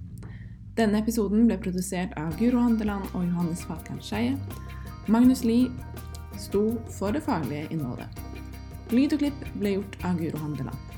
Denne 0.77 0.99
episoden 1.01 1.47
ble 1.47 1.57
produsert 1.59 2.13
av 2.19 2.35
Guro 2.39 2.59
Handeland 2.63 3.07
og 3.13 3.23
Johannes 3.23 3.63
Falkan 3.67 4.03
Skeie. 4.03 4.37
Magnus 5.07 5.43
Lie 5.43 5.71
sto 6.37 6.77
for 6.99 7.15
det 7.15 7.23
faglige 7.25 7.67
innholdet. 7.73 8.07
Lyd 8.91 9.15
og 9.15 9.25
klipp 9.25 9.49
ble 9.55 9.77
gjort 9.77 9.99
av 10.03 10.21
Guro 10.21 10.43
Handeland. 10.43 10.88